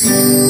Tan 0.00 0.49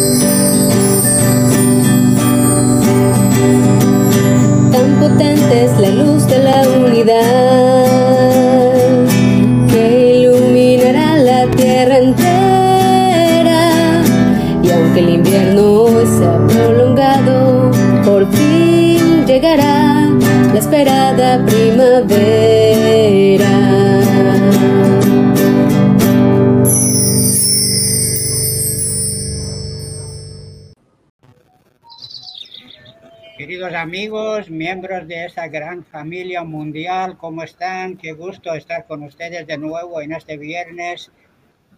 esta 35.30 35.46
gran 35.46 35.84
familia 35.84 36.42
mundial, 36.42 37.16
¿cómo 37.16 37.44
están? 37.44 37.96
Qué 37.96 38.10
gusto 38.10 38.52
estar 38.52 38.84
con 38.84 39.04
ustedes 39.04 39.46
de 39.46 39.58
nuevo 39.58 40.00
en 40.00 40.10
este 40.10 40.36
viernes, 40.36 41.12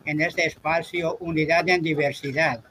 en 0.06 0.23
este 0.23 0.47
espacio 0.47 1.19
Unidad 1.20 1.69
en 1.69 1.83
Diversidad. 1.83 2.65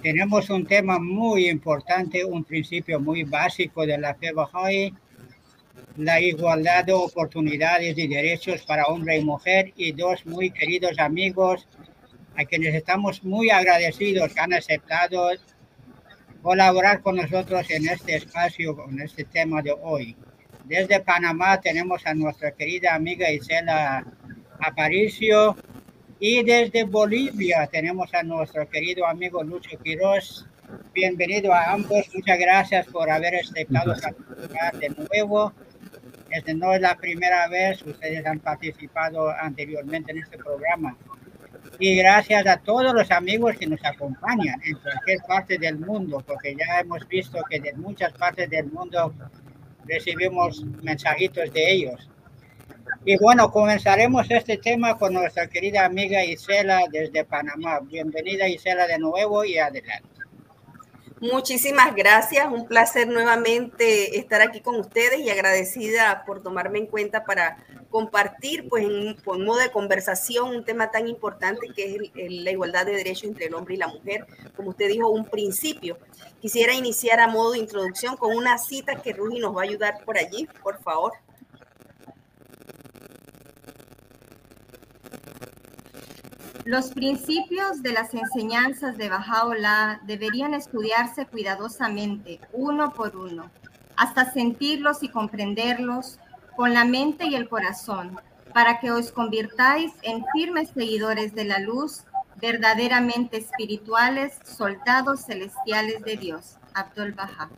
Tenemos 0.00 0.48
un 0.48 0.64
tema 0.64 0.98
muy 0.98 1.50
importante, 1.50 2.24
un 2.24 2.42
principio 2.42 2.98
muy 2.98 3.24
básico 3.24 3.84
de 3.84 3.98
la 3.98 4.14
fe 4.14 4.32
Bahá'í, 4.32 4.94
la 5.98 6.22
igualdad 6.22 6.86
de 6.86 6.94
oportunidades 6.94 7.98
y 7.98 8.08
derechos 8.08 8.62
para 8.62 8.86
hombre 8.86 9.18
y 9.18 9.24
mujer, 9.26 9.74
y 9.76 9.92
dos 9.92 10.24
muy 10.24 10.50
queridos 10.52 10.98
amigos 10.98 11.68
a 12.34 12.46
quienes 12.46 12.74
estamos 12.74 13.22
muy 13.22 13.50
agradecidos 13.50 14.32
que 14.32 14.40
han 14.40 14.54
aceptado 14.54 15.32
colaborar 16.46 17.00
con 17.02 17.16
nosotros 17.16 17.68
en 17.70 17.88
este 17.88 18.14
espacio, 18.14 18.76
con 18.76 19.00
este 19.00 19.24
tema 19.24 19.62
de 19.62 19.74
hoy. 19.82 20.14
Desde 20.62 21.00
Panamá 21.00 21.60
tenemos 21.60 22.06
a 22.06 22.14
nuestra 22.14 22.52
querida 22.52 22.94
amiga 22.94 23.28
Isela 23.32 24.06
Aparicio 24.60 25.56
y 26.20 26.44
desde 26.44 26.84
Bolivia 26.84 27.66
tenemos 27.66 28.14
a 28.14 28.22
nuestro 28.22 28.68
querido 28.68 29.08
amigo 29.08 29.42
Lucho 29.42 29.76
Quiroz. 29.82 30.46
Bienvenido 30.94 31.52
a 31.52 31.72
ambos, 31.72 32.08
muchas 32.14 32.38
gracias 32.38 32.86
por 32.86 33.10
haber 33.10 33.34
aceptado 33.34 33.96
participar 34.00 34.78
de 34.78 34.90
nuevo. 34.90 35.52
Este 36.30 36.54
no 36.54 36.72
es 36.74 36.80
la 36.80 36.94
primera 36.94 37.48
vez, 37.48 37.82
ustedes 37.82 38.24
han 38.24 38.38
participado 38.38 39.30
anteriormente 39.30 40.12
en 40.12 40.18
este 40.18 40.38
programa 40.38 40.96
y 41.78 41.96
gracias 41.96 42.46
a 42.46 42.56
todos 42.56 42.92
los 42.94 43.10
amigos 43.10 43.56
que 43.56 43.66
nos 43.66 43.84
acompañan 43.84 44.60
en 44.64 44.76
cualquier 44.78 45.18
parte 45.26 45.58
del 45.58 45.78
mundo, 45.78 46.22
porque 46.26 46.54
ya 46.54 46.80
hemos 46.80 47.06
visto 47.08 47.38
que 47.48 47.60
de 47.60 47.72
muchas 47.74 48.12
partes 48.12 48.48
del 48.48 48.66
mundo 48.66 49.12
recibimos 49.84 50.64
mensajitos 50.82 51.52
de 51.52 51.72
ellos. 51.72 52.08
Y 53.04 53.16
bueno, 53.18 53.50
comenzaremos 53.50 54.26
este 54.30 54.58
tema 54.58 54.96
con 54.96 55.14
nuestra 55.14 55.46
querida 55.46 55.84
amiga 55.84 56.24
Isela 56.24 56.84
desde 56.90 57.24
Panamá. 57.24 57.80
Bienvenida 57.80 58.48
Isela 58.48 58.86
de 58.86 58.98
nuevo 58.98 59.44
y 59.44 59.58
adelante. 59.58 60.08
Muchísimas 61.20 61.94
gracias, 61.94 62.46
un 62.52 62.66
placer 62.66 63.08
nuevamente 63.08 64.18
estar 64.18 64.42
aquí 64.42 64.60
con 64.60 64.76
ustedes 64.76 65.20
y 65.20 65.30
agradecida 65.30 66.24
por 66.26 66.42
tomarme 66.42 66.78
en 66.78 66.86
cuenta 66.86 67.24
para 67.24 67.56
compartir, 67.90 68.68
pues, 68.68 68.84
en, 68.84 69.16
modo 69.44 69.58
de 69.58 69.70
conversación, 69.70 70.48
un 70.48 70.64
tema 70.64 70.90
tan 70.90 71.08
importante 71.08 71.68
que 71.74 72.10
es 72.14 72.32
la 72.42 72.50
igualdad 72.50 72.86
de 72.86 72.92
derechos 72.92 73.24
entre 73.24 73.46
el 73.46 73.54
hombre 73.54 73.74
y 73.74 73.78
la 73.78 73.88
mujer. 73.88 74.26
Como 74.54 74.70
usted 74.70 74.88
dijo, 74.88 75.08
un 75.08 75.24
principio. 75.24 75.98
Quisiera 76.40 76.74
iniciar 76.74 77.20
a 77.20 77.28
modo 77.28 77.52
de 77.52 77.58
introducción 77.58 78.16
con 78.16 78.36
una 78.36 78.58
cita 78.58 79.02
que 79.02 79.12
Rudy 79.12 79.38
nos 79.38 79.56
va 79.56 79.62
a 79.62 79.64
ayudar 79.64 80.04
por 80.04 80.18
allí, 80.18 80.48
por 80.62 80.80
favor. 80.82 81.12
Los 86.66 86.90
principios 86.90 87.80
de 87.80 87.92
las 87.92 88.12
enseñanzas 88.12 88.98
de 88.98 89.08
Bajaola 89.08 90.00
deberían 90.04 90.52
estudiarse 90.52 91.24
cuidadosamente, 91.24 92.40
uno 92.52 92.92
por 92.92 93.16
uno, 93.16 93.52
hasta 93.96 94.32
sentirlos 94.32 95.04
y 95.04 95.08
comprenderlos 95.08 96.18
con 96.56 96.74
la 96.74 96.84
mente 96.84 97.26
y 97.26 97.34
el 97.34 97.48
corazón, 97.48 98.18
para 98.52 98.80
que 98.80 98.90
os 98.90 99.12
convirtáis 99.12 99.92
en 100.02 100.24
firmes 100.32 100.70
seguidores 100.70 101.34
de 101.34 101.44
la 101.44 101.58
luz, 101.58 102.04
verdaderamente 102.36 103.36
espirituales, 103.38 104.38
soldados 104.44 105.26
celestiales 105.26 106.02
de 106.02 106.16
Dios. 106.16 106.56
Abdul 106.74 107.12
Baha. 107.12 107.50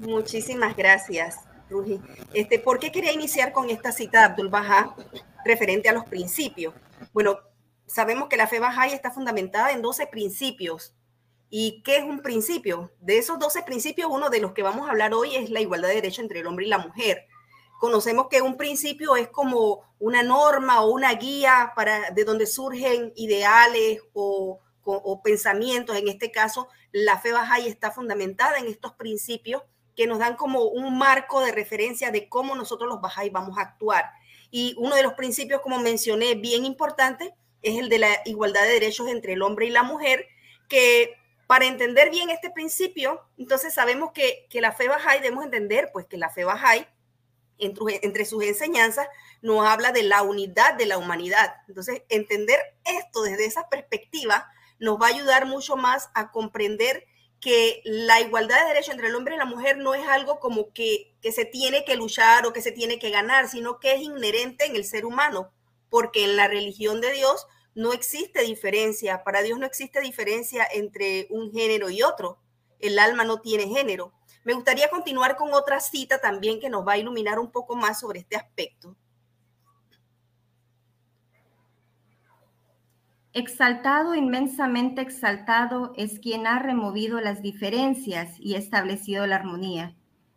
Muchísimas 0.00 0.76
gracias, 0.76 1.40
Ruji. 1.68 2.00
Este, 2.32 2.58
¿Por 2.58 2.78
qué 2.78 2.92
quería 2.92 3.12
iniciar 3.12 3.52
con 3.52 3.68
esta 3.70 3.90
cita 3.90 4.20
de 4.20 4.24
Abdul 4.26 4.48
Baha 4.48 4.94
referente 5.44 5.88
a 5.88 5.92
los 5.92 6.04
principios? 6.04 6.74
Bueno, 7.12 7.38
sabemos 7.86 8.28
que 8.28 8.36
la 8.36 8.46
fe 8.46 8.60
Bahá'í 8.60 8.92
está 8.92 9.10
fundamentada 9.10 9.72
en 9.72 9.82
12 9.82 10.06
principios. 10.06 10.94
¿Y 11.50 11.82
qué 11.82 11.96
es 11.96 12.04
un 12.04 12.20
principio? 12.20 12.92
De 13.00 13.18
esos 13.18 13.38
12 13.38 13.62
principios, 13.62 14.10
uno 14.10 14.28
de 14.28 14.40
los 14.40 14.52
que 14.52 14.62
vamos 14.62 14.86
a 14.86 14.90
hablar 14.90 15.14
hoy 15.14 15.34
es 15.34 15.50
la 15.50 15.60
igualdad 15.60 15.88
de 15.88 15.94
derechos 15.94 16.20
entre 16.20 16.40
el 16.40 16.46
hombre 16.46 16.66
y 16.66 16.68
la 16.68 16.78
mujer. 16.78 17.26
Conocemos 17.78 18.26
que 18.28 18.42
un 18.42 18.56
principio 18.56 19.16
es 19.16 19.28
como 19.28 19.80
una 19.98 20.22
norma 20.22 20.82
o 20.82 20.90
una 20.90 21.14
guía 21.14 21.72
para 21.74 22.10
de 22.10 22.24
donde 22.24 22.46
surgen 22.46 23.12
ideales 23.16 24.02
o, 24.12 24.60
pensamientos. 25.22 25.96
En 25.96 26.08
este 26.08 26.30
caso, 26.30 26.68
la 26.92 27.18
fe 27.18 27.32
Bahá'í 27.32 27.66
está 27.66 27.90
fundamentada 27.90 28.58
en 28.58 28.66
estos 28.66 28.94
principios 28.94 29.62
que 29.94 30.06
nos 30.06 30.18
dan 30.18 30.36
como 30.36 30.64
un 30.64 30.96
marco 30.96 31.40
de 31.40 31.52
referencia 31.52 32.10
de 32.10 32.28
cómo 32.28 32.54
nosotros 32.54 32.88
los 32.88 33.00
Bahá'í 33.00 33.30
vamos 33.30 33.58
a 33.58 33.62
actuar. 33.62 34.10
Y 34.50 34.74
uno 34.78 34.94
de 34.96 35.02
los 35.02 35.12
principios, 35.12 35.60
como 35.60 35.78
mencioné, 35.78 36.34
bien 36.34 36.64
importante, 36.64 37.34
es 37.62 37.78
el 37.78 37.88
de 37.88 37.98
la 37.98 38.08
igualdad 38.24 38.62
de 38.62 38.72
derechos 38.72 39.08
entre 39.08 39.34
el 39.34 39.42
hombre 39.42 39.66
y 39.66 39.70
la 39.70 39.82
mujer, 39.82 40.26
que 40.68 41.17
para 41.48 41.64
entender 41.64 42.10
bien 42.10 42.28
este 42.28 42.50
principio, 42.50 43.22
entonces 43.38 43.72
sabemos 43.72 44.12
que, 44.12 44.46
que 44.50 44.60
la 44.60 44.70
fe 44.70 44.86
Bahá'í, 44.86 45.22
debemos 45.22 45.46
entender 45.46 45.88
pues 45.94 46.04
que 46.04 46.18
la 46.18 46.28
fe 46.28 46.44
Bahá'í, 46.44 46.86
entre, 47.56 48.00
entre 48.02 48.26
sus 48.26 48.44
enseñanzas, 48.44 49.08
nos 49.40 49.66
habla 49.66 49.90
de 49.90 50.02
la 50.02 50.22
unidad 50.22 50.74
de 50.74 50.84
la 50.84 50.98
humanidad. 50.98 51.54
Entonces, 51.66 52.02
entender 52.10 52.60
esto 52.84 53.22
desde 53.22 53.46
esa 53.46 53.66
perspectiva 53.70 54.46
nos 54.78 55.00
va 55.00 55.06
a 55.06 55.08
ayudar 55.08 55.46
mucho 55.46 55.74
más 55.76 56.10
a 56.12 56.30
comprender 56.32 57.06
que 57.40 57.80
la 57.82 58.20
igualdad 58.20 58.60
de 58.60 58.68
derechos 58.68 58.92
entre 58.92 59.08
el 59.08 59.14
hombre 59.14 59.34
y 59.34 59.38
la 59.38 59.46
mujer 59.46 59.78
no 59.78 59.94
es 59.94 60.06
algo 60.06 60.40
como 60.40 60.74
que, 60.74 61.16
que, 61.22 61.32
se 61.32 61.46
tiene 61.46 61.82
que 61.86 61.96
luchar 61.96 62.44
o 62.44 62.52
que 62.52 62.60
se 62.60 62.72
tiene 62.72 62.98
que 62.98 63.08
ganar, 63.08 63.48
sino 63.48 63.80
que 63.80 63.94
es 63.94 64.02
inherente 64.02 64.66
en 64.66 64.76
el 64.76 64.84
ser 64.84 65.06
humano, 65.06 65.50
porque 65.88 66.24
en 66.24 66.36
la 66.36 66.46
religión 66.46 67.00
de 67.00 67.12
Dios 67.12 67.46
no 67.78 67.92
existe 67.92 68.42
diferencia, 68.42 69.22
para 69.22 69.40
Dios 69.40 69.56
no 69.56 69.64
existe 69.64 70.00
diferencia 70.00 70.66
entre 70.74 71.28
un 71.30 71.52
género 71.52 71.90
y 71.90 72.02
otro, 72.02 72.40
el 72.80 72.98
alma 72.98 73.22
no 73.22 73.40
tiene 73.40 73.68
género. 73.68 74.12
Me 74.42 74.52
gustaría 74.52 74.90
continuar 74.90 75.36
con 75.36 75.54
otra 75.54 75.78
cita 75.78 76.20
también 76.20 76.58
que 76.58 76.70
nos 76.70 76.84
va 76.84 76.94
a 76.94 76.98
iluminar 76.98 77.38
un 77.38 77.52
poco 77.52 77.76
más 77.76 78.00
sobre 78.00 78.18
este 78.18 78.34
aspecto. 78.34 78.96
Exaltado, 83.32 84.16
inmensamente 84.16 85.00
exaltado, 85.00 85.92
es 85.96 86.18
quien 86.18 86.48
ha 86.48 86.58
removido 86.58 87.20
las 87.20 87.42
diferencias 87.42 88.34
y 88.40 88.56
establecido 88.56 89.24
la 89.28 89.36
armonía. 89.36 89.94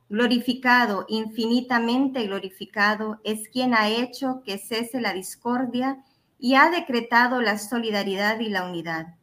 Glorificado, 0.10 1.06
infinitamente 1.08 2.24
glorificado, 2.28 3.20
es 3.24 3.50
quien 3.50 3.74
ha 3.74 3.90
hecho 3.90 4.44
que 4.46 4.60
cese 4.60 5.02
la 5.02 5.14
discordia 5.14 6.06
y 6.44 6.56
ha 6.56 6.72
decretado 6.72 7.40
la 7.40 7.60
solidaridad 7.60 8.40
y 8.40 8.50
la 8.50 8.66
unidad. 8.66 9.14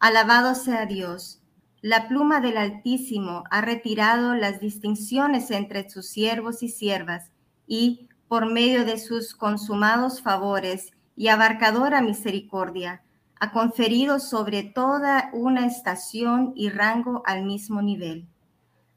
Alabado 0.00 0.56
sea 0.56 0.84
Dios. 0.84 1.40
La 1.80 2.08
pluma 2.08 2.40
del 2.40 2.56
Altísimo 2.56 3.44
ha 3.50 3.60
retirado 3.60 4.34
las 4.34 4.58
distinciones 4.58 5.52
entre 5.52 5.88
sus 5.88 6.08
siervos 6.08 6.64
y 6.64 6.68
siervas 6.68 7.30
y, 7.68 8.08
por 8.26 8.52
medio 8.52 8.84
de 8.84 8.98
sus 8.98 9.32
consumados 9.32 10.20
favores 10.20 10.92
y 11.16 11.28
abarcadora 11.28 12.02
misericordia, 12.02 13.00
ha 13.38 13.52
conferido 13.52 14.18
sobre 14.18 14.64
toda 14.64 15.30
una 15.32 15.66
estación 15.66 16.52
y 16.56 16.70
rango 16.70 17.22
al 17.26 17.44
mismo 17.44 17.80
nivel. 17.80 18.26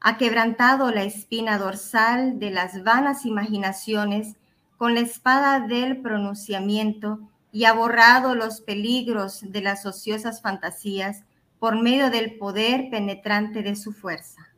Ha 0.00 0.18
quebrantado 0.18 0.90
la 0.90 1.04
espina 1.04 1.56
dorsal 1.56 2.40
de 2.40 2.50
las 2.50 2.82
vanas 2.82 3.24
imaginaciones 3.24 4.34
con 4.76 4.94
la 4.94 5.00
espada 5.00 5.60
del 5.60 6.00
pronunciamiento 6.00 7.20
y 7.52 7.64
ha 7.64 7.72
borrado 7.72 8.34
los 8.34 8.60
peligros 8.60 9.40
de 9.42 9.60
las 9.60 9.86
ociosas 9.86 10.40
fantasías 10.40 11.24
por 11.58 11.80
medio 11.80 12.10
del 12.10 12.38
poder 12.38 12.88
penetrante 12.90 13.62
de 13.62 13.76
su 13.76 13.92
fuerza. 13.92 14.48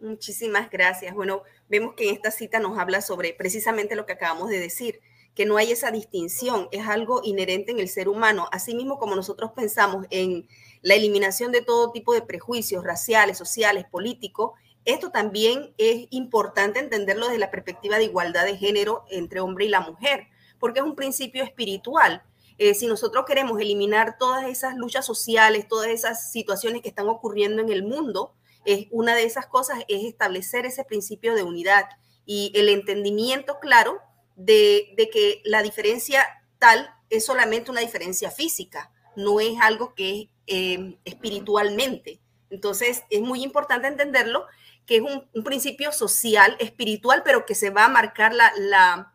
Muchísimas 0.00 0.70
gracias. 0.70 1.14
Bueno, 1.14 1.42
vemos 1.68 1.94
que 1.94 2.08
en 2.08 2.14
esta 2.14 2.30
cita 2.30 2.58
nos 2.58 2.78
habla 2.78 3.00
sobre 3.00 3.32
precisamente 3.32 3.96
lo 3.96 4.06
que 4.06 4.12
acabamos 4.12 4.48
de 4.48 4.60
decir, 4.60 5.00
que 5.34 5.46
no 5.46 5.56
hay 5.56 5.72
esa 5.72 5.90
distinción, 5.90 6.68
es 6.70 6.86
algo 6.86 7.20
inherente 7.24 7.72
en 7.72 7.80
el 7.80 7.88
ser 7.88 8.08
humano, 8.08 8.48
asimismo 8.52 8.98
como 8.98 9.16
nosotros 9.16 9.50
pensamos 9.52 10.06
en 10.10 10.46
la 10.82 10.94
eliminación 10.94 11.50
de 11.50 11.62
todo 11.62 11.90
tipo 11.90 12.14
de 12.14 12.22
prejuicios 12.22 12.84
raciales, 12.84 13.38
sociales, 13.38 13.84
políticos, 13.90 14.52
esto 14.84 15.10
también 15.10 15.74
es 15.78 16.06
importante 16.10 16.78
entenderlo 16.78 17.26
desde 17.26 17.38
la 17.38 17.50
perspectiva 17.50 17.96
de 17.96 18.04
igualdad 18.04 18.44
de 18.44 18.56
género 18.56 19.04
entre 19.10 19.40
hombre 19.40 19.64
y 19.64 19.70
la 19.70 19.80
mujer, 19.80 20.28
porque 20.64 20.80
es 20.80 20.86
un 20.86 20.96
principio 20.96 21.44
espiritual. 21.44 22.22
Eh, 22.56 22.72
si 22.72 22.86
nosotros 22.86 23.26
queremos 23.26 23.60
eliminar 23.60 24.16
todas 24.16 24.46
esas 24.46 24.76
luchas 24.76 25.04
sociales, 25.04 25.68
todas 25.68 25.88
esas 25.88 26.32
situaciones 26.32 26.80
que 26.80 26.88
están 26.88 27.06
ocurriendo 27.06 27.60
en 27.60 27.68
el 27.68 27.82
mundo, 27.82 28.32
es 28.64 28.86
una 28.90 29.14
de 29.14 29.24
esas 29.24 29.44
cosas 29.44 29.80
es 29.88 30.04
establecer 30.04 30.64
ese 30.64 30.82
principio 30.82 31.34
de 31.34 31.42
unidad 31.42 31.84
y 32.24 32.50
el 32.54 32.70
entendimiento 32.70 33.58
claro 33.60 33.98
de, 34.36 34.94
que 35.12 35.42
la 35.44 35.62
diferencia 35.62 36.24
tal 36.58 36.88
es 37.10 37.26
solamente 37.26 37.70
una 37.70 37.82
diferencia 37.82 38.30
física, 38.30 38.90
no 39.16 39.40
es 39.40 39.60
algo 39.60 39.94
que 39.94 40.22
es 40.22 40.28
eh, 40.46 40.96
espiritualmente. 41.04 42.20
Entonces 42.48 43.02
es 43.10 43.20
muy 43.20 43.42
importante 43.42 43.86
entenderlo, 43.86 44.46
que 44.86 44.96
es 44.96 45.02
un, 45.02 45.44
principio 45.44 45.92
social, 45.92 46.56
espiritual, 46.58 47.20
pero 47.22 47.44
que 47.44 47.54
se 47.54 47.68
va 47.68 47.84
a 47.84 47.90
marcar 47.90 48.34
la, 48.34 48.50
la, 48.56 49.13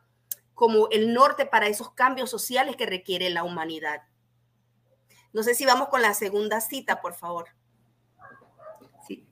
como 0.59 0.89
el 0.89 1.13
norte 1.13 1.45
para 1.45 1.67
esos 1.67 1.91
cambios 1.91 2.29
sociales 2.29 2.75
que 2.75 2.85
requiere 2.85 3.29
la 3.29 3.45
humanidad. 3.45 4.01
No 5.31 5.41
sé 5.41 5.55
si 5.55 5.65
vamos 5.65 5.87
con 5.87 6.01
la 6.01 6.13
segunda 6.13 6.59
cita, 6.59 6.99
por 6.99 7.13
favor. 7.13 7.47
Sí. 9.07 9.25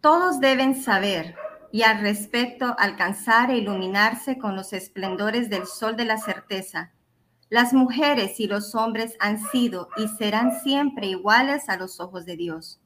Todos 0.00 0.38
deben 0.38 0.80
saber 0.80 1.34
y 1.72 1.82
al 1.82 2.02
respecto 2.02 2.76
alcanzar 2.78 3.50
e 3.50 3.56
iluminarse 3.56 4.38
con 4.38 4.54
los 4.54 4.72
esplendores 4.72 5.50
del 5.50 5.66
sol 5.66 5.96
de 5.96 6.04
la 6.04 6.18
certeza. 6.18 6.92
Las 7.48 7.72
mujeres 7.72 8.38
y 8.38 8.46
los 8.46 8.76
hombres 8.76 9.16
han 9.18 9.44
sido 9.50 9.88
y 9.96 10.06
serán 10.06 10.60
siempre 10.60 11.08
iguales 11.08 11.68
a 11.68 11.76
los 11.76 11.98
ojos 11.98 12.26
de 12.26 12.36
Dios. 12.36 12.80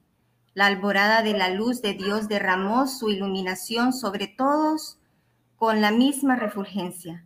La 0.55 0.65
alborada 0.65 1.21
de 1.21 1.37
la 1.37 1.49
luz 1.49 1.83
de 1.83 1.93
Dios 1.93 2.27
derramó 2.27 2.87
su 2.87 3.11
iluminación 3.11 3.93
sobre 3.93 4.25
todos 4.25 4.98
con 5.59 5.81
la 5.81 5.91
misma 5.91 6.35
refulgencia. 6.35 7.25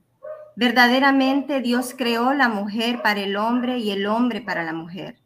Verdaderamente 0.55 1.61
Dios 1.61 1.93
creó 1.97 2.33
la 2.33 2.49
mujer 2.49 3.01
para 3.01 3.21
el 3.21 3.37
hombre 3.37 3.77
y 3.77 3.91
el 3.91 4.05
hombre 4.05 4.41
para 4.41 4.63
la 4.63 4.73
mujer. 4.73 5.19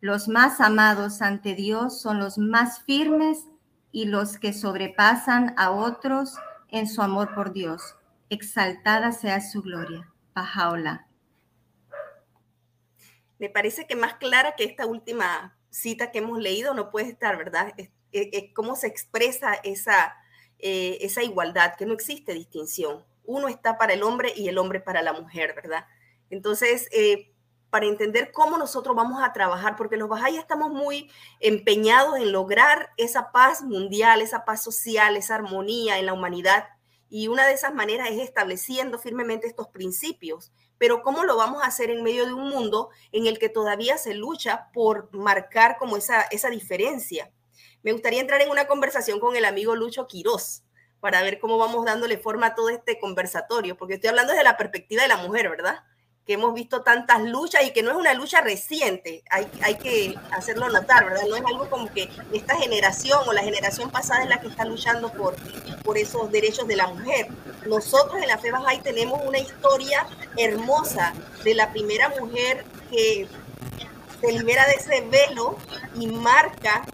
Los 0.00 0.28
más 0.28 0.60
amados 0.60 1.20
ante 1.20 1.54
Dios 1.54 2.00
son 2.00 2.18
los 2.18 2.38
más 2.38 2.82
firmes 2.82 3.46
y 3.92 4.06
los 4.06 4.38
que 4.38 4.52
sobrepasan 4.52 5.54
a 5.56 5.70
otros 5.70 6.36
en 6.70 6.88
su 6.88 7.02
amor 7.02 7.34
por 7.34 7.52
Dios. 7.52 7.96
Exaltada 8.30 9.12
sea 9.12 9.40
su 9.40 9.62
gloria. 9.62 10.12
Pajaola. 10.32 11.06
Me 13.38 13.48
parece 13.48 13.86
que 13.86 13.96
más 13.96 14.14
clara 14.14 14.54
que 14.54 14.64
esta 14.64 14.86
última 14.86 15.56
cita 15.70 16.10
que 16.10 16.18
hemos 16.18 16.38
leído 16.38 16.74
no 16.74 16.90
puede 16.90 17.08
estar, 17.08 17.36
¿verdad? 17.36 17.72
Es, 17.76 17.90
cómo 18.54 18.76
se 18.76 18.86
expresa 18.86 19.54
esa, 19.64 20.14
eh, 20.58 20.98
esa 21.00 21.22
igualdad, 21.22 21.74
que 21.76 21.86
no 21.86 21.94
existe 21.94 22.32
distinción. 22.34 23.04
Uno 23.24 23.48
está 23.48 23.78
para 23.78 23.92
el 23.92 24.02
hombre 24.02 24.32
y 24.34 24.48
el 24.48 24.58
hombre 24.58 24.80
para 24.80 25.02
la 25.02 25.12
mujer, 25.12 25.54
¿verdad? 25.54 25.86
Entonces, 26.30 26.88
eh, 26.92 27.32
para 27.70 27.86
entender 27.86 28.32
cómo 28.32 28.56
nosotros 28.56 28.96
vamos 28.96 29.22
a 29.22 29.32
trabajar, 29.32 29.76
porque 29.76 29.96
los 29.96 30.08
Bahá'í 30.08 30.38
estamos 30.38 30.70
muy 30.70 31.10
empeñados 31.40 32.16
en 32.16 32.32
lograr 32.32 32.90
esa 32.96 33.32
paz 33.32 33.62
mundial, 33.62 34.22
esa 34.22 34.44
paz 34.44 34.62
social, 34.62 35.16
esa 35.16 35.34
armonía 35.34 35.98
en 35.98 36.06
la 36.06 36.12
humanidad. 36.12 36.68
Y 37.08 37.28
una 37.28 37.46
de 37.46 37.52
esas 37.52 37.74
maneras 37.74 38.08
es 38.10 38.20
estableciendo 38.20 38.98
firmemente 38.98 39.46
estos 39.46 39.68
principios. 39.68 40.52
Pero 40.78 41.02
¿cómo 41.02 41.24
lo 41.24 41.36
vamos 41.36 41.62
a 41.62 41.66
hacer 41.66 41.90
en 41.90 42.02
medio 42.02 42.26
de 42.26 42.34
un 42.34 42.48
mundo 42.48 42.90
en 43.12 43.26
el 43.26 43.38
que 43.38 43.48
todavía 43.48 43.98
se 43.98 44.14
lucha 44.14 44.70
por 44.72 45.12
marcar 45.14 45.76
como 45.78 45.96
esa, 45.96 46.22
esa 46.22 46.50
diferencia? 46.50 47.30
Me 47.82 47.92
gustaría 47.92 48.20
entrar 48.20 48.40
en 48.40 48.50
una 48.50 48.66
conversación 48.66 49.20
con 49.20 49.36
el 49.36 49.44
amigo 49.44 49.74
Lucho 49.76 50.06
Quirós 50.06 50.62
para 51.00 51.22
ver 51.22 51.38
cómo 51.38 51.58
vamos 51.58 51.84
dándole 51.84 52.18
forma 52.18 52.48
a 52.48 52.54
todo 52.54 52.68
este 52.70 52.98
conversatorio, 52.98 53.76
porque 53.76 53.94
estoy 53.94 54.08
hablando 54.08 54.32
desde 54.32 54.44
la 54.44 54.56
perspectiva 54.56 55.02
de 55.02 55.08
la 55.08 55.18
mujer, 55.18 55.48
¿verdad? 55.50 55.84
que 56.26 56.32
hemos 56.32 56.52
visto 56.54 56.82
tantas 56.82 57.22
luchas 57.22 57.62
y 57.64 57.70
que 57.70 57.84
no 57.84 57.92
es 57.92 57.96
una 57.96 58.12
lucha 58.12 58.40
reciente, 58.40 59.22
hay, 59.30 59.76
que 59.76 60.16
hacerlo 60.32 60.68
notar, 60.68 61.04
¿verdad? 61.04 61.22
No 61.28 61.36
es 61.36 61.42
algo 61.46 61.70
como 61.70 61.92
que 61.92 62.10
esta 62.32 62.56
generación 62.56 63.20
o 63.28 63.32
la 63.32 63.42
generación 63.42 63.90
pasada 63.92 64.24
es 64.24 64.28
la 64.28 64.40
que 64.40 64.48
está 64.48 64.64
luchando 64.64 65.12
por, 65.12 65.36
esos 65.96 66.30
derechos 66.32 66.66
de 66.66 66.74
la 66.74 66.88
mujer. 66.88 67.28
Nosotros 67.66 68.20
en 68.20 68.26
la 68.26 68.38
Fe 68.38 68.50
Bahá'í 68.50 68.82
tenemos 68.82 69.24
una 69.24 69.38
historia 69.38 70.04
hermosa 70.36 71.14
de 71.44 71.54
la 71.54 71.70
primera 71.70 72.08
mujer 72.08 72.64
que 72.90 73.28
se 74.20 74.32
libera 74.32 74.66
de 74.66 74.74
ese 74.74 75.02
velo 75.02 75.56
y 75.94 76.08
marca 76.08 76.84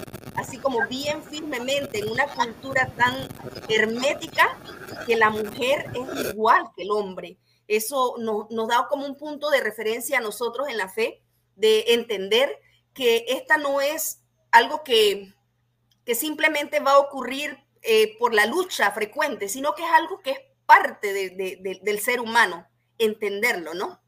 así 0.42 0.58
como 0.58 0.86
bien 0.88 1.22
firmemente 1.22 2.00
en 2.00 2.10
una 2.10 2.26
cultura 2.26 2.92
tan 2.96 3.28
hermética 3.68 4.56
que 5.06 5.16
la 5.16 5.30
mujer 5.30 5.90
es 5.94 6.32
igual 6.32 6.64
que 6.76 6.82
el 6.82 6.90
hombre 6.90 7.38
eso 7.76 8.16
nos 8.18 8.68
da 8.68 8.86
como 8.88 9.06
un 9.06 9.16
punto 9.16 9.48
de 9.48 9.62
referencia 9.62 10.18
a 10.18 10.20
nosotros 10.20 10.68
en 10.68 10.76
la 10.76 10.90
fe, 10.90 11.22
de 11.56 11.84
entender 11.88 12.60
que 12.92 13.24
esta 13.28 13.56
no 13.56 13.80
es 13.80 14.20
algo 14.50 14.82
que, 14.82 15.32
que 16.04 16.14
simplemente 16.14 16.80
va 16.80 16.92
a 16.92 16.98
ocurrir 16.98 17.56
eh, 17.80 18.18
por 18.18 18.34
la 18.34 18.44
lucha 18.44 18.90
frecuente, 18.90 19.48
sino 19.48 19.74
que 19.74 19.84
es 19.84 19.90
algo 19.90 20.20
que 20.20 20.32
es 20.32 20.38
parte 20.66 21.12
del 21.12 22.00
ser 22.00 22.20
humano, 22.20 22.68
entenderlo, 22.98 23.72
¿no? 23.72 24.01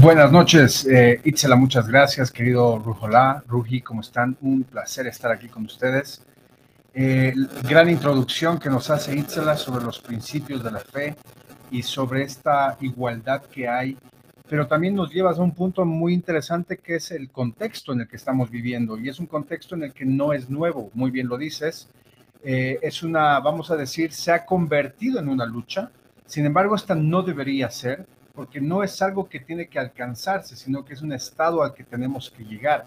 Buenas 0.00 0.32
noches, 0.32 0.86
eh, 0.86 1.20
Itzela, 1.24 1.54
muchas 1.56 1.86
gracias, 1.86 2.30
querido 2.30 2.78
Rujolá, 2.78 3.44
Ruji, 3.46 3.80
¿cómo 3.80 4.00
están? 4.00 4.36
Un 4.40 4.64
placer 4.64 5.06
estar 5.06 5.30
aquí 5.30 5.48
con 5.48 5.64
ustedes. 5.64 6.22
Eh, 6.94 7.32
gran 7.68 7.88
introducción 7.88 8.58
que 8.58 8.68
nos 8.68 8.90
hace 8.90 9.16
Itzela 9.16 9.56
sobre 9.56 9.84
los 9.84 10.00
principios 10.00 10.62
de 10.64 10.70
la 10.72 10.80
fe 10.80 11.16
y 11.70 11.82
sobre 11.82 12.22
esta 12.22 12.76
igualdad 12.80 13.42
que 13.42 13.68
hay, 13.68 13.96
pero 14.48 14.66
también 14.66 14.94
nos 14.94 15.12
llevas 15.12 15.38
a 15.38 15.42
un 15.42 15.52
punto 15.52 15.84
muy 15.84 16.12
interesante 16.12 16.78
que 16.78 16.96
es 16.96 17.10
el 17.12 17.30
contexto 17.30 17.92
en 17.92 18.02
el 18.02 18.08
que 18.08 18.16
estamos 18.16 18.50
viviendo 18.50 18.98
y 18.98 19.08
es 19.08 19.20
un 19.20 19.26
contexto 19.26 19.74
en 19.74 19.84
el 19.84 19.92
que 19.92 20.04
no 20.04 20.32
es 20.32 20.50
nuevo, 20.50 20.90
muy 20.94 21.10
bien 21.10 21.28
lo 21.28 21.38
dices, 21.38 21.88
eh, 22.44 22.78
es 22.82 23.02
una, 23.02 23.38
vamos 23.38 23.70
a 23.70 23.76
decir, 23.76 24.12
se 24.12 24.32
ha 24.32 24.44
convertido 24.44 25.20
en 25.20 25.28
una 25.28 25.46
lucha, 25.46 25.90
sin 26.26 26.46
embargo, 26.46 26.74
esta 26.74 26.94
no 26.94 27.22
debería 27.22 27.70
ser 27.70 28.06
porque 28.34 28.60
no 28.60 28.82
es 28.82 29.00
algo 29.02 29.28
que 29.28 29.40
tiene 29.40 29.68
que 29.68 29.78
alcanzarse, 29.78 30.56
sino 30.56 30.84
que 30.84 30.94
es 30.94 31.02
un 31.02 31.12
estado 31.12 31.62
al 31.62 31.74
que 31.74 31.84
tenemos 31.84 32.30
que 32.30 32.44
llegar. 32.44 32.86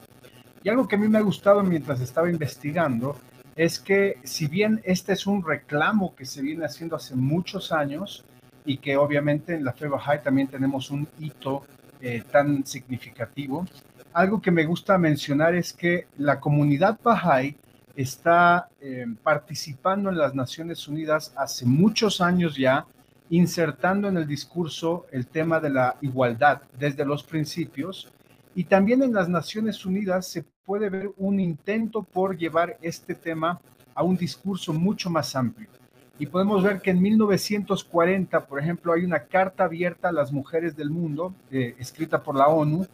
Y 0.64 0.70
algo 0.70 0.88
que 0.88 0.96
a 0.96 1.00
mí 1.00 1.08
me 1.08 1.20
ha 1.20 1.22
gustado 1.22 1.62
mientras 1.64 2.02
estaba 2.02 2.30
investigando 2.30 3.16
es 3.56 3.80
que 3.80 4.18
si 4.24 4.48
bien 4.48 4.82
este 4.84 5.14
es 5.14 5.28
un 5.28 5.44
reclamo 5.44 6.16
que 6.16 6.26
se 6.26 6.42
viene 6.42 6.66
haciendo 6.66 6.96
hace 6.96 7.16
muchos 7.16 7.72
años 7.72 8.26
y 8.66 8.78
que 8.78 8.98
obviamente 8.98 9.54
en 9.54 9.64
la 9.64 9.74
fe 9.74 9.88
Bahá'í 9.88 10.24
también 10.24 10.48
tenemos 10.48 10.90
un 10.90 11.08
hito 11.20 11.64
eh, 12.02 12.24
tan 12.30 12.66
significativo, 12.66 13.66
algo 14.12 14.42
que 14.42 14.52
me 14.52 14.66
gusta 14.66 14.98
mencionar 14.98 15.56
es 15.56 15.72
que 15.72 16.08
la 16.18 16.40
comunidad 16.40 17.00
Bahá'í 17.02 17.56
está 17.96 18.70
eh, 18.82 19.06
participando 19.24 20.10
en 20.10 20.18
las 20.18 20.36
Naciones 20.36 20.88
Unidas 20.88 21.34
hace 21.38 21.66
muchos 21.66 22.22
años 22.22 22.58
ya 22.58 22.86
insertando 23.30 24.08
en 24.08 24.18
el 24.18 24.28
discurso 24.28 25.06
el 25.12 25.28
tema 25.28 25.60
de 25.60 25.70
la 25.70 25.98
igualdad 26.02 26.62
desde 26.78 27.06
los 27.06 27.24
principios 27.24 28.12
y 28.54 28.66
también 28.66 29.04
en 29.04 29.14
las 29.14 29.28
Naciones 29.28 29.86
Unidas 29.86 30.28
se 30.28 30.44
puede 30.64 30.90
ver 30.90 31.12
un 31.18 31.40
intento 31.40 32.04
por 32.04 32.38
llevar 32.38 32.78
este 32.82 33.16
tema 33.16 33.60
a 33.94 34.04
un 34.04 34.16
discurso 34.16 34.74
mucho 34.74 35.10
más 35.10 35.36
amplio. 35.36 35.70
Y 36.18 36.28
podemos 36.28 36.64
ver 36.64 36.80
que 36.80 36.92
en 36.92 37.02
1940, 37.02 38.46
por 38.46 38.60
ejemplo, 38.60 38.94
hay 38.94 39.04
una 39.04 39.26
carta 39.26 39.66
abierta 39.66 40.10
a 40.10 40.14
las 40.14 40.32
mujeres 40.32 40.78
del 40.78 40.90
mundo, 40.90 41.36
eh, 41.52 41.76
escrita 41.78 42.24
por 42.24 42.38
la 42.38 42.48
ONU, 42.48 42.88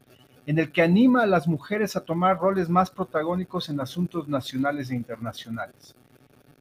en 0.48 0.58
el 0.58 0.72
que 0.72 0.82
anima 0.82 1.22
a 1.22 1.28
las 1.28 1.48
mujeres 1.48 1.96
a 1.96 2.04
tomar 2.04 2.40
roles 2.40 2.68
más 2.68 2.90
protagónicos 2.90 3.70
en 3.70 3.80
asuntos 3.80 4.28
nacionales 4.28 4.90
e 4.90 4.96
internacionales 4.96 5.96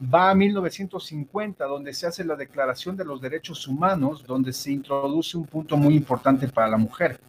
va 0.03 0.31
a 0.31 0.35
1950, 0.35 1.65
donde 1.67 1.93
se 1.93 2.07
hace 2.07 2.25
la 2.25 2.37
Declaración 2.37 2.97
de 2.97 3.05
los 3.05 3.21
Derechos 3.21 3.69
Humanos, 3.69 4.25
donde 4.27 4.53
se 4.53 4.73
introduce 4.73 5.37
un 5.37 5.47
punto 5.47 5.77
muy 5.77 5.95
importante 5.95 6.49
para 6.49 6.69
la 6.69 6.79
mujer. 6.79 7.21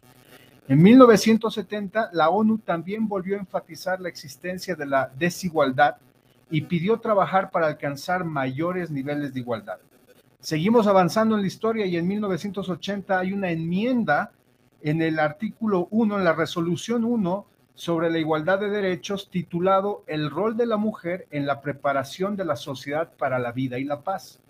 En 0.68 0.82
1970, 0.82 2.10
la 2.12 2.30
ONU 2.30 2.58
también 2.58 3.06
volvió 3.06 3.36
a 3.36 3.40
enfatizar 3.40 4.00
la 4.00 4.08
existencia 4.08 4.74
de 4.74 4.86
la 4.86 5.10
desigualdad 5.18 5.96
y 6.50 6.62
pidió 6.62 6.98
trabajar 6.98 7.50
para 7.50 7.66
alcanzar 7.66 8.24
mayores 8.24 8.90
niveles 8.90 9.34
de 9.34 9.40
igualdad. 9.40 9.78
Seguimos 10.40 10.86
avanzando 10.86 11.34
en 11.34 11.42
la 11.42 11.46
historia 11.46 11.86
y 11.86 11.96
en 11.96 12.06
1980 12.08 13.18
hay 13.18 13.32
una 13.32 13.50
enmienda 13.50 14.32
en 14.80 15.02
el 15.02 15.18
artículo 15.18 15.88
1, 15.90 16.18
en 16.18 16.24
la 16.24 16.32
resolución 16.32 17.04
1, 17.04 17.46
sobre 17.74 18.10
la 18.10 18.18
igualdad 18.18 18.58
de 18.60 18.70
derechos 18.70 19.30
titulado 19.30 20.04
El 20.06 20.30
rol 20.30 20.56
de 20.56 20.66
la 20.66 20.76
mujer 20.76 21.26
en 21.30 21.46
la 21.46 21.60
preparación 21.60 22.36
de 22.36 22.44
la 22.44 22.56
sociedad 22.56 23.12
para 23.16 23.38
la 23.38 23.52
vida 23.52 23.78
y 23.78 23.84
la 23.84 24.02
paz. 24.02 24.40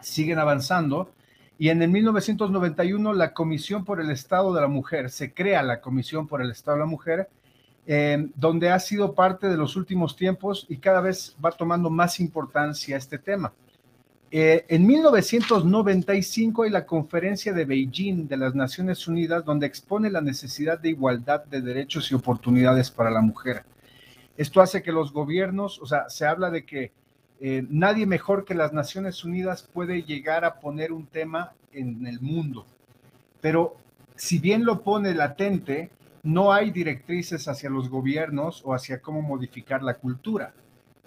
Siguen 0.00 0.38
avanzando 0.38 1.10
y 1.60 1.68
en 1.68 1.82
el 1.82 1.90
1991 1.90 3.12
la 3.12 3.34
Comisión 3.34 3.84
por 3.84 4.00
el 4.00 4.10
Estado 4.10 4.54
de 4.54 4.62
la 4.62 4.68
Mujer, 4.68 5.10
se 5.10 5.34
crea 5.34 5.62
la 5.62 5.82
Comisión 5.82 6.26
por 6.26 6.40
el 6.40 6.50
Estado 6.50 6.78
de 6.78 6.80
la 6.84 6.86
Mujer, 6.86 7.28
eh, 7.86 8.30
donde 8.34 8.70
ha 8.70 8.78
sido 8.78 9.14
parte 9.14 9.46
de 9.48 9.58
los 9.58 9.76
últimos 9.76 10.16
tiempos 10.16 10.64
y 10.70 10.78
cada 10.78 11.02
vez 11.02 11.36
va 11.44 11.50
tomando 11.50 11.90
más 11.90 12.18
importancia 12.18 12.96
este 12.96 13.18
tema. 13.18 13.52
Eh, 14.32 14.64
en 14.68 14.86
1995 14.86 16.62
hay 16.62 16.70
la 16.70 16.86
conferencia 16.86 17.52
de 17.52 17.64
Beijing 17.64 18.28
de 18.28 18.36
las 18.36 18.54
Naciones 18.54 19.08
Unidas 19.08 19.44
donde 19.44 19.66
expone 19.66 20.08
la 20.08 20.20
necesidad 20.20 20.78
de 20.78 20.90
igualdad 20.90 21.44
de 21.46 21.60
derechos 21.60 22.12
y 22.12 22.14
oportunidades 22.14 22.92
para 22.92 23.10
la 23.10 23.22
mujer. 23.22 23.64
Esto 24.36 24.60
hace 24.60 24.82
que 24.82 24.92
los 24.92 25.12
gobiernos, 25.12 25.80
o 25.80 25.86
sea, 25.86 26.08
se 26.08 26.26
habla 26.26 26.50
de 26.50 26.64
que 26.64 26.92
eh, 27.40 27.66
nadie 27.68 28.06
mejor 28.06 28.44
que 28.44 28.54
las 28.54 28.72
Naciones 28.72 29.24
Unidas 29.24 29.68
puede 29.72 30.04
llegar 30.04 30.44
a 30.44 30.60
poner 30.60 30.92
un 30.92 31.06
tema 31.06 31.52
en 31.72 32.06
el 32.06 32.20
mundo. 32.20 32.66
Pero 33.40 33.76
si 34.14 34.38
bien 34.38 34.64
lo 34.64 34.82
pone 34.82 35.12
latente, 35.12 35.90
no 36.22 36.52
hay 36.52 36.70
directrices 36.70 37.48
hacia 37.48 37.68
los 37.68 37.88
gobiernos 37.88 38.62
o 38.64 38.74
hacia 38.74 39.00
cómo 39.00 39.22
modificar 39.22 39.82
la 39.82 39.94
cultura 39.94 40.52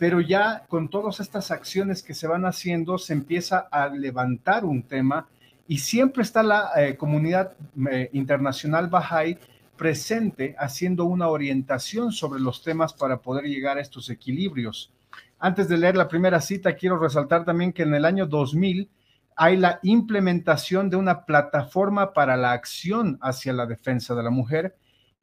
pero 0.03 0.19
ya 0.19 0.65
con 0.67 0.89
todas 0.89 1.21
estas 1.21 1.49
acciones 1.49 2.03
que 2.03 2.13
se 2.13 2.27
van 2.27 2.43
haciendo, 2.43 2.97
se 2.97 3.13
empieza 3.13 3.69
a 3.71 3.87
levantar 3.87 4.65
un 4.65 4.83
tema 4.83 5.29
y 5.65 5.77
siempre 5.77 6.23
está 6.23 6.43
la 6.43 6.71
eh, 6.75 6.97
comunidad 6.97 7.53
eh, 7.89 8.09
internacional 8.11 8.89
Bahá'í 8.89 9.37
presente 9.77 10.57
haciendo 10.59 11.05
una 11.05 11.29
orientación 11.29 12.11
sobre 12.11 12.41
los 12.41 12.61
temas 12.61 12.91
para 12.91 13.21
poder 13.21 13.45
llegar 13.45 13.77
a 13.77 13.81
estos 13.81 14.09
equilibrios. 14.09 14.91
Antes 15.39 15.69
de 15.69 15.77
leer 15.77 15.95
la 15.95 16.09
primera 16.09 16.41
cita, 16.41 16.75
quiero 16.75 16.99
resaltar 16.99 17.45
también 17.45 17.71
que 17.71 17.83
en 17.83 17.95
el 17.95 18.03
año 18.03 18.25
2000 18.25 18.89
hay 19.37 19.55
la 19.55 19.79
implementación 19.83 20.89
de 20.89 20.97
una 20.97 21.23
plataforma 21.23 22.11
para 22.11 22.35
la 22.35 22.51
acción 22.51 23.19
hacia 23.21 23.53
la 23.53 23.67
defensa 23.67 24.13
de 24.15 24.23
la 24.23 24.31
mujer 24.31 24.75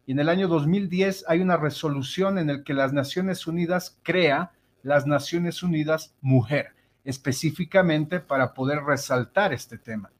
y 0.06 0.12
en 0.12 0.20
el 0.20 0.30
año 0.30 0.48
2010 0.48 1.26
hay 1.28 1.40
una 1.40 1.58
resolución 1.58 2.38
en 2.38 2.46
la 2.46 2.64
que 2.64 2.72
las 2.72 2.94
Naciones 2.94 3.46
Unidas 3.46 3.98
crea 4.02 4.52
las 4.82 5.06
Naciones 5.06 5.62
Unidas 5.62 6.14
Mujer, 6.20 6.68
específicamente 7.04 8.20
para 8.20 8.54
poder 8.54 8.82
resaltar 8.82 9.52
este 9.52 9.78
tema. 9.78 10.10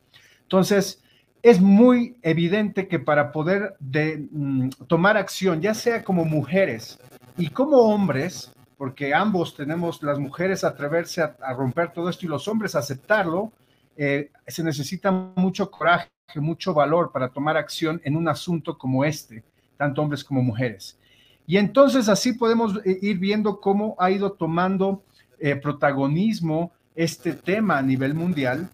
Entonces, 0.43 1.03
es 1.43 1.61
muy 1.61 2.17
evidente 2.23 2.89
que 2.89 2.99
para 2.99 3.33
poder 3.33 3.75
de, 3.79 4.27
mm, 4.31 4.69
tomar 4.87 5.17
acción, 5.17 5.61
ya 5.61 5.75
sea 5.75 6.05
como 6.05 6.25
mujeres 6.25 6.99
y 7.37 7.49
como 7.49 7.79
hombres, 7.79 8.53
porque 8.77 9.15
ambos 9.15 9.57
tenemos 9.57 10.03
las 10.03 10.19
mujeres 10.19 10.65
atreverse 10.65 11.23
a, 11.23 11.37
a 11.43 11.53
romper 11.53 11.93
todo 11.93 12.09
esto 12.09 12.27
y 12.27 12.29
los 12.29 12.49
hombres 12.49 12.75
aceptarlo, 12.75 13.53
eh, 14.03 14.31
se 14.47 14.63
necesita 14.63 15.11
mucho 15.11 15.71
coraje, 15.71 16.09
mucho 16.37 16.73
valor 16.73 17.13
para 17.13 17.29
tomar 17.29 17.57
acción 17.57 18.01
en 18.05 18.17
un 18.17 18.29
asunto 18.29 18.79
como 18.79 19.05
este, 19.05 19.45
tanto 19.77 20.01
hombres 20.01 20.25
como 20.25 20.43
mujeres. 20.43 20.99
Y 21.51 21.57
entonces 21.57 22.09
así 22.09 22.35
podemos 22.35 22.77
eh, 22.85 23.01
ir 23.03 23.19
viendo 23.19 23.61
cómo 23.61 23.97
ha 23.99 24.13
ido 24.13 24.31
tomando 24.31 25.03
eh, 25.41 25.57
protagonismo 25.57 26.71
este 26.95 27.33
tema 27.33 27.77
a 27.77 27.83
nivel 27.83 28.15
mundial, 28.15 28.71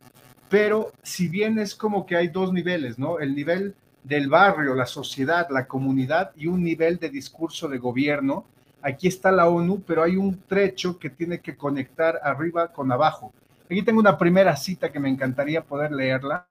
pero 0.51 0.93
si 1.03 1.27
bien 1.29 1.59
es 1.59 1.75
como 1.75 2.05
que 2.05 2.17
hay 2.17 2.29
dos 2.29 2.53
niveles, 2.53 2.99
¿no? 2.99 3.19
El 3.19 3.35
nivel 3.35 3.75
del 4.05 4.29
barrio, 4.29 4.75
la 4.75 4.85
sociedad, 4.85 5.47
la 5.49 5.67
comunidad 5.67 6.33
y 6.37 6.49
un 6.49 6.63
nivel 6.63 6.99
de 6.99 7.09
discurso 7.09 7.67
de 7.67 7.79
gobierno. 7.79 8.45
Aquí 8.83 9.09
está 9.09 9.33
la 9.33 9.49
ONU, 9.49 9.83
pero 9.87 10.03
hay 10.03 10.17
un 10.17 10.39
trecho 10.43 10.99
que 10.99 11.09
tiene 11.09 11.41
que 11.41 11.57
conectar 11.57 12.21
arriba 12.23 12.75
con 12.75 12.93
abajo. 12.93 13.33
Aquí 13.71 13.81
tengo 13.81 14.01
una 14.01 14.19
primera 14.19 14.55
cita 14.55 14.93
que 14.93 15.01
me 15.01 15.09
encantaría 15.09 15.65
poder 15.65 15.93
leerla, 15.93 16.47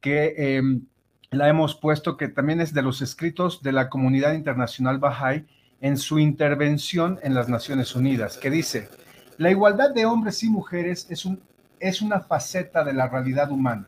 que 0.00 0.56
em, 0.56 0.86
la 1.34 1.48
hemos 1.48 1.74
puesto, 1.74 2.16
que 2.16 2.28
también 2.28 2.60
es 2.60 2.72
de 2.72 2.82
los 2.82 3.02
escritos 3.02 3.62
de 3.62 3.72
la 3.72 3.88
comunidad 3.88 4.34
internacional 4.34 5.00
Bahá'í 5.00 5.44
en 5.80 5.96
su 5.96 6.18
intervención 6.18 7.18
en 7.22 7.34
las 7.34 7.48
Naciones 7.48 7.94
Unidas, 7.94 8.38
que 8.38 8.50
dice, 8.50 8.88
la 9.36 9.50
igualdad 9.50 9.92
de 9.92 10.06
hombres 10.06 10.42
y 10.42 10.48
mujeres 10.48 11.06
es, 11.10 11.24
un, 11.24 11.40
es 11.80 12.00
una 12.00 12.20
faceta 12.20 12.84
de 12.84 12.92
la 12.92 13.08
realidad 13.08 13.50
humana 13.50 13.86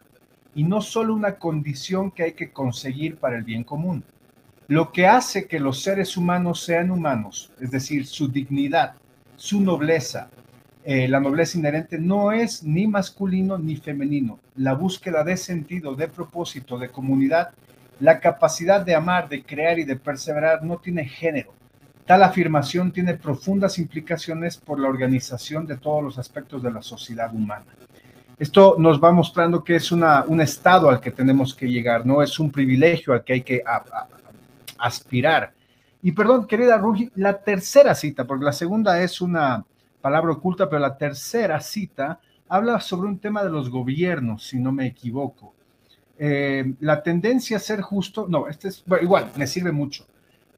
y 0.54 0.64
no 0.64 0.80
solo 0.80 1.14
una 1.14 1.36
condición 1.36 2.10
que 2.10 2.24
hay 2.24 2.32
que 2.32 2.50
conseguir 2.50 3.16
para 3.16 3.36
el 3.36 3.44
bien 3.44 3.62
común. 3.62 4.02
Lo 4.68 4.90
que 4.90 5.06
hace 5.06 5.46
que 5.46 5.60
los 5.60 5.82
seres 5.82 6.16
humanos 6.16 6.64
sean 6.64 6.90
humanos, 6.90 7.52
es 7.60 7.70
decir, 7.70 8.06
su 8.06 8.28
dignidad, 8.28 8.94
su 9.36 9.60
nobleza, 9.60 10.28
eh, 10.88 11.08
la 11.08 11.18
nobleza 11.18 11.58
inherente 11.58 11.98
no 11.98 12.30
es 12.30 12.62
ni 12.62 12.86
masculino 12.86 13.58
ni 13.58 13.74
femenino. 13.74 14.38
La 14.54 14.74
búsqueda 14.74 15.24
de 15.24 15.36
sentido, 15.36 15.96
de 15.96 16.06
propósito, 16.06 16.78
de 16.78 16.90
comunidad, 16.90 17.50
la 17.98 18.20
capacidad 18.20 18.82
de 18.82 18.94
amar, 18.94 19.28
de 19.28 19.42
crear 19.42 19.80
y 19.80 19.84
de 19.84 19.96
perseverar 19.96 20.62
no 20.62 20.76
tiene 20.76 21.04
género. 21.04 21.52
Tal 22.04 22.22
afirmación 22.22 22.92
tiene 22.92 23.14
profundas 23.14 23.80
implicaciones 23.80 24.58
por 24.58 24.78
la 24.78 24.88
organización 24.88 25.66
de 25.66 25.76
todos 25.76 26.04
los 26.04 26.18
aspectos 26.18 26.62
de 26.62 26.70
la 26.70 26.82
sociedad 26.82 27.34
humana. 27.34 27.66
Esto 28.38 28.76
nos 28.78 29.02
va 29.02 29.10
mostrando 29.10 29.64
que 29.64 29.74
es 29.74 29.90
un 29.90 30.40
estado 30.40 30.88
al 30.88 31.00
que 31.00 31.10
tenemos 31.10 31.52
que 31.52 31.66
llegar, 31.66 32.06
no 32.06 32.22
es 32.22 32.38
un 32.38 32.52
privilegio 32.52 33.12
al 33.12 33.24
que 33.24 33.32
hay 33.32 33.42
que 33.42 33.60
aspirar. 34.78 35.52
Y 36.00 36.12
perdón, 36.12 36.46
querida 36.46 36.78
Rugi, 36.78 37.10
la 37.16 37.38
tercera 37.38 37.92
cita, 37.96 38.24
porque 38.24 38.44
la 38.44 38.52
segunda 38.52 39.02
es 39.02 39.20
una, 39.20 39.64
palabra 40.06 40.34
oculta, 40.34 40.70
pero 40.70 40.78
la 40.78 40.96
tercera 40.96 41.60
cita 41.60 42.20
habla 42.48 42.78
sobre 42.78 43.08
un 43.08 43.18
tema 43.18 43.42
de 43.42 43.50
los 43.50 43.68
gobiernos, 43.68 44.46
si 44.46 44.56
no 44.56 44.70
me 44.70 44.86
equivoco. 44.86 45.52
Eh, 46.16 46.74
la 46.78 47.02
tendencia 47.02 47.56
a 47.56 47.58
ser 47.58 47.80
justo, 47.80 48.26
no, 48.28 48.46
este 48.46 48.68
es, 48.68 48.84
igual, 49.02 49.32
me 49.34 49.48
sirve 49.48 49.72
mucho. 49.72 50.06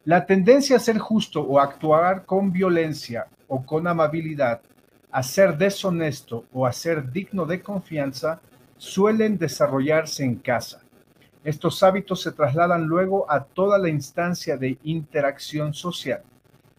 La 0.05 0.27
tendencia 0.27 0.77
a 0.77 0.81
ser 0.81 0.99
justo 0.99 1.41
o 1.41 1.59
actuar 1.59 2.27
con 2.27 2.53
violencia 2.53 3.27
o 3.47 3.65
con 3.65 3.87
amabilidad, 3.87 4.61
a 5.11 5.23
ser 5.23 5.57
deshonesto 5.57 6.45
o 6.53 6.67
a 6.67 6.73
ser 6.75 7.11
digno 7.11 7.47
de 7.47 7.63
confianza, 7.63 8.43
suelen 8.77 9.39
desarrollarse 9.39 10.25
en 10.25 10.35
casa. 10.35 10.83
Estos 11.43 11.83
hábitos 11.83 12.21
se 12.21 12.33
trasladan 12.33 12.85
luego 12.85 13.25
a 13.33 13.45
toda 13.45 13.79
la 13.79 13.89
instancia 13.89 14.59
de 14.59 14.77
interacción 14.83 15.73
social. 15.73 16.23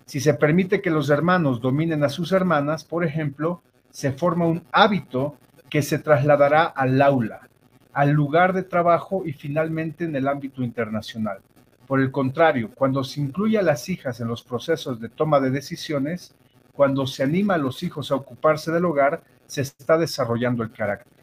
Si 0.09 0.19
se 0.19 0.33
permite 0.33 0.81
que 0.81 0.89
los 0.89 1.11
hermanos 1.11 1.61
dominen 1.61 2.03
a 2.03 2.09
sus 2.09 2.31
hermanas, 2.31 2.83
por 2.83 3.05
ejemplo, 3.05 3.61
se 3.91 4.11
forma 4.11 4.47
un 4.47 4.63
hábito 4.71 5.37
que 5.69 5.83
se 5.83 5.99
trasladará 5.99 6.63
al 6.63 6.99
aula, 6.99 7.47
al 7.93 8.09
lugar 8.09 8.53
de 8.53 8.63
trabajo 8.63 9.21
y 9.23 9.33
finalmente 9.33 10.05
en 10.05 10.15
el 10.15 10.27
ámbito 10.27 10.63
internacional. 10.63 11.41
Por 11.85 12.01
el 12.01 12.09
contrario, 12.09 12.71
cuando 12.73 13.03
se 13.03 13.21
incluye 13.21 13.59
a 13.59 13.61
las 13.61 13.87
hijas 13.87 14.19
en 14.19 14.29
los 14.29 14.41
procesos 14.41 14.99
de 14.99 15.09
toma 15.09 15.39
de 15.39 15.51
decisiones, 15.51 16.33
cuando 16.73 17.05
se 17.05 17.21
anima 17.21 17.53
a 17.53 17.59
los 17.59 17.83
hijos 17.83 18.11
a 18.11 18.15
ocuparse 18.15 18.71
del 18.71 18.85
hogar, 18.85 19.21
se 19.45 19.61
está 19.61 19.95
desarrollando 19.95 20.63
el 20.63 20.71
carácter. 20.71 21.13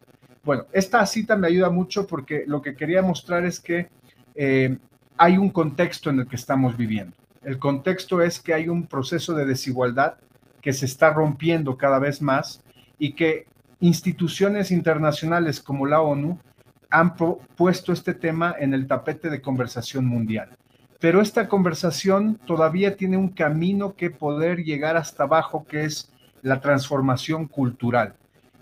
Bueno, 0.44 0.66
esta 0.70 1.04
cita 1.06 1.34
me 1.34 1.48
ayuda 1.48 1.70
mucho 1.70 2.06
porque 2.06 2.44
lo 2.46 2.62
que 2.62 2.76
quería 2.76 3.02
mostrar 3.02 3.46
es 3.46 3.58
que 3.58 3.88
eh, 4.36 4.78
hay 5.16 5.38
un 5.38 5.50
contexto 5.50 6.08
en 6.08 6.20
el 6.20 6.28
que 6.28 6.36
estamos 6.36 6.76
viviendo. 6.76 7.16
El 7.46 7.60
contexto 7.60 8.22
es 8.22 8.40
que 8.40 8.54
hay 8.54 8.68
un 8.68 8.88
proceso 8.88 9.32
de 9.32 9.46
desigualdad 9.46 10.14
que 10.60 10.72
se 10.72 10.84
está 10.84 11.10
rompiendo 11.12 11.76
cada 11.76 12.00
vez 12.00 12.20
más 12.20 12.60
y 12.98 13.12
que 13.12 13.46
instituciones 13.78 14.72
internacionales 14.72 15.60
como 15.60 15.86
la 15.86 16.00
ONU 16.00 16.40
han 16.90 17.14
puesto 17.14 17.92
este 17.92 18.14
tema 18.14 18.56
en 18.58 18.74
el 18.74 18.88
tapete 18.88 19.30
de 19.30 19.40
conversación 19.40 20.06
mundial. 20.06 20.56
Pero 20.98 21.20
esta 21.20 21.46
conversación 21.46 22.34
todavía 22.46 22.96
tiene 22.96 23.16
un 23.16 23.28
camino 23.28 23.94
que 23.94 24.10
poder 24.10 24.64
llegar 24.64 24.96
hasta 24.96 25.22
abajo, 25.22 25.64
que 25.68 25.84
es 25.84 26.12
la 26.42 26.60
transformación 26.60 27.46
cultural. 27.46 28.16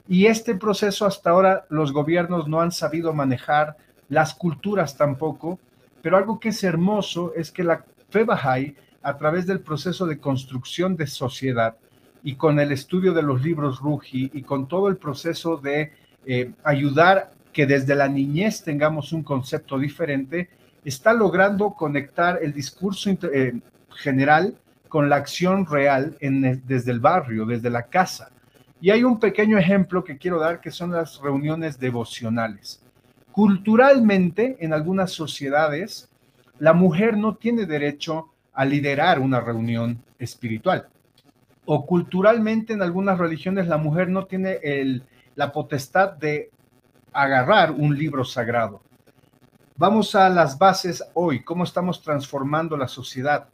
Y 0.07 0.27
este 0.27 0.57
proceso 0.57 1.07
hasta 1.07 1.31
ahora 1.31 1.65
los 1.71 1.91
gobiernos 1.91 2.49
no 2.49 2.61
han 2.61 2.71
sabido 2.71 3.15
manejar, 3.15 3.79
las 4.11 4.35
culturas 4.35 4.99
tampoco, 4.99 5.59
pero 6.03 6.19
algo 6.19 6.39
que 6.39 6.51
es 6.51 6.63
hermoso 6.63 7.33
es 7.35 7.51
que 7.51 7.65
la 7.65 7.83
Fe 8.15 8.23
Bahá'í, 8.23 8.77
a 9.03 9.19
través 9.19 9.45
del 9.45 9.59
proceso 9.59 10.07
de 10.07 10.21
construcción 10.21 10.95
de 10.95 11.09
sociedad 11.09 11.75
y 12.23 12.37
con 12.37 12.61
el 12.61 12.71
estudio 12.71 13.13
de 13.13 13.25
los 13.25 13.43
libros 13.43 13.81
Ruji 13.81 14.31
y 14.33 14.43
con 14.43 14.69
todo 14.69 14.87
el 14.87 14.99
proceso 14.99 15.57
de 15.57 15.91
eh, 16.25 16.53
ayudar 16.63 17.33
que 17.53 17.67
desde 17.67 17.97
la 17.97 18.07
niñez 18.07 18.63
tengamos 18.63 19.13
un 19.13 19.25
concepto 19.25 19.81
diferente, 19.81 20.49
está 20.85 21.13
logrando 21.13 21.75
conectar 21.75 22.39
el 22.41 22.53
discurso 22.53 23.11
eh, 23.11 23.61
general 23.97 24.55
con 24.89 25.09
la 25.09 25.17
acción 25.17 25.67
real 25.67 26.17
desde 26.21 26.93
el 26.93 27.01
barrio, 27.01 27.45
desde 27.45 27.69
la 27.69 27.83
casa. 27.83 28.31
Y 28.81 28.91
hay 28.91 29.03
un 29.03 29.19
pequeño 29.19 29.59
ejemplo 29.59 30.05
que 30.05 30.19
quiero 30.19 30.39
dar 30.39 30.61
que 30.61 30.71
son 30.71 30.93
las 30.93 31.21
reuniones 31.21 31.81
devocionales. 31.81 32.81
Culturalmente, 33.33 34.57
en 34.61 34.73
algunas 34.73 35.11
sociedades, 35.11 36.14
la 36.59 36.73
mujer 36.73 37.17
no 37.17 37.37
tiene 37.37 37.67
derecho 37.67 38.31
a 38.53 38.65
liderar 38.65 39.19
una 39.19 39.41
reunión 39.41 40.03
espiritual. 40.19 40.89
O 41.67 41.87
culturalmente 41.87 42.73
en 42.73 42.83
algunas 42.83 43.19
religiones 43.19 43.67
la 43.67 43.79
mujer 43.79 44.09
no 44.09 44.27
tiene 44.27 44.61
la 45.35 45.53
potestad 45.53 46.13
de 46.13 46.51
agarrar 47.13 47.71
un 47.73 47.97
libro 47.97 48.25
sagrado. 48.25 48.83
Vamos 49.77 50.15
a 50.15 50.29
las 50.29 50.59
bases 50.59 51.03
hoy, 51.15 51.43
cómo 51.43 51.65
estamos 51.65 52.03
transformando 52.03 52.77
la 52.77 52.87
sociedad. 52.87 53.49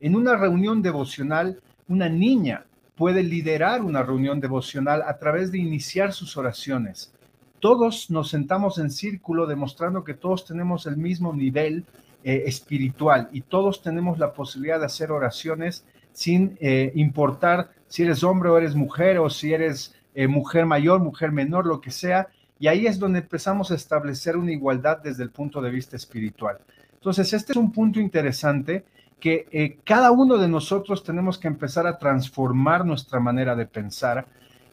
En 0.00 0.16
una 0.16 0.36
reunión 0.36 0.82
devocional, 0.82 1.60
una 1.88 2.08
niña 2.08 2.64
puede 2.96 3.22
liderar 3.22 3.80
una 3.82 4.02
reunión 4.02 4.40
devocional 4.40 5.02
a 5.02 5.18
través 5.18 5.50
de 5.50 5.58
iniciar 5.58 6.12
sus 6.12 6.36
oraciones. 6.36 7.14
Todos 7.60 8.10
nos 8.10 8.28
sentamos 8.28 8.78
en 8.78 8.90
círculo 8.90 9.46
demostrando 9.46 10.04
que 10.04 10.14
todos 10.14 10.44
tenemos 10.44 10.86
el 10.86 10.96
mismo 10.96 11.32
nivel 11.32 11.84
eh, 12.24 12.44
espiritual 12.46 13.28
y 13.32 13.40
todos 13.40 13.82
tenemos 13.82 14.16
la 14.16 14.32
posibilidad 14.32 14.78
de 14.78 14.86
hacer 14.86 15.10
oraciones 15.10 15.84
sin 16.12 16.56
eh, 16.60 16.92
importar 16.94 17.70
si 17.88 18.04
eres 18.04 18.22
hombre 18.22 18.48
o 18.48 18.56
eres 18.56 18.76
mujer 18.76 19.18
o 19.18 19.28
si 19.28 19.52
eres 19.52 19.94
eh, 20.14 20.28
mujer 20.28 20.64
mayor, 20.64 21.00
mujer 21.00 21.32
menor, 21.32 21.66
lo 21.66 21.80
que 21.80 21.90
sea. 21.90 22.28
Y 22.60 22.68
ahí 22.68 22.86
es 22.86 23.00
donde 23.00 23.18
empezamos 23.18 23.72
a 23.72 23.74
establecer 23.74 24.36
una 24.36 24.52
igualdad 24.52 24.98
desde 25.02 25.24
el 25.24 25.30
punto 25.30 25.60
de 25.60 25.70
vista 25.70 25.96
espiritual. 25.96 26.58
Entonces, 26.92 27.32
este 27.32 27.52
es 27.52 27.56
un 27.56 27.72
punto 27.72 27.98
interesante 27.98 28.84
que 29.18 29.78
cada 29.84 30.12
uno 30.12 30.36
de 30.38 30.48
nosotros 30.48 31.02
tenemos 31.02 31.38
que 31.38 31.48
empezar 31.48 31.86
a 31.86 31.98
transformar 31.98 32.84
nuestra 32.84 33.18
manera 33.20 33.56
de 33.56 33.66
pensar 33.66 34.26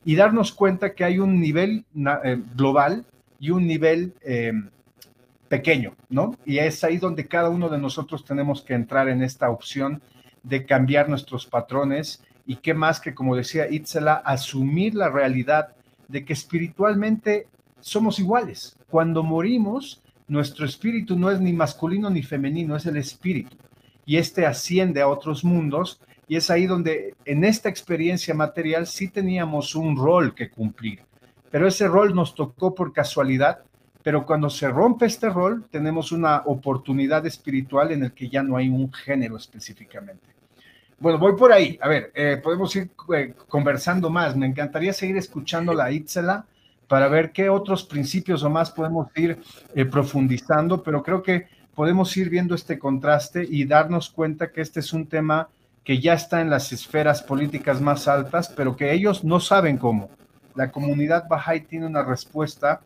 y 0.06 0.15
darnos 0.15 0.51
cuenta 0.51 0.94
que 0.94 1.03
hay 1.03 1.20
un 1.20 1.39
nivel 1.39 1.86
global 2.56 3.06
y 3.39 3.50
un 3.51 3.68
nivel 3.68 4.13
pequeño, 5.50 5.96
¿no? 6.10 6.38
Y 6.46 6.60
es 6.60 6.84
ahí 6.84 6.98
donde 6.98 7.27
cada 7.27 7.50
uno 7.50 7.68
de 7.70 7.79
nosotros 7.79 8.24
tenemos 8.24 8.62
que 8.62 8.75
entrar 8.75 9.10
en 9.10 9.22
esta 9.24 9.50
opción 9.50 10.01
de 10.44 10.65
cambiar 10.65 11.10
nuestros 11.10 11.46
patrones 11.46 12.24
y 12.46 12.56
qué 12.58 12.74
más 12.74 13.01
que, 13.01 13.13
como 13.13 13.36
decía 13.36 13.70
Itzela, 13.70 14.13
asumir 14.13 14.96
la 14.96 15.10
realidad 15.10 15.75
de 16.08 16.24
que 16.24 16.34
espiritualmente 16.34 17.48
somos 17.79 18.20
iguales. 18.20 18.77
Cuando 18.89 19.24
morimos, 19.24 20.01
nuestro 20.27 20.65
espíritu 20.65 21.18
no 21.18 21.32
es 21.32 21.41
ni 21.41 21.53
masculino 21.53 22.10
ni 22.10 22.24
femenino, 22.24 22.75
es 22.75 22.86
el 22.86 22.98
espíritu. 22.98 23.58
Y 24.06 24.18
este 24.18 24.46
asciende 24.46 25.01
a 25.01 25.08
otros 25.08 25.44
mundos 25.44 26.01
y 26.27 26.36
es 26.36 26.50
ahí 26.50 26.65
donde 26.65 27.15
en 27.25 27.44
esta 27.44 27.70
experiencia 27.70 28.34
material 28.34 28.88
sí 28.88 29.08
teníamos 29.10 29.75
un 29.75 29.98
rol 29.98 30.34
que 30.36 30.50
cumplir. 30.50 31.01
Pero 31.51 31.68
ese 31.68 31.88
rol 31.88 32.13
nos 32.13 32.36
tocó 32.36 32.75
por 32.75 32.94
casualidad 32.94 33.63
pero 34.10 34.25
cuando 34.25 34.50
se 34.50 34.68
rompe 34.68 35.06
este 35.06 35.30
rol, 35.30 35.66
tenemos 35.70 36.12
una 36.12 36.42
oportunidad 36.48 37.28
espiritual 37.28 37.92
en 37.92 38.06
el 38.06 38.12
que 38.12 38.28
ya 38.28 38.42
no 38.42 38.58
hay 38.58 38.68
un 38.68 38.92
género 38.92 39.38
específicamente. 39.38 40.25
Bueno, 40.98 41.20
voy 41.20 41.36
por 41.36 41.54
ahí. 41.54 41.78
A 41.80 41.88
ver, 41.88 42.12
eh, 42.16 42.42
podemos 42.44 42.75
ir 42.75 42.89
eh, 43.16 43.36
conversando 43.48 44.10
más. 44.10 44.36
Me 44.36 44.48
encantaría 44.48 44.94
seguir 44.94 45.18
escuchando 45.18 45.75
la 45.75 45.92
Itzela 45.92 46.48
para 46.88 47.08
ver 47.08 47.32
qué 47.32 47.51
otros 47.51 47.84
principios 47.84 48.42
o 48.42 48.50
más 48.50 48.72
podemos 48.72 49.10
ir 49.16 49.38
eh, 49.75 49.86
profundizando, 49.86 50.82
pero 50.82 51.04
creo 51.04 51.22
que 51.22 51.46
podemos 51.75 52.18
ir 52.18 52.32
viendo 52.32 52.56
este 52.56 52.80
contraste 52.80 53.46
y 53.48 53.66
darnos 53.66 54.10
cuenta 54.10 54.51
que 54.51 54.62
este 54.62 54.80
es 54.80 54.92
un 54.92 55.06
tema 55.06 55.50
que 55.84 56.00
ya 56.00 56.13
está 56.13 56.42
en 56.42 56.50
las 56.50 56.74
esferas 56.74 57.22
políticas 57.22 57.80
más 57.80 58.08
altas, 58.08 58.50
pero 58.50 58.75
que 58.75 58.92
ellos 58.92 59.24
no 59.24 59.39
saben 59.39 59.78
cómo. 59.78 60.10
La 60.56 60.72
comunidad 60.72 61.28
Bahá'í 61.28 61.68
tiene 61.68 61.86
una 61.86 62.01
respuesta 62.01 62.82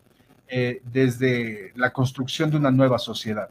eh, 0.47 0.81
desde 0.83 1.71
la 1.75 1.91
construcción 1.91 2.51
de 2.51 2.57
una 2.57 2.71
nueva 2.71 2.99
sociedad. 2.99 3.49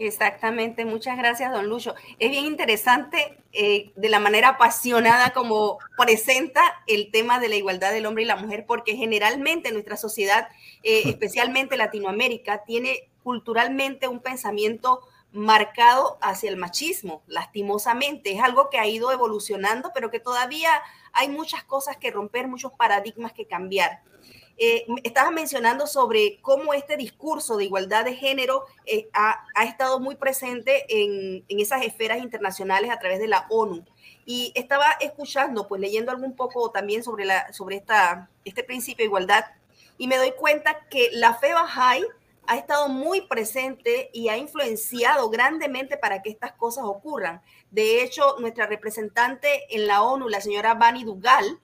Exactamente, 0.00 0.86
muchas 0.86 1.18
gracias, 1.18 1.52
don 1.52 1.68
Lucho. 1.68 1.94
Es 2.18 2.30
bien 2.30 2.46
interesante 2.46 3.36
eh, 3.52 3.92
de 3.96 4.08
la 4.08 4.18
manera 4.18 4.48
apasionada 4.48 5.34
como 5.34 5.78
presenta 5.98 6.62
el 6.86 7.10
tema 7.10 7.38
de 7.38 7.50
la 7.50 7.56
igualdad 7.56 7.92
del 7.92 8.06
hombre 8.06 8.22
y 8.22 8.26
la 8.26 8.36
mujer, 8.36 8.64
porque 8.66 8.96
generalmente 8.96 9.72
nuestra 9.72 9.98
sociedad, 9.98 10.48
eh, 10.82 11.02
especialmente 11.06 11.76
Latinoamérica, 11.76 12.64
tiene 12.64 13.10
culturalmente 13.22 14.08
un 14.08 14.20
pensamiento 14.20 15.02
marcado 15.32 16.18
hacia 16.22 16.48
el 16.48 16.56
machismo, 16.56 17.22
lastimosamente. 17.26 18.32
Es 18.32 18.42
algo 18.42 18.70
que 18.70 18.78
ha 18.78 18.86
ido 18.86 19.12
evolucionando, 19.12 19.90
pero 19.94 20.10
que 20.10 20.18
todavía 20.18 20.70
hay 21.12 21.28
muchas 21.28 21.62
cosas 21.62 21.98
que 21.98 22.10
romper, 22.10 22.48
muchos 22.48 22.72
paradigmas 22.72 23.34
que 23.34 23.46
cambiar. 23.46 24.00
Eh, 24.62 24.84
estabas 25.04 25.32
mencionando 25.32 25.86
sobre 25.86 26.38
cómo 26.42 26.74
este 26.74 26.98
discurso 26.98 27.56
de 27.56 27.64
igualdad 27.64 28.04
de 28.04 28.14
género 28.14 28.66
eh, 28.84 29.08
ha, 29.14 29.64
estado 29.64 30.00
muy 30.00 30.16
presente 30.16 30.84
en, 30.86 31.46
esas 31.48 31.82
esferas 31.82 32.18
internacionales 32.18 32.90
a 32.90 32.98
través 32.98 33.20
de 33.20 33.26
la 33.26 33.46
ONU. 33.48 33.86
Y 34.26 34.52
estaba 34.54 34.84
escuchando, 35.00 35.66
pues 35.66 35.80
leyendo 35.80 36.12
algún 36.12 36.36
poco 36.36 36.70
también 36.70 37.02
sobre, 37.02 37.24
la, 37.24 37.50
sobre 37.54 37.76
esta, 37.76 38.28
este 38.44 38.62
principio 38.62 39.02
de 39.02 39.06
igualdad, 39.06 39.46
y 39.96 40.06
me 40.08 40.18
doy 40.18 40.32
cuenta 40.32 40.86
que 40.90 41.08
la 41.12 41.32
fe 41.36 41.54
Bahá'í 41.54 42.04
ha 42.46 42.56
estado 42.58 42.90
muy 42.90 43.22
presente 43.22 44.10
y 44.12 44.28
ha 44.28 44.36
influenciado 44.36 45.30
grandemente 45.30 45.96
para 45.96 46.20
que 46.20 46.28
estas 46.28 46.52
cosas 46.52 46.84
ocurran. 46.84 47.40
De 47.70 48.02
hecho, 48.02 48.36
nuestra 48.40 48.66
representante 48.66 49.74
en 49.74 49.86
la 49.86 50.02
ONU, 50.02 50.28
la 50.28 50.42
señora 50.42 50.74
Bani 50.74 51.04
Dugal, 51.04 51.60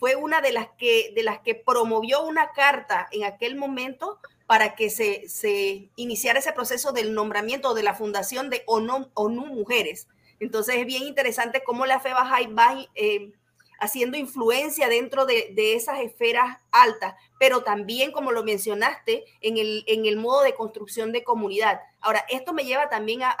fue 0.00 0.16
una 0.16 0.40
de 0.40 0.50
las 0.50 0.68
que, 0.78 1.12
de 1.14 1.22
las 1.22 1.40
que 1.40 1.54
promovió 1.54 2.24
una 2.24 2.52
carta 2.52 3.06
en 3.12 3.24
aquel 3.24 3.54
momento 3.54 4.18
para 4.46 4.74
que 4.74 4.88
se, 4.88 5.28
se 5.28 5.90
iniciara 5.94 6.38
ese 6.38 6.52
proceso 6.52 6.92
del 6.92 7.12
nombramiento 7.12 7.74
de 7.74 7.82
la 7.82 7.94
fundación 7.94 8.48
de 8.48 8.64
ONU, 8.66 9.10
ONU 9.12 9.46
Mujeres. 9.46 10.08
Entonces 10.40 10.76
es 10.78 10.86
bien 10.86 11.02
interesante 11.02 11.62
cómo 11.62 11.84
la 11.84 12.00
fe 12.00 12.14
va 12.14 12.88
eh, 12.94 13.32
haciendo 13.78 14.16
influencia 14.16 14.88
dentro 14.88 15.26
de, 15.26 15.52
de, 15.54 15.74
esas 15.74 16.00
esferas 16.00 16.58
altas, 16.72 17.14
pero 17.38 17.62
también, 17.62 18.10
como 18.10 18.32
lo 18.32 18.42
mencionaste, 18.42 19.24
en 19.42 19.58
el, 19.58 19.84
en 19.86 20.06
el 20.06 20.16
modo 20.16 20.42
de 20.42 20.54
construcción 20.54 21.12
de 21.12 21.24
comunidad. 21.24 21.80
Ahora, 22.00 22.24
esto 22.30 22.54
me 22.54 22.64
lleva 22.64 22.88
también 22.88 23.22
a, 23.22 23.36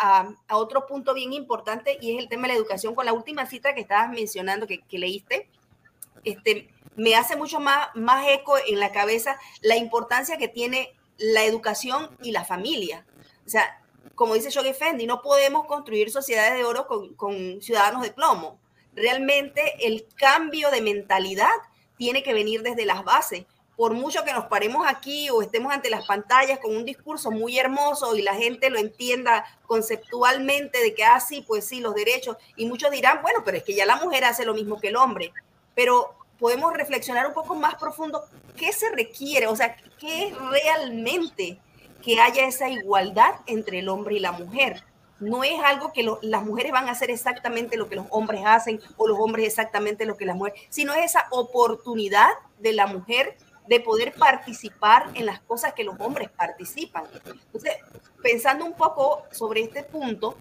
a, 0.46 0.56
otro 0.58 0.86
punto 0.86 1.14
bien 1.14 1.32
importante 1.32 1.96
y 2.02 2.14
es 2.14 2.22
el 2.22 2.28
tema 2.28 2.42
de 2.42 2.48
la 2.48 2.58
educación, 2.58 2.94
con 2.94 3.06
la 3.06 3.14
última 3.14 3.46
cita 3.46 3.74
que 3.74 3.80
estabas 3.80 4.10
mencionando, 4.10 4.66
que, 4.66 4.80
que 4.82 4.98
leíste, 4.98 5.48
este, 6.24 6.68
me 6.96 7.14
hace 7.16 7.36
mucho 7.36 7.60
más, 7.60 7.88
más 7.94 8.26
eco 8.28 8.56
en 8.66 8.78
la 8.78 8.92
cabeza 8.92 9.38
la 9.62 9.76
importancia 9.76 10.36
que 10.36 10.48
tiene 10.48 10.94
la 11.18 11.44
educación 11.44 12.16
y 12.22 12.32
la 12.32 12.44
familia. 12.44 13.06
O 13.46 13.50
sea, 13.50 13.80
como 14.14 14.34
dice 14.34 14.50
Shoghi 14.50 14.74
Fendi, 14.74 15.06
no 15.06 15.22
podemos 15.22 15.66
construir 15.66 16.10
sociedades 16.10 16.54
de 16.54 16.64
oro 16.64 16.86
con, 17.16 17.62
ciudadanos 17.62 18.02
de 18.02 18.10
plomo. 18.10 18.58
Realmente 18.94 19.86
el 19.86 20.06
cambio 20.14 20.70
de 20.70 20.82
mentalidad 20.82 21.48
tiene 21.96 22.22
que 22.22 22.34
venir 22.34 22.62
desde 22.62 22.84
las 22.84 23.04
bases. 23.04 23.44
Por 23.76 23.94
mucho 23.94 24.24
que 24.24 24.34
nos 24.34 24.46
paremos 24.46 24.86
aquí 24.86 25.30
o 25.30 25.40
estemos 25.40 25.72
ante 25.72 25.88
las 25.88 26.06
pantallas 26.06 26.58
con 26.58 26.76
un 26.76 26.84
discurso 26.84 27.30
muy 27.30 27.58
hermoso 27.58 28.14
y 28.14 28.20
la 28.20 28.34
gente 28.34 28.68
lo 28.68 28.78
entienda 28.78 29.46
conceptualmente 29.66 30.82
de 30.82 30.94
que, 30.94 31.04
ah, 31.04 31.18
pues 31.46 31.64
sí, 31.64 31.80
los 31.80 31.94
derechos, 31.94 32.36
y 32.56 32.66
muchos 32.66 32.90
dirán, 32.90 33.22
bueno, 33.22 33.40
pero 33.42 33.56
es 33.56 33.62
que 33.62 33.74
ya 33.74 33.86
la 33.86 33.96
mujer 33.96 34.24
hace 34.24 34.44
lo 34.44 34.52
mismo 34.52 34.78
que 34.78 34.88
el 34.88 34.96
hombre 34.96 35.32
pero 35.80 36.14
podemos 36.38 36.74
reflexionar 36.74 37.26
un 37.26 37.32
poco 37.32 37.54
más 37.54 37.76
profundo 37.76 38.22
qué 38.54 38.70
se 38.70 38.90
requiere, 38.90 39.46
o 39.46 39.56
sea, 39.56 39.74
qué 39.98 40.26
es 40.26 40.34
realmente 40.38 41.58
que 42.02 42.20
haya 42.20 42.46
esa 42.46 42.68
igualdad 42.68 43.36
entre 43.46 43.78
el 43.78 43.88
hombre 43.88 44.16
y 44.16 44.20
la 44.20 44.32
mujer. 44.32 44.84
No 45.20 45.42
es 45.42 45.58
algo 45.64 45.90
que 45.94 46.06
las 46.20 46.44
mujeres 46.44 46.72
van 46.72 46.88
a 46.88 46.90
hacer 46.90 47.10
exactamente 47.10 47.78
lo 47.78 47.88
que 47.88 47.96
los 47.96 48.04
hombres 48.10 48.42
hacen 48.44 48.78
o 48.98 49.08
los 49.08 49.18
hombres 49.18 49.46
exactamente 49.46 50.04
lo 50.04 50.18
que 50.18 50.26
las 50.26 50.36
mujeres, 50.36 50.60
sino 50.68 50.92
es 50.92 51.06
esa 51.06 51.28
oportunidad 51.30 52.28
de 52.58 52.74
la 52.74 52.86
mujer 52.86 53.38
de 53.66 53.80
poder 53.80 54.12
participar 54.12 55.08
en 55.14 55.24
las 55.24 55.40
cosas 55.40 55.72
que 55.72 55.84
los 55.84 55.98
hombres 55.98 56.28
participan. 56.28 57.04
Entonces, 57.24 57.72
pensando 58.22 58.66
un 58.66 58.74
poco 58.74 59.22
sobre 59.30 59.62
este 59.62 59.82
punto, 59.82 60.36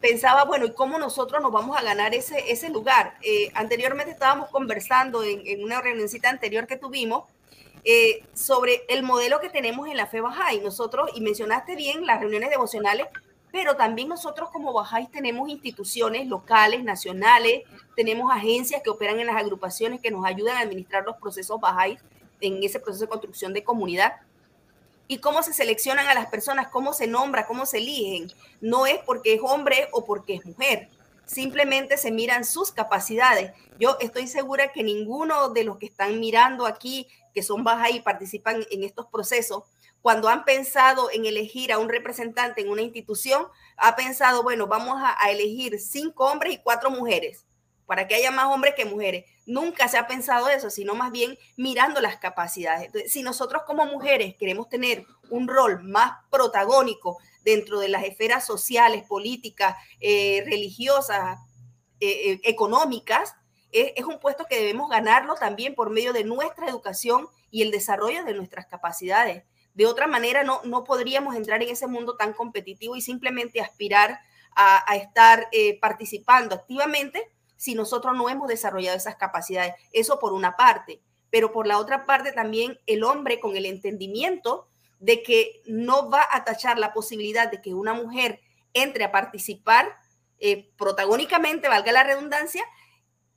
pensaba, 0.00 0.44
bueno, 0.44 0.66
¿y 0.66 0.72
cómo 0.72 0.98
nosotros 0.98 1.42
nos 1.42 1.52
vamos 1.52 1.76
a 1.76 1.82
ganar 1.82 2.14
ese, 2.14 2.50
ese 2.50 2.68
lugar? 2.68 3.14
Eh, 3.22 3.50
anteriormente 3.54 4.12
estábamos 4.12 4.50
conversando 4.50 5.22
en, 5.22 5.62
una 5.62 5.80
reunioncita 5.80 6.30
anterior 6.30 6.66
que 6.66 6.76
tuvimos 6.76 7.24
eh, 7.84 8.24
sobre 8.34 8.82
el 8.88 9.02
modelo 9.02 9.40
que 9.40 9.50
tenemos 9.50 9.88
en 9.88 9.96
la 9.96 10.06
fe 10.06 10.20
Bahá'í. 10.20 10.60
Nosotros, 10.62 11.10
y 11.14 11.20
mencionaste 11.20 11.76
bien 11.76 12.06
las 12.06 12.20
reuniones 12.20 12.50
devocionales, 12.50 13.06
pero 13.50 13.76
también 13.76 14.08
nosotros 14.08 14.50
como 14.50 14.72
Bahá'í 14.72 15.08
tenemos 15.10 15.48
instituciones 15.48 16.26
locales, 16.26 16.84
nacionales, 16.84 17.62
tenemos 17.96 18.30
agencias 18.32 18.82
que 18.82 18.90
operan 18.90 19.18
en 19.20 19.26
las 19.26 19.36
agrupaciones 19.36 20.00
que 20.00 20.10
nos 20.10 20.24
ayudan 20.24 20.56
a 20.56 20.60
administrar 20.60 21.04
los 21.04 21.16
procesos 21.16 21.60
Bahá'í 21.60 21.98
en 22.40 22.62
ese 22.62 22.78
proceso 22.78 23.04
de 23.04 23.10
construcción 23.10 23.52
de 23.52 23.64
comunidad 23.64 24.12
y 25.08 25.18
cómo 25.18 25.42
se 25.42 25.54
seleccionan 25.54 26.06
a 26.06 26.14
las 26.14 26.26
personas, 26.26 26.68
cómo 26.68 26.92
se 26.92 27.06
nombra, 27.06 27.46
cómo 27.46 27.64
se 27.64 27.78
eligen. 27.78 28.30
No 28.60 28.86
es 28.86 28.98
porque 28.98 29.34
es 29.34 29.40
hombre 29.42 29.88
o 29.92 30.04
porque 30.04 30.34
es 30.34 30.44
mujer. 30.44 30.88
Simplemente 31.24 31.96
se 31.96 32.10
miran 32.10 32.44
sus 32.44 32.70
capacidades. 32.70 33.52
Yo 33.80 33.96
estoy 34.00 34.28
segura 34.28 34.70
que 34.70 34.82
ninguno 34.82 35.48
de 35.48 35.64
los 35.64 35.78
que 35.78 35.86
están 35.86 36.20
mirando 36.20 36.66
aquí, 36.66 37.08
que 37.34 37.42
son 37.42 37.64
bajas 37.64 37.90
y 37.92 38.00
participan 38.00 38.64
en 38.70 38.84
estos 38.84 39.06
procesos, 39.06 39.64
cuando 40.02 40.28
han 40.28 40.44
pensado 40.44 41.10
en 41.10 41.26
elegir 41.26 41.72
a 41.72 41.78
un 41.78 41.88
representante 41.88 42.60
en 42.60 42.68
una 42.68 42.82
institución, 42.82 43.46
ha 43.76 43.96
pensado, 43.96 44.42
bueno, 44.42 44.66
vamos 44.66 44.98
a, 45.02 45.16
a 45.22 45.30
elegir 45.30 45.80
cinco 45.80 46.26
hombres 46.26 46.54
y 46.54 46.58
cuatro 46.58 46.90
mujeres 46.90 47.46
para 47.88 48.06
que 48.06 48.14
haya 48.14 48.30
más 48.30 48.46
hombres 48.46 48.74
que 48.76 48.84
mujeres. 48.84 49.24
Nunca 49.48 49.88
se 49.88 49.96
ha 49.96 50.06
pensado 50.06 50.50
eso, 50.50 50.68
sino 50.68 50.94
más 50.94 51.10
bien 51.10 51.38
mirando 51.56 52.02
las 52.02 52.18
capacidades. 52.18 52.90
si 53.10 53.22
nosotros 53.22 53.62
como 53.66 53.86
mujeres 53.86 54.34
queremos 54.36 54.68
tener 54.68 55.06
un 55.30 55.48
rol 55.48 55.82
más 55.82 56.18
protagónico 56.30 57.16
dentro 57.44 57.80
de 57.80 57.88
las 57.88 58.04
esferas 58.04 58.44
sociales, 58.44 59.04
políticas, 59.04 59.74
eh, 60.00 60.42
religiosas, 60.44 61.38
eh, 61.98 62.32
eh, 62.32 62.40
económicas, 62.44 63.34
es, 63.72 64.04
un 64.04 64.20
puesto 64.20 64.44
que 64.44 64.58
debemos 64.58 64.90
ganarlo 64.90 65.34
también 65.34 65.74
por 65.74 65.88
medio 65.88 66.12
de 66.12 66.24
nuestra 66.24 66.68
educación 66.68 67.26
y 67.50 67.62
el 67.62 67.70
desarrollo 67.70 68.24
de 68.24 68.34
nuestras 68.34 68.66
capacidades. 68.66 69.44
De 69.72 69.86
otra 69.86 70.06
manera, 70.06 70.44
no, 70.44 70.60
no 70.64 70.84
podríamos 70.84 71.34
entrar 71.36 71.62
en 71.62 71.70
ese 71.70 71.86
mundo 71.86 72.18
tan 72.18 72.34
competitivo 72.34 72.96
y 72.96 73.00
simplemente 73.00 73.62
aspirar 73.62 74.20
a, 74.54 74.94
estar 74.96 75.48
participando 75.80 76.54
activamente 76.54 77.30
si 77.58 77.74
nosotros 77.74 78.16
no 78.16 78.30
hemos 78.30 78.48
desarrollado 78.48 78.96
esas 78.96 79.16
capacidades. 79.16 79.74
Eso 79.92 80.18
por 80.18 80.32
una 80.32 80.56
parte, 80.56 81.02
pero 81.28 81.52
por 81.52 81.66
la 81.66 81.78
otra 81.78 82.06
parte 82.06 82.32
también 82.32 82.80
el 82.86 83.04
hombre 83.04 83.40
con 83.40 83.54
el 83.56 83.66
entendimiento 83.66 84.68
de 85.00 85.22
que 85.22 85.60
no 85.66 86.08
va 86.08 86.26
a 86.32 86.44
tachar 86.44 86.78
la 86.78 86.94
posibilidad 86.94 87.50
de 87.50 87.60
que 87.60 87.74
una 87.74 87.92
mujer 87.92 88.40
entre 88.72 89.04
a 89.04 89.12
participar 89.12 89.94
eh, 90.38 90.70
protagónicamente, 90.76 91.68
valga 91.68 91.92
la 91.92 92.04
redundancia, 92.04 92.64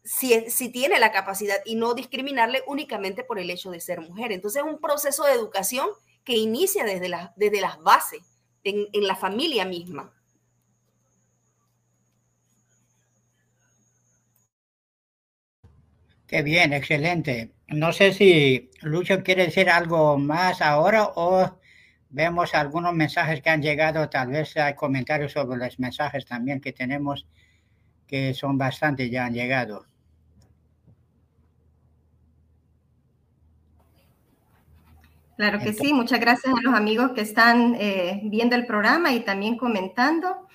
si, 0.03 0.49
si, 0.49 0.69
tiene 0.69 0.99
la 0.99 1.11
capacidad 1.11 1.57
y 1.65 1.75
no 1.75 1.93
discriminarle 1.93 2.63
únicamente 2.67 3.23
por 3.23 3.39
el 3.39 3.49
hecho 3.49 3.71
de 3.71 3.79
ser 3.79 4.01
mujer. 4.01 4.31
Entonces 4.31 4.63
es 4.63 4.71
un 4.71 4.79
proceso 4.79 5.23
de 5.25 5.33
educación 5.33 5.89
que 6.23 6.33
inicia 6.37 6.83
desde, 6.83 7.09
la, 7.09 7.33
desde 7.35 7.61
las 7.61 7.81
bases, 7.81 8.21
en, 8.63 8.87
en 8.93 9.07
la 9.07 9.15
familia 9.15 9.65
misma. 9.65 10.13
Qué 16.31 16.43
bien, 16.43 16.71
excelente. 16.71 17.51
No 17.67 17.91
sé 17.91 18.13
si 18.13 18.71
Lucho 18.79 19.21
quiere 19.21 19.47
decir 19.47 19.69
algo 19.69 20.17
más 20.17 20.61
ahora 20.61 21.09
o 21.15 21.59
vemos 22.09 22.55
algunos 22.55 22.93
mensajes 22.93 23.41
que 23.41 23.49
han 23.49 23.61
llegado, 23.61 24.09
tal 24.09 24.29
vez 24.29 24.55
hay 24.55 24.73
comentarios 24.75 25.33
sobre 25.33 25.57
los 25.57 25.77
mensajes 25.77 26.25
también 26.25 26.61
que 26.61 26.71
tenemos, 26.71 27.27
que 28.07 28.33
son 28.33 28.57
bastante 28.57 29.09
ya 29.09 29.25
han 29.25 29.33
llegado. 29.33 29.85
Claro 35.35 35.59
que 35.59 35.73
sí, 35.73 35.91
muchas 35.91 36.21
gracias 36.21 36.53
a 36.57 36.61
los 36.61 36.73
amigos 36.73 37.11
que 37.11 37.21
están 37.21 37.75
eh, 37.77 38.21
viendo 38.23 38.55
el 38.55 38.65
programa 38.65 39.11
y 39.11 39.25
también 39.25 39.57
comentando. 39.57 40.47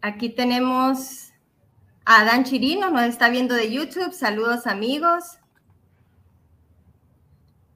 Aquí 0.00 0.30
tenemos 0.30 1.29
Adán 2.12 2.42
Chirino 2.42 2.90
nos 2.90 3.04
está 3.04 3.28
viendo 3.28 3.54
de 3.54 3.70
YouTube. 3.70 4.12
Saludos 4.12 4.66
amigos. 4.66 5.38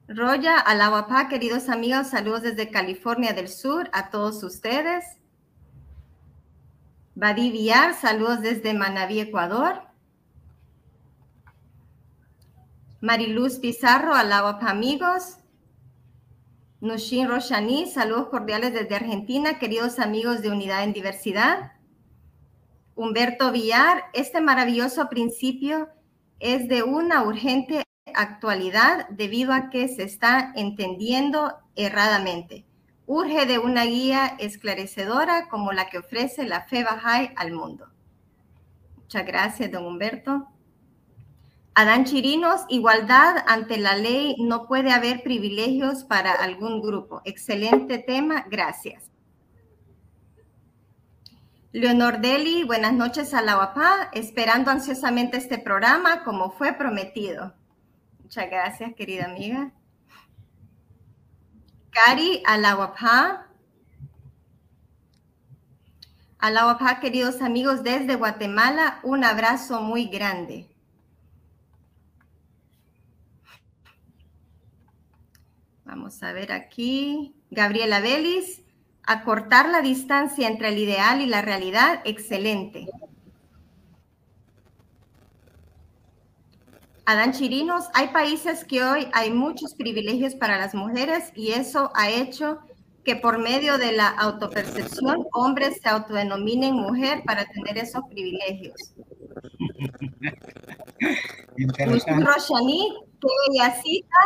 Roya 0.09 0.59
Alahuapá, 0.59 1.29
queridos 1.29 1.69
amigos, 1.69 2.07
saludos 2.07 2.41
desde 2.41 2.69
California 2.69 3.31
del 3.31 3.47
Sur 3.47 3.89
a 3.93 4.09
todos 4.09 4.43
ustedes. 4.43 5.05
Badi 7.15 7.49
Villar, 7.49 7.93
saludos 7.93 8.41
desde 8.41 8.73
Manabí, 8.73 9.21
Ecuador. 9.21 9.83
Mariluz 12.99 13.59
Pizarro, 13.59 14.15
Alahuapá, 14.15 14.69
amigos. 14.69 15.37
Nushin 16.81 17.29
Roshani, 17.29 17.89
saludos 17.89 18.27
cordiales 18.27 18.73
desde 18.73 18.97
Argentina, 18.97 19.59
queridos 19.59 19.97
amigos 19.97 20.41
de 20.41 20.49
Unidad 20.49 20.83
en 20.83 20.91
Diversidad. 20.91 21.74
Humberto 22.95 23.51
Villar, 23.51 24.05
este 24.13 24.39
maravilloso 24.39 25.09
principio 25.09 25.89
es 26.39 26.69
de 26.69 26.81
una 26.81 27.23
urgente 27.23 27.83
actualidad 28.13 29.09
debido 29.09 29.51
a 29.51 29.69
que 29.69 29.89
se 29.89 30.03
está 30.03 30.53
entendiendo 30.55 31.57
erradamente. 31.75 32.65
Urge 33.05 33.45
de 33.45 33.59
una 33.59 33.83
guía 33.83 34.37
esclarecedora 34.39 35.49
como 35.49 35.73
la 35.73 35.89
que 35.89 35.97
ofrece 35.97 36.45
la 36.45 36.61
fe 36.61 36.85
Bahá'í 36.85 37.33
al 37.35 37.51
mundo. 37.51 37.87
Muchas 38.95 39.25
gracias, 39.25 39.71
don 39.71 39.85
Humberto. 39.85 40.47
Adán 41.73 42.05
Chirinos, 42.05 42.61
igualdad 42.69 43.43
ante 43.45 43.77
la 43.77 43.97
ley, 43.97 44.37
no 44.39 44.67
puede 44.67 44.93
haber 44.93 45.21
privilegios 45.21 46.05
para 46.05 46.31
algún 46.31 46.81
grupo. 46.81 47.21
Excelente 47.25 47.97
tema, 47.97 48.45
gracias. 48.49 49.11
Leonor 51.75 52.21
Deli, 52.21 52.63
buenas 52.63 52.93
noches 52.93 53.33
a 53.33 53.41
la 53.41 53.57
UAPA, 53.57 54.09
esperando 54.13 54.71
ansiosamente 54.71 55.35
este 55.35 55.57
programa 55.57 56.23
como 56.23 56.51
fue 56.51 56.71
prometido. 56.71 57.53
Muchas 58.23 58.49
gracias, 58.49 58.93
querida 58.95 59.25
amiga. 59.25 59.73
Cari 61.89 62.41
a 62.45 62.57
la 62.57 62.77
UAPA. 62.77 63.47
A 66.39 66.49
la 66.49 66.65
UAPA, 66.65 67.01
queridos 67.01 67.41
amigos 67.41 67.83
desde 67.83 68.15
Guatemala, 68.15 69.01
un 69.03 69.25
abrazo 69.25 69.81
muy 69.81 70.05
grande. 70.05 70.69
Vamos 75.83 76.23
a 76.23 76.31
ver 76.31 76.53
aquí. 76.53 77.35
Gabriela 77.51 77.99
Vélez 77.99 78.64
acortar 79.05 79.69
la 79.69 79.81
distancia 79.81 80.47
entre 80.47 80.69
el 80.69 80.79
ideal 80.79 81.21
y 81.21 81.27
la 81.27 81.41
realidad, 81.41 82.01
excelente. 82.05 82.87
Adán 87.05 87.33
Chirinos, 87.33 87.85
hay 87.93 88.07
países 88.07 88.65
que 88.65 88.83
hoy 88.83 89.07
hay 89.13 89.31
muchos 89.31 89.75
privilegios 89.75 90.33
para 90.33 90.57
las 90.57 90.73
mujeres 90.73 91.31
y 91.35 91.51
eso 91.51 91.91
ha 91.93 92.09
hecho 92.09 92.59
que 93.03 93.15
por 93.15 93.37
medio 93.37 93.77
de 93.77 93.91
la 93.91 94.07
autopercepción 94.07 95.27
hombres 95.31 95.79
se 95.81 95.87
autodenominen 95.87 96.73
mujer 96.73 97.21
para 97.23 97.45
tener 97.45 97.77
esos 97.77 98.01
privilegios. 98.09 98.95
Roshani, 101.57 102.95
que 103.21 103.29
cita, 103.83 104.17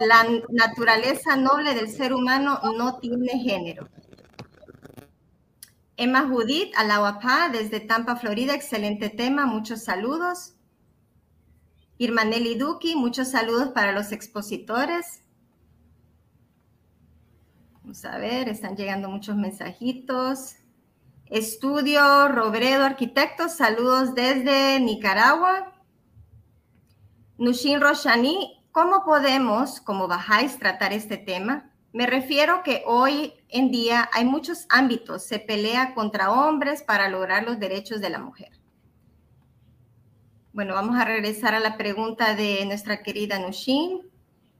la 0.00 0.26
naturaleza 0.48 1.36
noble 1.36 1.74
del 1.74 1.88
ser 1.88 2.12
humano 2.12 2.60
no 2.76 2.98
tiene 2.98 3.38
género. 3.38 3.88
Emma 6.00 6.28
Judith, 6.28 6.72
Alawapá, 6.76 7.48
desde 7.48 7.80
Tampa, 7.80 8.14
Florida, 8.14 8.54
excelente 8.54 9.10
tema, 9.10 9.46
muchos 9.46 9.82
saludos. 9.82 10.54
Irmaneli 11.98 12.54
Duki, 12.54 12.94
muchos 12.94 13.32
saludos 13.32 13.70
para 13.70 13.90
los 13.90 14.12
expositores. 14.12 15.24
Vamos 17.82 18.04
a 18.04 18.16
ver, 18.16 18.48
están 18.48 18.76
llegando 18.76 19.08
muchos 19.08 19.34
mensajitos. 19.34 20.54
Estudio 21.26 22.28
Robredo 22.28 22.84
Arquitectos, 22.84 23.56
saludos 23.56 24.14
desde 24.14 24.78
Nicaragua. 24.78 25.72
Nushin 27.38 27.80
Roshani, 27.80 28.64
¿cómo 28.70 29.04
podemos, 29.04 29.80
como 29.80 30.06
bajáis, 30.06 30.60
tratar 30.60 30.92
este 30.92 31.16
tema? 31.16 31.67
Me 31.92 32.06
refiero 32.06 32.62
que 32.62 32.82
hoy 32.86 33.32
en 33.48 33.70
día 33.70 34.10
hay 34.12 34.24
muchos 34.24 34.66
ámbitos, 34.68 35.24
se 35.24 35.38
pelea 35.38 35.94
contra 35.94 36.30
hombres 36.30 36.82
para 36.82 37.08
lograr 37.08 37.44
los 37.44 37.58
derechos 37.58 38.00
de 38.00 38.10
la 38.10 38.18
mujer. 38.18 38.50
Bueno, 40.52 40.74
vamos 40.74 40.96
a 40.98 41.04
regresar 41.04 41.54
a 41.54 41.60
la 41.60 41.76
pregunta 41.76 42.34
de 42.34 42.64
nuestra 42.66 43.02
querida 43.02 43.38
Nushin. 43.38 44.02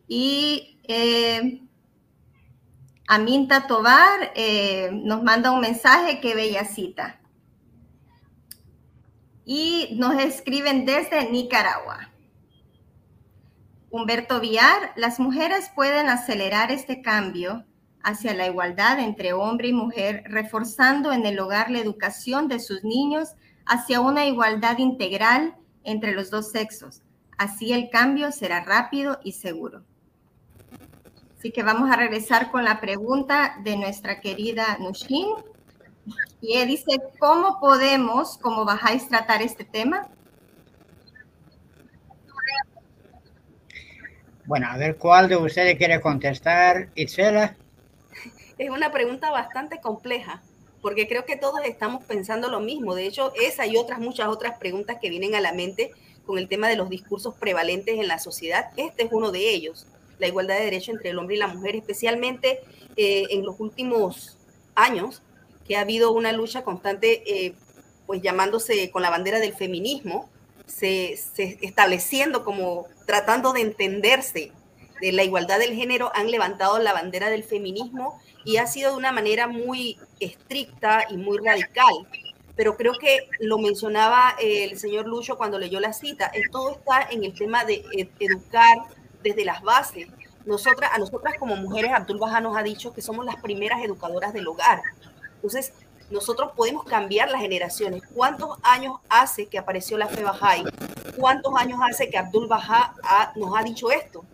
Y 0.06 0.80
eh, 0.84 1.60
Aminta 3.08 3.66
Tobar 3.66 4.32
eh, 4.34 4.90
nos 4.92 5.22
manda 5.22 5.50
un 5.50 5.60
mensaje, 5.60 6.20
qué 6.20 6.34
bella 6.34 6.64
cita. 6.64 7.20
Y 9.44 9.96
nos 9.98 10.22
escriben 10.22 10.84
desde 10.84 11.30
Nicaragua. 11.30 12.10
Humberto 13.90 14.38
Villar, 14.40 14.92
las 14.96 15.18
mujeres 15.18 15.70
pueden 15.74 16.08
acelerar 16.10 16.70
este 16.70 17.00
cambio 17.00 17.64
hacia 18.02 18.34
la 18.34 18.46
igualdad 18.46 18.98
entre 18.98 19.32
hombre 19.32 19.68
y 19.68 19.72
mujer, 19.72 20.24
reforzando 20.26 21.10
en 21.12 21.24
el 21.24 21.38
hogar 21.40 21.70
la 21.70 21.78
educación 21.78 22.48
de 22.48 22.60
sus 22.60 22.84
niños 22.84 23.30
hacia 23.64 24.00
una 24.00 24.26
igualdad 24.26 24.76
integral 24.78 25.56
entre 25.84 26.12
los 26.12 26.30
dos 26.30 26.50
sexos. 26.50 27.02
Así 27.38 27.72
el 27.72 27.88
cambio 27.88 28.30
será 28.30 28.62
rápido 28.62 29.20
y 29.24 29.32
seguro. 29.32 29.84
Así 31.38 31.50
que 31.50 31.62
vamos 31.62 31.90
a 31.90 31.96
regresar 31.96 32.50
con 32.50 32.64
la 32.64 32.80
pregunta 32.80 33.58
de 33.62 33.76
nuestra 33.76 34.20
querida 34.20 34.76
Nushin. 34.80 35.28
Y 36.40 36.62
dice, 36.66 37.00
¿cómo 37.18 37.58
podemos, 37.58 38.36
como 38.38 38.64
bajáis, 38.64 39.08
tratar 39.08 39.40
este 39.40 39.64
tema? 39.64 40.08
Bueno, 44.48 44.66
a 44.70 44.78
ver, 44.78 44.96
¿cuál 44.96 45.28
de 45.28 45.36
ustedes 45.36 45.76
quiere 45.76 46.00
contestar? 46.00 46.88
Itzela. 46.94 47.54
Es 48.56 48.70
una 48.70 48.90
pregunta 48.90 49.30
bastante 49.30 49.78
compleja, 49.78 50.40
porque 50.80 51.06
creo 51.06 51.26
que 51.26 51.36
todos 51.36 51.60
estamos 51.66 52.02
pensando 52.04 52.48
lo 52.48 52.58
mismo. 52.58 52.94
De 52.94 53.06
hecho, 53.06 53.30
esa 53.38 53.66
y 53.66 53.76
otras 53.76 53.98
muchas 53.98 54.28
otras 54.28 54.58
preguntas 54.58 54.96
que 55.02 55.10
vienen 55.10 55.34
a 55.34 55.42
la 55.42 55.52
mente 55.52 55.90
con 56.24 56.38
el 56.38 56.48
tema 56.48 56.66
de 56.66 56.76
los 56.76 56.88
discursos 56.88 57.34
prevalentes 57.34 57.98
en 57.98 58.08
la 58.08 58.18
sociedad, 58.18 58.70
este 58.78 59.02
es 59.02 59.12
uno 59.12 59.32
de 59.32 59.50
ellos, 59.50 59.86
la 60.18 60.28
igualdad 60.28 60.56
de 60.56 60.64
derecho 60.64 60.92
entre 60.92 61.10
el 61.10 61.18
hombre 61.18 61.36
y 61.36 61.40
la 61.40 61.48
mujer, 61.48 61.76
especialmente 61.76 62.60
eh, 62.96 63.26
en 63.28 63.44
los 63.44 63.60
últimos 63.60 64.38
años, 64.74 65.20
que 65.66 65.76
ha 65.76 65.82
habido 65.82 66.12
una 66.12 66.32
lucha 66.32 66.64
constante, 66.64 67.22
eh, 67.26 67.52
pues 68.06 68.22
llamándose 68.22 68.90
con 68.90 69.02
la 69.02 69.10
bandera 69.10 69.40
del 69.40 69.52
feminismo, 69.52 70.30
se, 70.68 71.18
estableciendo 71.60 72.44
como 72.44 72.86
tratando 73.06 73.52
de 73.52 73.62
entenderse 73.62 74.52
de 75.00 75.12
la 75.12 75.24
igualdad 75.24 75.58
del 75.58 75.74
género, 75.74 76.12
han 76.14 76.30
levantado 76.30 76.78
la 76.78 76.92
bandera 76.92 77.30
del 77.30 77.44
feminismo 77.44 78.20
y 78.44 78.56
ha 78.58 78.66
sido 78.66 78.92
de 78.92 78.96
una 78.96 79.12
manera 79.12 79.46
muy 79.46 79.98
estricta 80.20 81.06
y 81.10 81.16
muy 81.16 81.38
radical. 81.38 81.94
Pero 82.56 82.76
creo 82.76 82.94
que 82.94 83.28
lo 83.38 83.58
mencionaba 83.58 84.34
el 84.40 84.78
señor 84.78 85.06
Lucho 85.06 85.36
cuando 85.36 85.58
leyó 85.58 85.78
la 85.78 85.92
cita, 85.92 86.30
todo 86.50 86.72
está 86.72 87.08
en 87.10 87.24
el 87.24 87.32
tema 87.32 87.64
de 87.64 87.84
educar 88.18 88.78
desde 89.22 89.44
las 89.44 89.62
bases. 89.62 90.08
Nosotras, 90.44 90.90
a 90.92 90.98
nosotras 90.98 91.34
como 91.38 91.56
mujeres, 91.56 91.92
Abdul 91.92 92.18
Baja 92.18 92.40
nos 92.40 92.56
ha 92.56 92.62
dicho 92.62 92.92
que 92.92 93.02
somos 93.02 93.24
las 93.24 93.36
primeras 93.36 93.84
educadoras 93.84 94.32
del 94.32 94.48
hogar. 94.48 94.82
Entonces, 95.36 95.72
nosotros 96.10 96.52
podemos 96.56 96.84
cambiar 96.84 97.30
las 97.30 97.40
generaciones. 97.40 98.02
¿Cuántos 98.14 98.58
años 98.62 98.98
hace 99.08 99.46
que 99.46 99.58
apareció 99.58 99.98
la 99.98 100.08
fe 100.08 100.24
Bahá'í? 100.24 100.64
¿Cuántos 101.16 101.54
años 101.56 101.80
hace 101.82 102.08
que 102.08 102.18
Abdul 102.18 102.48
Baha 102.48 102.94
nos 103.36 103.56
ha 103.56 103.62
dicho 103.62 103.90
esto? 103.90 104.24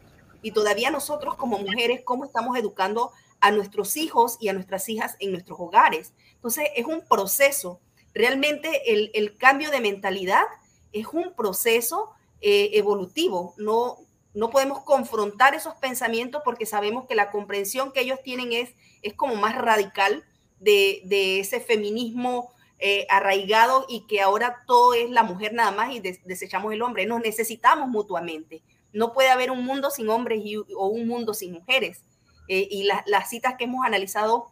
Y 0.43 0.53
todavía 0.53 0.91
nosotros 0.91 1.35
como 1.37 1.59
mujeres, 1.59 2.03
¿cómo 2.05 2.25
estamos 2.25 2.57
educando 2.57 3.13
a 3.41 3.51
nuestros 3.51 3.97
hijos 3.97 4.37
y 4.41 4.49
a 4.49 4.53
nuestras 4.53 4.89
hijas 4.89 5.17
en 5.19 5.33
nuestros 5.33 5.59
hogares? 5.59 6.13
Entonces, 6.35 6.69
es 6.77 6.87
un 6.87 7.01
proceso. 7.01 7.81
Realmente 8.13 8.93
el, 8.93 9.11
el 9.15 9.37
cambio 9.37 9.71
de 9.71 9.81
mentalidad 9.81 10.45
es 10.93 11.07
un 11.13 11.35
proceso 11.35 12.11
eh, 12.41 12.71
evolutivo. 12.75 13.55
No, 13.57 13.97
no 14.35 14.51
podemos 14.51 14.81
confrontar 14.81 15.55
esos 15.55 15.75
pensamientos 15.77 16.43
porque 16.45 16.67
sabemos 16.67 17.07
que 17.07 17.15
la 17.15 17.31
comprensión 17.31 17.91
que 17.93 18.01
ellos 18.01 18.21
tienen 18.23 18.53
es, 18.53 18.75
es 19.03 19.15
como 19.15 19.35
más 19.35 19.57
radical 19.57 20.25
de, 20.65 21.41
ese 21.41 21.61
feminismo 21.61 22.53
eh, 22.79 23.07
arraigado 23.09 23.87
y 23.89 24.07
que 24.07 24.21
ahora 24.21 24.63
todo 24.67 24.95
es 24.95 25.11
la 25.11 25.23
mujer 25.23 25.53
nada 25.53 25.71
más 25.71 25.95
y 25.95 26.01
desechamos 26.01 26.73
el 26.73 26.83
hombre. 26.83 27.07
Nos 27.07 27.21
necesitamos 27.21 27.89
mutuamente. 27.89 28.63
No 28.93 29.13
puede 29.13 29.31
haber 29.31 29.51
un 29.51 29.65
mundo 29.65 29.91
sin 29.91 30.09
hombres 30.09 30.43
o 30.77 30.87
un 30.89 31.07
mundo 31.07 31.35
sin 31.35 31.53
mujeres. 31.53 32.05
Eh, 32.49 32.69
y 32.71 32.85
las 32.85 33.31
citas 33.31 33.55
que 33.57 33.65
hemos 33.65 33.85
analizado 33.85 34.47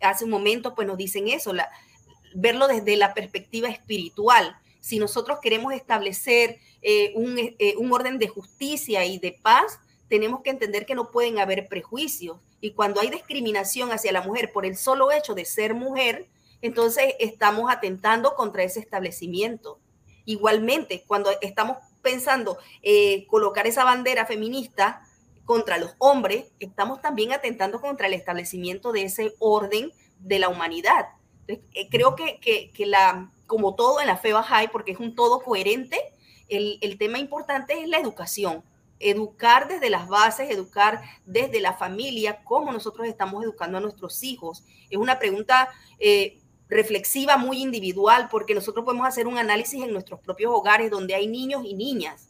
hace 0.00 0.24
un 0.24 0.30
momento, 0.30 0.74
pues 0.74 0.88
nos 0.88 0.96
dicen 0.96 1.28
eso, 1.28 1.52
verlo 2.34 2.66
desde 2.66 2.96
la 2.96 3.14
perspectiva 3.14 3.68
espiritual. 3.68 4.56
Si 4.80 4.98
nosotros 4.98 5.38
queremos 5.40 5.72
establecer 5.72 6.58
eh, 6.82 7.12
un, 7.14 7.38
un 7.78 7.92
orden 7.92 8.18
de 8.18 8.26
justicia 8.26 9.04
y 9.04 9.18
de 9.18 9.38
paz, 9.40 9.78
tenemos 10.12 10.42
que 10.42 10.50
entender 10.50 10.84
que 10.84 10.94
no 10.94 11.10
pueden 11.10 11.38
haber 11.38 11.68
prejuicios 11.68 12.36
y 12.60 12.72
cuando 12.72 13.00
hay 13.00 13.08
discriminación 13.08 13.92
hacia 13.92 14.12
la 14.12 14.20
mujer 14.20 14.52
por 14.52 14.66
el 14.66 14.76
solo 14.76 15.10
hecho 15.10 15.34
de 15.34 15.46
ser 15.46 15.72
mujer, 15.72 16.28
entonces 16.60 17.14
estamos 17.18 17.72
atentando 17.72 18.34
contra 18.34 18.62
ese 18.62 18.78
establecimiento. 18.78 19.78
Igualmente, 20.26 21.02
cuando 21.06 21.30
estamos 21.40 21.78
pensando 22.02 22.58
eh, 22.82 23.26
colocar 23.26 23.66
esa 23.66 23.84
bandera 23.84 24.26
feminista 24.26 25.00
contra 25.46 25.78
los 25.78 25.94
hombres, 25.96 26.52
estamos 26.60 27.00
también 27.00 27.32
atentando 27.32 27.80
contra 27.80 28.06
el 28.06 28.12
establecimiento 28.12 28.92
de 28.92 29.04
ese 29.04 29.34
orden 29.38 29.92
de 30.18 30.38
la 30.38 30.50
humanidad. 30.50 31.06
Eh, 31.48 31.88
creo 31.90 32.16
que, 32.16 32.38
que, 32.38 32.84
la, 32.84 33.30
como 33.46 33.76
todo 33.76 33.98
en 34.02 34.08
la 34.08 34.18
fe 34.18 34.34
Bahá'í, 34.34 34.68
porque 34.70 34.92
es 34.92 34.98
un 34.98 35.14
todo 35.14 35.40
coherente, 35.40 35.98
el, 36.50 36.76
el 36.82 36.98
tema 36.98 37.18
importante 37.18 37.80
es 37.80 37.88
la 37.88 37.96
educación 37.96 38.62
educar 39.02 39.68
desde 39.68 39.90
las 39.90 40.08
bases, 40.08 40.50
educar 40.50 41.02
desde 41.26 41.60
la 41.60 41.74
familia, 41.74 42.42
cómo 42.44 42.72
nosotros 42.72 43.06
estamos 43.06 43.42
educando 43.44 43.78
a 43.78 43.80
nuestros 43.80 44.22
hijos. 44.22 44.64
Es 44.90 44.98
una 44.98 45.18
pregunta 45.18 45.68
eh, 45.98 46.38
reflexiva 46.68 47.36
muy 47.36 47.60
individual 47.60 48.28
porque 48.30 48.54
nosotros 48.54 48.84
podemos 48.84 49.06
hacer 49.06 49.26
un 49.26 49.38
análisis 49.38 49.82
en 49.82 49.92
nuestros 49.92 50.20
propios 50.20 50.52
hogares 50.54 50.90
donde 50.90 51.14
hay 51.14 51.26
niños 51.26 51.62
y 51.64 51.74
niñas. 51.74 52.28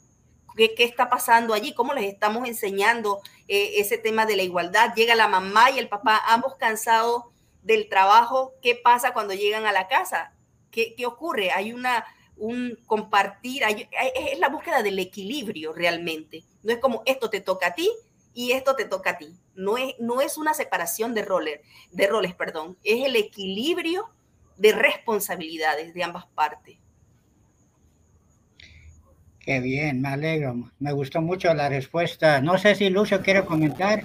¿Qué, 0.56 0.74
qué 0.74 0.84
está 0.84 1.08
pasando 1.08 1.54
allí? 1.54 1.74
¿Cómo 1.74 1.94
les 1.94 2.12
estamos 2.12 2.46
enseñando 2.46 3.20
eh, 3.48 3.74
ese 3.76 3.98
tema 3.98 4.26
de 4.26 4.36
la 4.36 4.42
igualdad? 4.42 4.94
Llega 4.94 5.14
la 5.14 5.28
mamá 5.28 5.70
y 5.70 5.78
el 5.78 5.88
papá, 5.88 6.20
ambos 6.26 6.56
cansados 6.56 7.24
del 7.62 7.88
trabajo. 7.88 8.54
¿Qué 8.60 8.74
pasa 8.74 9.12
cuando 9.12 9.34
llegan 9.34 9.64
a 9.66 9.72
la 9.72 9.88
casa? 9.88 10.34
¿Qué, 10.70 10.94
qué 10.94 11.06
ocurre? 11.06 11.52
Hay 11.52 11.72
una 11.72 12.04
un 12.42 12.76
compartir, 12.86 13.62
es 13.62 14.38
la 14.40 14.48
búsqueda 14.48 14.82
del 14.82 14.98
equilibrio 14.98 15.72
realmente. 15.72 16.42
No 16.64 16.72
es 16.72 16.78
como 16.78 17.02
esto 17.06 17.30
te 17.30 17.40
toca 17.40 17.68
a 17.68 17.74
ti 17.74 17.88
y 18.34 18.50
esto 18.50 18.74
te 18.74 18.84
toca 18.84 19.10
a 19.10 19.18
ti. 19.18 19.32
No 19.54 19.78
es, 19.78 19.94
no 20.00 20.20
es 20.20 20.36
una 20.36 20.52
separación 20.52 21.14
de, 21.14 21.24
roles, 21.24 21.60
de 21.92 22.08
roles, 22.08 22.34
perdón. 22.34 22.76
Es 22.82 23.06
el 23.06 23.14
equilibrio 23.14 24.10
de 24.56 24.72
responsabilidades 24.72 25.94
de 25.94 26.02
ambas 26.02 26.26
partes. 26.34 26.78
Qué 29.38 29.60
bien, 29.60 30.00
me 30.00 30.08
alegro. 30.08 30.68
Me 30.80 30.92
gustó 30.92 31.20
mucho 31.20 31.54
la 31.54 31.68
respuesta. 31.68 32.40
No 32.40 32.58
sé 32.58 32.74
si 32.74 32.90
Lucio 32.90 33.22
quiere 33.22 33.44
comentar. 33.44 34.02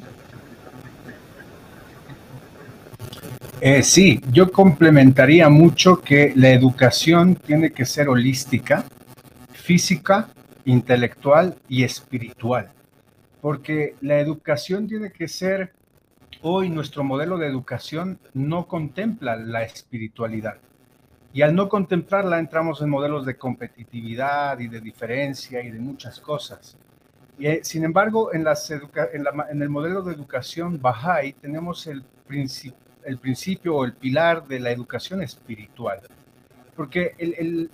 Eh, 3.60 3.82
sí, 3.82 4.22
yo 4.32 4.52
complementaría 4.52 5.50
mucho 5.50 6.00
que 6.00 6.32
la 6.36 6.52
educación 6.52 7.34
tiene 7.34 7.72
que 7.72 7.86
ser 7.86 8.08
holística, 8.08 8.86
física, 9.52 10.30
intelectual 10.66 11.56
y 11.68 11.84
espiritual, 11.84 12.72
porque 13.42 13.96
la 14.02 14.20
educación 14.20 14.88
tiene 14.88 15.12
que 15.12 15.28
ser, 15.28 15.74
hoy 16.44 16.70
nuestro 16.70 17.04
modelo 17.04 17.40
de 17.40 17.48
educación 17.48 18.20
no 18.36 18.68
contempla 18.68 19.36
la 19.36 19.64
espiritualidad. 19.64 20.58
Y 21.34 21.42
al 21.42 21.56
no 21.56 21.68
contemplarla 21.68 22.38
entramos 22.38 22.80
en 22.84 22.92
modelos 22.92 23.26
de 23.26 23.38
competitividad 23.38 24.60
y 24.60 24.68
de 24.68 24.82
diferencia 24.82 25.64
y 25.64 25.72
de 25.72 25.80
muchas 25.80 26.20
cosas. 26.20 26.78
Eh, 27.40 27.62
sin 27.64 27.86
embargo, 27.86 28.32
en 28.34 28.46
el 29.62 29.70
modelo 29.70 30.04
de 30.04 30.14
educación 30.14 30.80
Bahá'í 30.80 31.34
tenemos 31.34 31.88
el 31.88 32.04
principio 32.28 32.87
el 33.06 33.18
principio 33.18 33.76
o 33.76 33.86
el 33.86 33.94
pilar 33.94 34.48
de 34.48 34.60
la 34.60 34.72
educación 34.72 35.22
espiritual. 35.22 36.00
Porque 36.76 37.16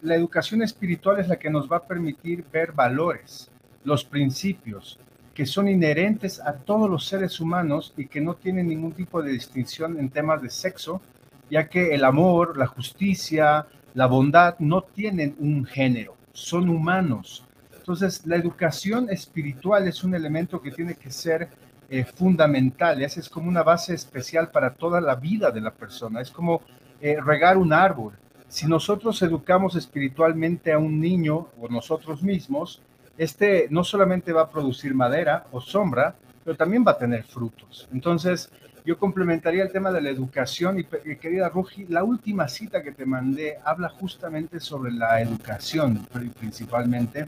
la 0.02 0.16
educación 0.16 0.62
espiritual 0.62 1.20
es 1.20 1.28
la 1.28 1.38
que 1.38 1.50
nos 1.50 1.70
va 1.72 1.78
a 1.78 1.88
permitir 1.88 2.46
ver 2.52 2.72
valores, 2.72 3.50
los 3.84 4.06
principios 4.06 4.98
que 5.34 5.46
son 5.46 5.68
inherentes 5.68 6.40
a 6.40 6.54
todos 6.54 6.90
los 6.90 7.06
seres 7.06 7.40
humanos 7.40 7.94
y 7.98 8.06
que 8.06 8.22
no 8.22 8.36
tienen 8.36 8.68
ningún 8.68 8.92
tipo 8.92 9.22
de 9.22 9.32
distinción 9.32 10.00
en 10.00 10.10
temas 10.10 10.42
de 10.42 10.50
sexo, 10.50 11.02
ya 11.50 11.68
que 11.68 11.94
el 11.94 12.06
amor, 12.06 12.56
la 12.56 12.68
justicia, 12.68 13.66
la 13.96 14.06
bondad 14.06 14.56
no 14.60 14.84
tienen 14.84 15.36
un 15.40 15.66
género, 15.66 16.16
son 16.34 16.70
humanos. 16.70 17.44
Entonces, 17.76 18.26
la 18.26 18.36
educación 18.36 19.10
espiritual 19.10 19.88
es 19.88 20.04
un 20.04 20.16
elemento 20.16 20.62
que 20.62 20.72
tiene 20.72 20.96
que 20.96 21.12
ser 21.12 21.50
eh, 21.90 22.06
fundamental, 22.06 23.02
es 23.02 23.30
como 23.30 23.50
una 23.50 23.64
base 23.64 23.94
especial 23.94 24.50
para 24.52 24.74
toda 24.74 25.02
la 25.02 25.16
vida 25.16 25.52
de 25.52 25.62
la 25.62 25.72
persona, 25.72 26.22
es 26.22 26.32
como 26.32 26.62
eh, 27.02 27.18
regar 27.24 27.58
un 27.58 27.74
árbol. 27.74 28.14
Si 28.48 28.68
nosotros 28.68 29.22
educamos 29.22 29.76
espiritualmente 29.76 30.72
a 30.72 30.78
un 30.78 31.00
niño 31.00 31.50
o 31.60 31.68
nosotros 31.70 32.24
mismos, 32.24 32.82
este 33.18 33.68
no 33.70 33.84
solamente 33.84 34.32
va 34.32 34.44
a 34.44 34.50
producir 34.50 34.94
madera 34.94 35.46
o 35.52 35.60
sombra, 35.60 36.16
pero 36.44 36.58
también 36.58 36.84
va 36.86 36.92
a 36.92 36.98
tener 36.98 37.24
frutos. 37.24 37.88
Entonces, 37.94 38.50
yo 38.86 38.98
complementaría 38.98 39.64
el 39.64 39.72
tema 39.72 39.92
de 39.92 40.02
la 40.02 40.10
educación 40.10 40.80
y, 40.80 40.84
querida 41.16 41.50
Rugi, 41.50 41.86
la 41.88 42.04
última 42.04 42.48
cita 42.48 42.84
que 42.84 42.92
te 42.92 43.06
mandé 43.06 43.58
habla 43.64 43.90
justamente 43.90 44.60
sobre 44.60 44.92
la 44.92 45.22
educación 45.22 46.06
principalmente, 46.38 47.28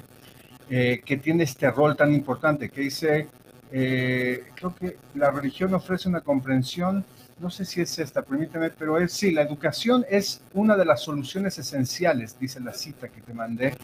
eh, 0.69 1.01
que 1.05 1.17
tiene 1.17 1.43
este 1.43 1.71
rol 1.71 1.95
tan 1.95 2.13
importante, 2.13 2.69
que 2.69 2.81
dice, 2.81 3.27
eh, 3.77 4.45
creo 4.55 4.73
que 4.73 4.95
la 5.15 5.31
religión 5.31 5.73
ofrece 5.73 6.07
una 6.07 6.21
comprensión, 6.21 7.03
no 7.41 7.49
sé 7.49 7.65
si 7.65 7.81
es 7.81 7.99
esta, 7.99 8.21
permíteme, 8.21 8.69
pero 8.69 8.97
es 8.97 9.11
sí, 9.11 9.31
la 9.31 9.41
educación 9.41 10.05
es 10.09 10.41
una 10.53 10.77
de 10.77 10.85
las 10.85 11.01
soluciones 11.03 11.59
esenciales, 11.59 12.39
dice 12.39 12.61
la 12.61 12.71
cita 12.71 13.09
que 13.09 13.19
te 13.19 13.33
mandé. 13.33 13.75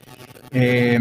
Eh, 0.49 0.97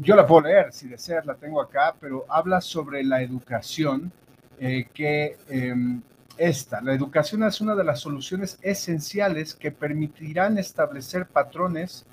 yo 0.00 0.14
la 0.14 0.24
puedo 0.24 0.42
leer 0.42 0.72
si 0.72 0.86
deseas, 0.86 1.26
la 1.26 1.34
tengo 1.34 1.60
acá, 1.60 1.96
pero 1.98 2.26
habla 2.28 2.60
sobre 2.60 3.02
la 3.02 3.22
educación, 3.22 4.12
eh, 4.60 4.86
que 4.94 5.38
em, 5.48 6.00
esta, 6.36 6.80
la 6.80 6.94
educación 6.94 7.42
es 7.42 7.60
una 7.60 7.74
de 7.74 7.82
las 7.82 7.98
soluciones 7.98 8.56
esenciales 8.62 9.56
que 9.56 9.72
permitirán 9.72 10.58
establecer 10.58 11.26
patrones 11.26 12.06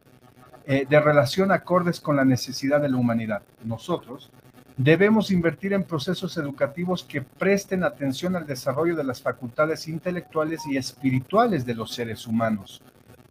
de 0.65 0.99
relación 0.99 1.51
acordes 1.51 1.99
con 1.99 2.15
la 2.15 2.25
necesidad 2.25 2.81
de 2.81 2.89
la 2.89 2.97
humanidad. 2.97 3.43
Nosotros, 3.63 4.31
Debemos 4.77 5.31
invertir 5.31 5.71
en 5.71 5.85
procesos 5.85 6.35
educativos 6.35 7.01
que 7.05 7.21
presten 7.21 7.85
atención 7.85 8.35
al 8.35 8.45
desarrollo 8.45 8.97
de 8.97 9.05
las 9.05 9.21
facultades 9.21 9.87
intelectuales 9.87 10.63
y 10.69 10.75
espirituales 10.75 11.65
de 11.65 11.75
los 11.75 11.93
seres 11.93 12.27
humanos. 12.27 12.81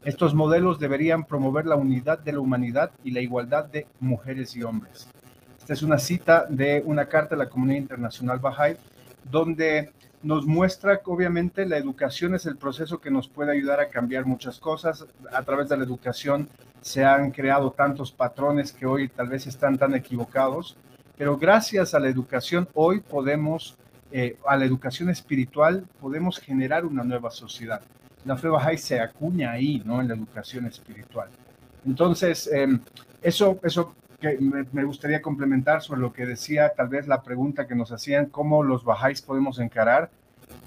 Estos 0.05 0.33
modelos 0.33 0.79
deberían 0.79 1.25
promover 1.25 1.67
la 1.67 1.77
unidad 1.77 2.19
de 2.19 2.33
la 2.33 2.41
humanidad 2.41 2.93
y 3.05 3.11
la 3.11 3.21
igualdad 3.21 3.67
de 3.67 3.87
mujeres 4.01 4.57
y 4.57 4.63
hombres. 4.63 5.07
Esta 5.59 5.75
es 5.75 5.83
una 5.83 5.99
cita 5.99 6.47
de 6.49 6.83
una 6.87 7.07
carta 7.07 7.35
de 7.35 7.45
la 7.45 7.51
Comunidad 7.51 7.79
Internacional 7.79 8.41
Bahá'í, 8.41 8.79
donde 9.31 9.93
nos 10.23 10.47
muestra 10.47 11.01
que 11.01 11.11
obviamente 11.11 11.67
la 11.67 11.77
educación 11.77 12.35
es 12.35 12.47
el 12.47 12.57
proceso 12.57 13.03
que 13.03 13.11
nos 13.11 13.29
puede 13.29 13.53
ayudar 13.53 13.81
a 13.81 13.91
cambiar 13.91 14.25
muchas 14.25 14.59
cosas. 14.59 15.07
A 15.31 15.43
través 15.43 15.69
de 15.69 15.77
la 15.77 15.85
educación 15.85 16.49
se 16.81 17.05
han 17.05 17.31
creado 17.31 17.71
tantos 17.71 18.13
patrones 18.13 18.73
que 18.73 18.87
hoy 18.87 19.09
tal 19.09 19.29
vez 19.29 19.47
están 19.47 19.77
tan 19.77 19.95
equivocados, 19.95 20.79
pero 21.17 21.37
gracias 21.37 21.95
a 21.95 22.01
la 22.01 22.09
educación 22.09 22.69
hoy 22.75 23.01
podemos, 23.01 23.77
eh, 24.13 24.37
a 24.47 24.57
la 24.57 24.65
educación 24.65 25.11
espiritual, 25.11 25.85
podemos 26.01 26.39
generar 26.39 26.85
una 26.85 27.05
nueva 27.05 27.31
sociedad. 27.31 27.81
La 28.25 28.37
fe 28.37 28.49
Bahá'í 28.49 28.79
se 28.79 29.01
acuña 29.01 29.53
ahí, 29.53 29.83
¿no? 29.85 30.01
En 30.01 30.09
la 30.09 30.15
educación 30.15 30.67
espiritual. 30.67 31.29
Entonces, 31.87 32.49
em, 32.53 32.81
eso, 33.23 33.59
eso 33.63 33.95
que 34.21 34.39
me, 34.39 34.85
gustaría 34.85 35.21
complementar 35.21 35.83
sobre 35.83 36.01
lo 36.01 36.13
que 36.13 36.25
decía, 36.25 36.73
tal 36.75 36.89
vez 36.89 37.07
la 37.07 37.23
pregunta 37.23 37.67
que 37.67 37.75
nos 37.75 37.93
hacían, 37.93 38.27
cómo 38.27 38.63
los 38.63 38.85
bajáis 38.85 39.21
podemos 39.21 39.59
encarar 39.59 40.11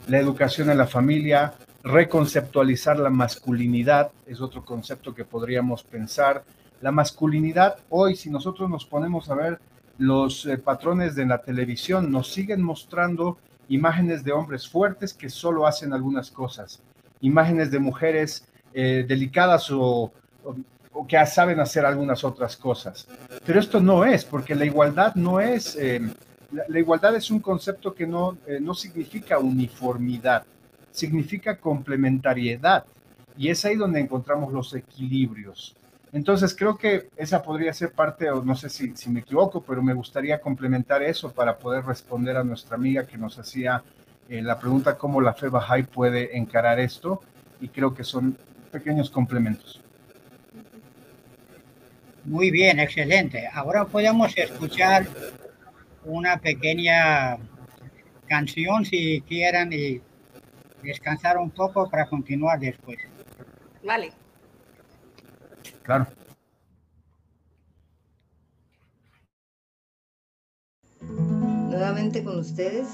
la 0.08 0.20
educación 0.20 0.70
en 0.70 0.78
la 0.78 0.88
familia, 0.88 1.54
reconceptualizar 1.84 3.00
la 3.00 3.10
masculinidad, 3.10 4.12
es 4.26 4.42
otro 4.42 4.64
concepto 4.64 5.14
que 5.14 5.26
podríamos 5.26 5.84
pensar. 5.84 6.44
La 6.82 6.92
masculinidad, 6.92 7.78
hoy, 7.90 8.16
si 8.16 8.30
nosotros 8.30 8.70
nos 8.70 8.86
ponemos 8.86 9.30
a 9.30 9.36
ver 9.36 9.60
los 9.98 10.46
eh, 10.46 10.58
patrones 10.58 11.16
de 11.16 11.26
la 11.26 11.42
televisión, 11.42 12.12
nos 12.12 12.32
siguen 12.32 12.62
mostrando 12.62 13.38
imágenes 13.70 14.24
de 14.24 14.32
hombres 14.32 14.68
fuertes 14.68 15.14
que 15.14 15.30
solo 15.30 15.68
hacen 15.68 15.94
algunas 15.94 16.32
cosas, 16.32 16.82
imágenes 17.22 17.72
de 17.72 17.80
mujeres 17.80 18.48
eh, 18.74 19.06
delicadas 19.08 19.70
o 19.72 20.12
que 21.06 21.24
saben 21.26 21.60
hacer 21.60 21.86
algunas 21.86 22.24
otras 22.24 22.56
cosas. 22.56 23.08
Pero 23.46 23.60
esto 23.60 23.80
no 23.80 24.06
es, 24.06 24.24
porque 24.26 24.56
la 24.56 24.66
igualdad 24.66 25.16
no 25.16 25.40
es, 25.40 25.76
eh, 25.76 26.02
la, 26.52 26.80
igualdad 26.80 27.16
es 27.16 27.30
un 27.30 27.40
concepto 27.40 27.94
que 27.94 28.08
no, 28.08 28.38
eh, 28.48 28.60
no 28.62 28.74
significa 28.74 29.38
uniformidad, 29.38 30.44
significa 30.92 31.58
complementariedad. 31.58 32.86
Y 33.38 33.50
es 33.50 33.64
ahí 33.66 33.76
donde 33.76 34.00
encontramos 34.00 34.52
los 34.52 34.74
equilibrios. 34.74 35.76
Entonces 36.18 36.56
creo 36.56 36.76
que 36.76 37.10
esa 37.16 37.44
podría 37.44 37.72
ser 37.74 37.92
parte, 37.92 38.28
o 38.32 38.44
no 38.44 38.56
sé 38.56 38.70
si, 38.70 38.98
si 38.98 39.08
me 39.08 39.20
equivoco, 39.20 39.62
pero 39.62 39.84
me 39.84 39.94
gustaría 39.94 40.42
complementar 40.42 41.04
eso 41.04 41.32
para 41.32 41.60
poder 41.60 41.86
responder 41.86 42.38
a 42.38 42.44
nuestra 42.44 42.76
amiga 42.76 43.06
que 43.06 43.20
nos 43.20 43.38
hacía 43.38 43.84
eh, 44.28 44.42
la 44.42 44.58
pregunta 44.60 44.98
cómo 44.98 45.22
la 45.22 45.36
fe 45.36 45.48
Bahá'í 45.48 45.84
puede 45.84 46.36
encarar 46.36 46.80
esto. 46.80 47.22
Y 47.62 47.68
creo 47.68 47.94
que 47.94 48.04
son 48.04 48.36
pequeños 48.72 49.12
complementos. 49.12 49.80
Muy 52.26 52.50
bien, 52.50 52.80
excelente. 52.80 53.48
Ahora 53.54 53.86
podemos 53.86 54.36
escuchar 54.36 55.06
una 56.04 56.38
pequeña 56.38 57.38
canción 58.26 58.86
si 58.86 59.22
quieran 59.22 59.72
y 59.72 60.02
descansar 60.82 61.38
un 61.38 61.52
poco 61.52 61.88
para 61.88 62.08
continuar 62.08 62.60
después. 62.60 62.98
Vale. 63.84 64.12
Claro. 65.88 66.06
Nuevamente 71.02 72.24
con 72.24 72.38
ustedes 72.38 72.88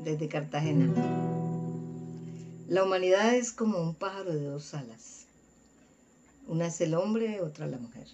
desde 0.00 0.28
Cartagena. 0.28 0.92
La 2.68 2.84
humanidad 2.84 3.34
es 3.34 3.52
como 3.52 3.78
un 3.78 3.94
pájaro 3.94 4.34
de 4.34 4.44
dos 4.44 4.74
alas 4.74 5.22
una 6.48 6.66
es 6.66 6.80
el 6.80 6.94
hombre, 6.94 7.40
otra 7.40 7.66
la 7.66 7.78
mujer. 7.78 8.06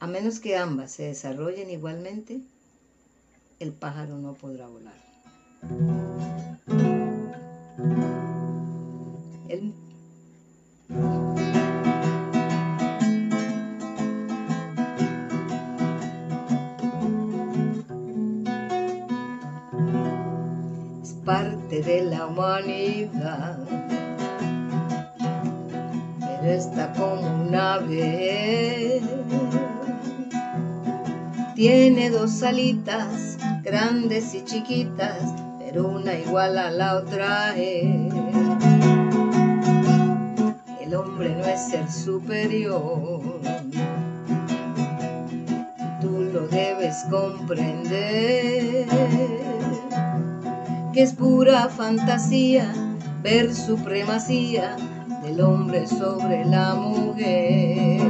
A 0.00 0.06
menos 0.06 0.38
que 0.38 0.56
ambas 0.56 0.92
se 0.92 1.04
desarrollen 1.04 1.70
igualmente, 1.70 2.40
el 3.58 3.72
pájaro 3.72 4.16
no 4.18 4.34
podrá 4.34 4.68
volar. 4.68 4.94
Es 9.48 9.60
de 21.88 22.02
la 22.02 22.26
humanidad 22.26 23.56
está 26.44 26.92
como 26.92 27.44
un 27.44 27.54
ave. 27.54 29.00
Tiene 31.54 32.10
dos 32.10 32.42
alitas, 32.42 33.38
grandes 33.62 34.34
y 34.34 34.44
chiquitas, 34.44 35.32
pero 35.58 35.88
una 35.88 36.12
igual 36.12 36.58
a 36.58 36.70
la 36.70 36.96
otra 36.96 37.56
es. 37.56 38.12
El 40.82 40.94
hombre 40.94 41.30
no 41.30 41.46
es 41.46 41.70
ser 41.70 41.90
superior, 41.90 43.22
tú 46.02 46.20
lo 46.34 46.48
debes 46.48 47.06
comprender, 47.10 48.86
es 50.98 51.12
pura 51.12 51.68
fantasía 51.68 52.72
ver 53.22 53.54
supremacía 53.54 54.76
el 55.24 55.40
hombre 55.40 55.86
sobre 55.86 56.44
la 56.44 56.74
mujer. 56.74 58.00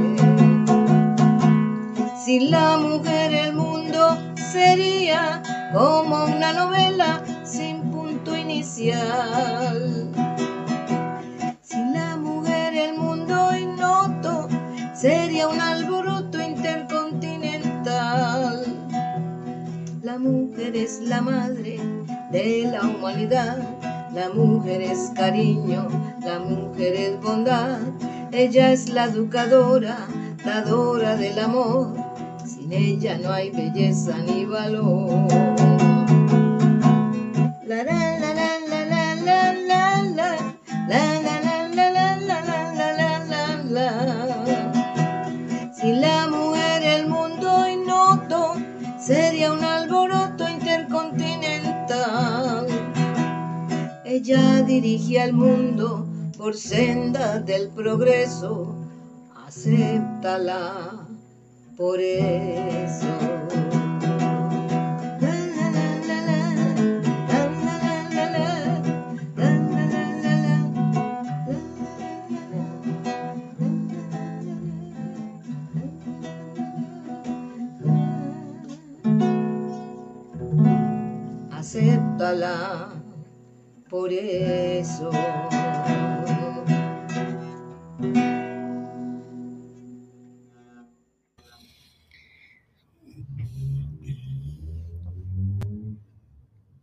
Sin 2.25 2.49
la 2.49 2.79
mujer 2.79 3.31
el 3.31 3.53
mundo 3.53 4.17
sería 4.51 5.43
como 5.71 6.25
una 6.25 6.51
novela 6.53 7.23
sin 7.43 7.91
punto 7.91 8.35
inicial. 8.35 10.09
Sin 11.61 11.93
la 11.93 12.17
mujer 12.17 12.75
el 12.75 12.97
mundo 12.97 13.55
ignoto 13.55 14.49
sería 14.95 15.47
un 15.47 15.61
alboroto 15.61 16.41
intercontinental. 16.41 18.65
La 20.01 20.17
mujer 20.17 20.75
es 20.75 21.01
la 21.01 21.21
madre 21.21 21.98
de 22.31 22.69
la 22.71 22.83
humanidad. 22.83 23.57
La 24.13 24.29
mujer 24.29 24.81
es 24.81 25.11
cariño, 25.15 25.87
la 26.23 26.39
mujer 26.39 26.95
es 26.95 27.21
bondad, 27.21 27.79
ella 28.31 28.71
es 28.71 28.89
la 28.89 29.05
educadora, 29.05 30.07
dadora 30.43 31.15
del 31.15 31.37
amor, 31.37 31.93
sin 32.43 32.73
ella 32.73 33.19
no 33.19 33.31
hay 33.31 33.51
belleza 33.51 34.17
ni 34.17 34.45
valor. 34.45 35.27
La 37.65 37.83
ella 54.19 54.61
dirige 54.63 55.21
al 55.21 55.31
mundo 55.31 56.05
por 56.37 56.53
senda 56.53 57.39
del 57.39 57.69
progreso, 57.69 58.75
acéptala 59.47 61.07
por 61.77 62.01
eso. 62.01 63.07
Acéptala 81.51 82.98
por 83.89 84.13
eso. 84.13 85.09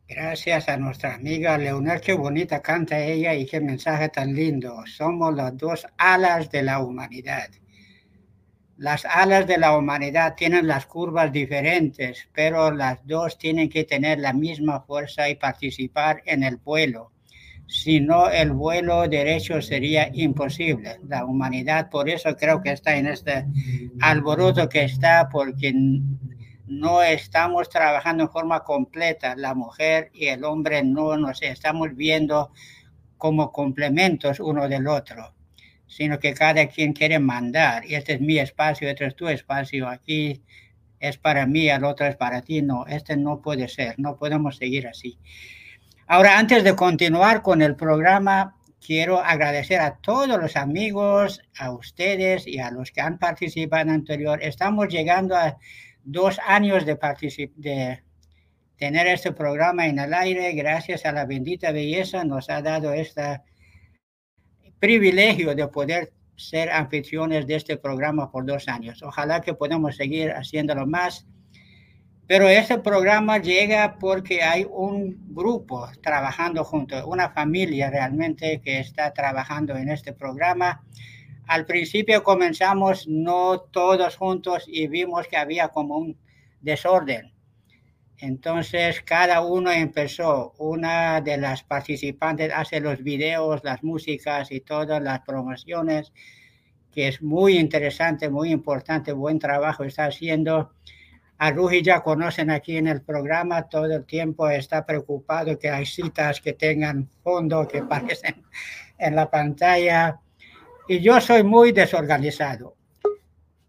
Gracias 0.09 0.69
a 0.69 0.77
nuestra 0.77 1.15
amiga 1.15 1.57
Leonel, 1.57 2.01
qué 2.01 2.13
bonita 2.15 2.61
canta 2.61 2.99
ella 2.99 3.35
y 3.35 3.47
qué 3.47 3.61
mensaje 3.61 4.09
tan 4.09 4.35
lindo. 4.35 4.83
Somos 4.87 5.35
las 5.35 5.57
dos 5.57 5.87
alas 5.99 6.51
de 6.51 6.63
la 6.63 6.81
humanidad. 6.81 7.49
Las 8.79 9.07
alas 9.07 9.47
de 9.47 9.57
la 9.57 9.77
humanidad 9.77 10.35
tienen 10.37 10.67
las 10.67 10.85
curvas 10.85 11.33
diferentes, 11.33 12.29
pero 12.35 12.71
las 12.71 13.07
dos 13.07 13.39
tienen 13.39 13.71
que 13.71 13.85
tener 13.85 14.19
la 14.19 14.35
misma 14.35 14.83
fuerza 14.83 15.31
y 15.31 15.35
participar 15.35 16.23
en 16.27 16.43
el 16.43 16.57
vuelo. 16.59 17.11
Si 17.67 18.01
no, 18.01 18.29
el 18.29 18.53
vuelo 18.53 19.09
derecho 19.09 19.63
sería 19.63 20.11
imposible. 20.13 21.01
La 21.09 21.25
humanidad, 21.25 21.89
por 21.89 22.09
eso 22.09 22.37
creo 22.37 22.61
que 22.61 22.73
está 22.73 22.97
en 22.97 23.07
este 23.07 23.47
alboroto 24.01 24.69
que 24.69 24.85
está, 24.85 25.29
porque 25.31 25.73
no 26.67 27.03
estamos 27.03 27.71
trabajando 27.71 28.25
en 28.25 28.31
forma 28.31 28.63
completa. 28.63 29.35
La 29.37 29.55
mujer 29.55 30.11
y 30.13 30.27
el 30.27 30.45
hombre 30.45 30.85
no 30.85 31.17
nos 31.17 31.43
estamos 31.43 31.97
viendo 31.97 32.53
como 33.17 33.51
complementos 33.51 34.39
uno 34.39 34.69
del 34.69 34.87
otro 34.87 35.36
sino 35.87 36.19
que 36.19 36.35
cada 36.35 36.67
quien 36.67 36.93
quiere 36.93 37.19
mandar. 37.19 37.85
Y 37.87 37.95
este 37.95 38.15
es 38.15 38.21
mi 38.21 38.39
espacio, 38.39 38.89
este 38.89 39.07
es 39.07 39.17
tu 39.17 39.29
espacio. 39.29 39.89
Aquí 39.89 40.43
es 41.01 41.19
para 41.19 41.47
mí, 41.47 41.69
el 41.69 41.85
otro 41.85 42.07
es 42.07 42.17
para 42.17 42.43
ti. 42.43 42.63
No, 42.63 42.87
este 42.87 43.17
no 43.17 43.41
puede 43.41 43.69
ser, 43.69 43.95
no 43.99 44.17
podemos 44.17 44.57
seguir 44.57 44.87
así. 44.89 45.19
Ahora, 46.07 46.39
antes 46.39 46.65
de 46.65 46.77
continuar 46.77 47.43
con 47.43 47.63
el 47.63 47.77
programa, 47.77 48.57
quiero 48.85 49.21
agradecer 49.21 49.81
a 49.81 49.97
todos 49.97 50.29
los 50.41 50.57
amigos, 50.57 51.43
a 51.59 51.73
ustedes 51.73 52.47
y 52.47 52.59
a 52.61 52.71
los 52.71 52.93
que 52.93 53.01
han 53.01 53.19
participado 53.19 53.91
anterior. 53.91 54.39
Estamos 54.43 54.89
llegando 54.89 55.37
a 55.37 55.59
dos 56.05 56.39
años 56.47 56.87
de, 56.87 56.97
de 57.57 58.03
tener 58.77 59.07
este 59.09 59.33
programa 59.33 59.87
en 59.87 59.99
el 59.99 60.15
aire. 60.15 60.53
Gracias 60.53 61.05
a 61.05 61.13
la 61.13 61.27
bendita 61.27 61.73
belleza 61.73 62.25
nos 62.25 62.49
ha 62.51 62.63
dado 62.63 62.93
esta 62.93 63.43
privilegio 64.79 65.55
de 65.55 65.67
poder 65.69 66.13
ser 66.37 66.71
anfitriones 66.71 67.47
de 67.47 67.57
este 67.57 67.77
programa 67.77 68.31
por 68.31 68.45
dos 68.45 68.69
años. 68.69 69.03
Ojalá 69.03 69.41
que 69.41 69.55
podamos 69.55 69.97
seguir 69.97 70.31
haciéndolo 70.33 70.87
más. 70.87 71.27
Pero 72.27 72.49
este 72.49 72.79
programa 72.79 73.39
llega 73.39 73.99
porque 73.99 74.43
hay 74.43 74.67
un 74.69 75.17
grupo 75.33 75.89
trabajando 76.03 76.65
junto, 76.65 77.07
una 77.07 77.31
familia 77.31 77.89
realmente 77.89 78.61
que 78.61 78.81
está 78.81 79.13
trabajando 79.13 79.77
en 79.77 79.89
este 79.89 80.13
programa. 80.13 80.83
Al 81.47 81.67
principio 81.67 82.25
comenzamos 82.25 83.07
no 83.07 83.61
todos 83.61 84.17
juntos 84.17 84.65
y 84.67 84.89
vimos 84.89 85.29
que 85.29 85.37
había 85.37 85.69
como 85.69 85.99
un 85.99 86.19
desorden 86.61 87.36
entonces, 88.19 89.03
cada 89.03 89.43
uno 89.43 89.71
empezó. 89.71 90.55
Una 90.59 91.21
de 91.21 91.37
las 91.37 91.63
participantes 91.63 92.51
hace 92.55 92.81
los 92.81 93.03
videos, 93.03 93.63
las 93.63 93.83
músicas 93.83 94.51
y 94.51 94.61
todas 94.61 95.03
las 95.03 95.21
promociones, 95.21 96.13
que 96.93 97.09
es 97.09 97.23
muy 97.23 97.59
interesante, 97.59 98.31
muy 98.31 98.51
importante, 98.51 99.13
buen 99.13 99.39
trabajo 99.39 99.85
está 99.85 100.07
haciendo. 100.07 100.73
A 101.39 101.51
Ruji 101.51 101.83
ya 101.83 102.01
conocen 102.03 102.51
aquí 102.51 102.79
en 102.79 102.87
el 102.87 103.03
programa, 103.03 103.69
todo 103.69 103.85
el 103.95 104.07
tiempo 104.07 104.49
está 104.49 104.87
preocupado 104.87 105.59
que 105.59 105.69
hay 105.69 105.85
citas 105.85 106.41
que 106.41 106.55
tengan 106.55 107.11
fondo, 107.23 107.69
que 107.69 107.79
aparecen 107.81 108.43
en 108.99 109.15
la 109.15 109.31
pantalla. 109.31 110.19
Y 110.89 111.01
yo 111.01 111.21
soy 111.21 111.43
muy 111.43 111.73
desorganizado, 111.73 112.77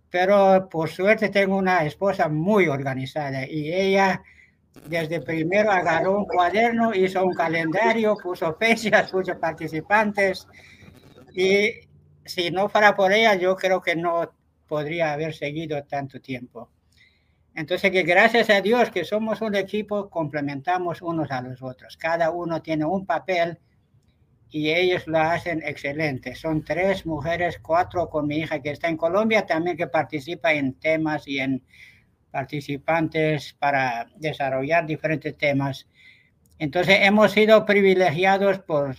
pero 0.09 0.69
por 0.69 0.89
suerte 0.89 1.27
tengo 1.27 1.57
una 1.57 1.83
esposa 1.85 2.29
muy 2.29 2.67
organizada 2.67 3.45
y 3.45 3.73
ella 3.73 4.23
desde 4.85 5.21
primero 5.21 5.71
agarró 5.71 6.19
un 6.19 6.25
cuaderno, 6.25 6.93
hizo 6.93 7.25
un 7.25 7.33
calendario, 7.33 8.15
puso 8.21 8.55
fechas, 8.55 9.11
puso 9.11 9.39
participantes 9.39 10.47
y 11.33 11.71
si 12.25 12.51
no 12.51 12.69
fuera 12.69 12.95
por 12.95 13.11
ella, 13.13 13.35
yo 13.35 13.55
creo 13.55 13.81
que 13.81 13.95
no 13.95 14.31
podría 14.67 15.13
haber 15.13 15.33
seguido 15.33 15.83
tanto 15.83 16.19
tiempo. 16.19 16.69
Entonces, 17.55 17.89
que 17.89 18.03
gracias 18.03 18.49
a 18.49 18.61
Dios 18.61 18.91
que 18.91 19.03
somos 19.03 19.41
un 19.41 19.55
equipo, 19.55 20.09
complementamos 20.09 21.01
unos 21.01 21.31
a 21.31 21.41
los 21.41 21.63
otros. 21.63 21.97
Cada 21.97 22.29
uno 22.29 22.61
tiene 22.61 22.85
un 22.85 23.05
papel 23.05 23.57
y 24.49 24.69
ellos 24.69 25.07
lo 25.07 25.19
hacen 25.19 25.63
excelente. 25.65 26.35
Son 26.35 26.63
tres 26.63 27.05
mujeres, 27.05 27.57
cuatro 27.59 28.09
con 28.09 28.27
mi 28.27 28.37
hija 28.37 28.61
que 28.61 28.71
está 28.71 28.89
en 28.89 28.97
Colombia, 28.97 29.45
también 29.45 29.75
que 29.75 29.87
participa 29.87 30.53
en 30.53 30.73
temas 30.73 31.27
y 31.27 31.39
en 31.39 31.63
participantes 32.37 33.55
para 33.57 34.11
desarrollar 34.15 34.85
diferentes 34.85 35.35
temas. 35.35 35.87
Entonces 36.59 36.99
hemos 37.01 37.31
sido 37.31 37.65
privilegiados 37.65 38.59
por 38.59 38.95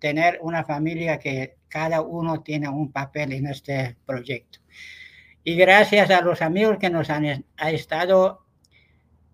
tener 0.00 0.40
una 0.42 0.64
familia 0.64 1.20
que 1.20 1.54
cada 1.68 2.00
uno 2.00 2.42
tiene 2.42 2.68
un 2.68 2.90
papel 2.90 3.32
en 3.32 3.46
este 3.46 3.96
proyecto. 4.04 4.58
Y 5.44 5.54
gracias 5.54 6.10
a 6.10 6.20
los 6.20 6.42
amigos 6.42 6.78
que 6.78 6.90
nos 6.90 7.10
han 7.10 7.44
ha 7.56 7.70
estado 7.70 8.44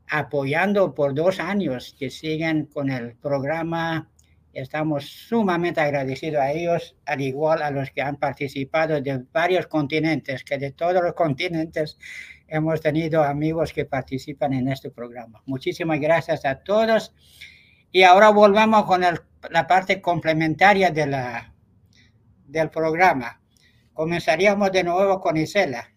apoyando 0.07 0.94
por 0.94 1.14
dos 1.14 1.40
años, 1.40 1.96
que 1.98 2.11
siguen 2.11 2.66
con 2.66 2.90
el 2.90 3.16
programa, 3.16 4.11
estamos 4.52 5.07
sumamente 5.28 5.80
agradecidos 5.80 6.42
a 6.42 6.52
ellos, 6.52 6.94
al 7.07 7.22
igual 7.22 7.62
a 7.62 7.70
los 7.70 7.90
que 7.90 8.02
han 8.02 8.16
participado 8.16 9.00
de 9.00 9.24
varios 9.32 9.66
continentes, 9.66 10.44
que 10.44 10.59
de 10.59 10.72
todos 10.72 11.02
los 11.02 11.14
continentes 11.14 11.96
hemos 12.49 12.80
tenido 12.80 13.22
amigos 13.22 13.72
que 13.72 13.84
participan 13.84 14.53
en 14.53 14.68
este 14.68 14.90
programa. 14.90 15.42
Muchísimas 15.47 16.01
gracias 16.01 16.44
a 16.44 16.57
todos. 16.57 17.12
Y 17.92 18.03
ahora 18.03 18.30
volvamos 18.30 18.84
con 18.84 19.03
la 19.03 19.66
parte 19.66 20.01
complementaria 20.01 20.90
de 20.90 21.07
del 22.47 22.70
programa. 22.70 23.40
Comenzaríamos 23.92 24.70
de 24.72 24.84
nuevo 24.84 25.20
con 25.20 25.36
Isela. 25.36 25.92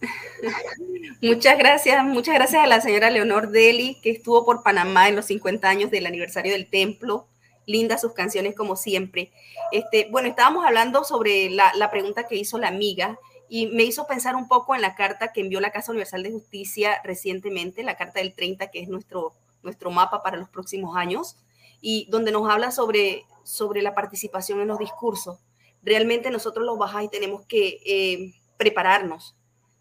Muchas 1.22 1.58
gracias, 1.58 2.02
muchas 2.04 2.34
gracias 2.34 2.64
a 2.64 2.66
la 2.66 2.80
señora 2.80 3.10
Leonor 3.10 3.50
Deli, 3.50 3.98
que 4.02 4.10
estuvo 4.10 4.46
por 4.46 4.62
Panamá 4.62 5.08
en 5.08 5.16
los 5.16 5.26
50 5.26 5.68
años 5.68 5.90
del 5.90 6.06
aniversario 6.06 6.52
del 6.52 6.70
templo. 6.70 7.28
Lindas 7.66 8.00
sus 8.00 8.14
canciones 8.14 8.54
como 8.54 8.74
siempre. 8.74 9.30
Este, 9.70 10.08
bueno, 10.10 10.28
estábamos 10.28 10.64
hablando 10.64 11.04
sobre 11.04 11.50
la 11.50 11.90
pregunta 11.90 12.26
que 12.26 12.36
hizo 12.36 12.58
la 12.58 12.68
amiga 12.68 13.18
y 13.52 13.66
me 13.66 13.82
hizo 13.82 14.06
pensar 14.06 14.36
un 14.36 14.46
poco 14.46 14.76
en 14.76 14.80
la 14.80 14.94
carta 14.94 15.32
que 15.32 15.40
envió 15.40 15.60
la 15.60 15.72
Casa 15.72 15.90
Universal 15.90 16.22
de 16.22 16.30
Justicia 16.30 17.00
recientemente, 17.02 17.82
la 17.82 17.96
carta 17.96 18.20
del 18.20 18.32
30, 18.32 18.70
que 18.70 18.78
es 18.78 18.88
nuestro, 18.88 19.34
nuestro 19.64 19.90
mapa 19.90 20.22
para 20.22 20.36
los 20.36 20.48
próximos 20.48 20.96
años, 20.96 21.36
y 21.80 22.06
donde 22.10 22.30
nos 22.30 22.48
habla 22.48 22.70
sobre, 22.70 23.24
sobre 23.42 23.82
la 23.82 23.92
participación 23.92 24.60
en 24.60 24.68
los 24.68 24.78
discursos. 24.78 25.40
Realmente 25.82 26.30
nosotros 26.30 26.64
los 26.64 26.78
bajáis 26.78 27.10
tenemos 27.10 27.44
que 27.46 27.80
eh, 27.84 28.34
prepararnos, 28.56 29.34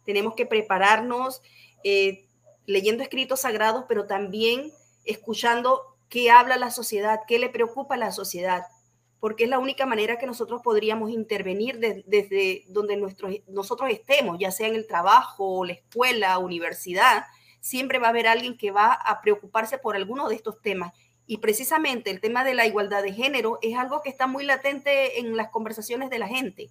tenemos 0.03 0.33
que 0.33 0.47
prepararnos 0.47 1.43
eh, 1.83 2.25
leyendo 2.65 3.03
escritos 3.03 3.41
sagrados, 3.41 3.85
pero 3.87 4.07
también 4.07 4.71
escuchando 5.05 5.95
qué 6.09 6.31
habla 6.31 6.57
la 6.57 6.71
sociedad, 6.71 7.19
qué 7.27 7.37
le 7.37 7.49
preocupa 7.49 7.93
a 7.93 7.99
la 7.99 8.11
sociedad, 8.11 8.63
porque 9.19 9.43
es 9.43 9.49
la 9.49 9.59
única 9.59 9.85
manera 9.85 10.17
que 10.17 10.25
nosotros 10.25 10.61
podríamos 10.63 11.11
intervenir 11.11 11.77
desde 11.79 12.63
donde 12.67 12.95
nosotros 12.95 13.89
estemos, 13.91 14.37
ya 14.39 14.51
sea 14.51 14.67
en 14.67 14.75
el 14.75 14.87
trabajo, 14.87 15.65
la 15.65 15.73
escuela, 15.73 16.37
universidad, 16.37 17.25
siempre 17.59 17.99
va 17.99 18.07
a 18.07 18.09
haber 18.11 18.27
alguien 18.27 18.57
que 18.57 18.71
va 18.71 18.93
a 18.93 19.21
preocuparse 19.21 19.77
por 19.77 19.95
alguno 19.95 20.29
de 20.29 20.35
estos 20.35 20.61
temas. 20.61 20.93
Y 21.27 21.37
precisamente 21.37 22.09
el 22.09 22.21
tema 22.21 22.43
de 22.43 22.53
la 22.53 22.65
igualdad 22.65 23.03
de 23.03 23.13
género 23.13 23.59
es 23.61 23.77
algo 23.77 24.01
que 24.01 24.09
está 24.09 24.25
muy 24.25 24.45
latente 24.45 25.19
en 25.19 25.35
las 25.35 25.49
conversaciones 25.49 26.09
de 26.09 26.19
la 26.19 26.27
gente, 26.27 26.69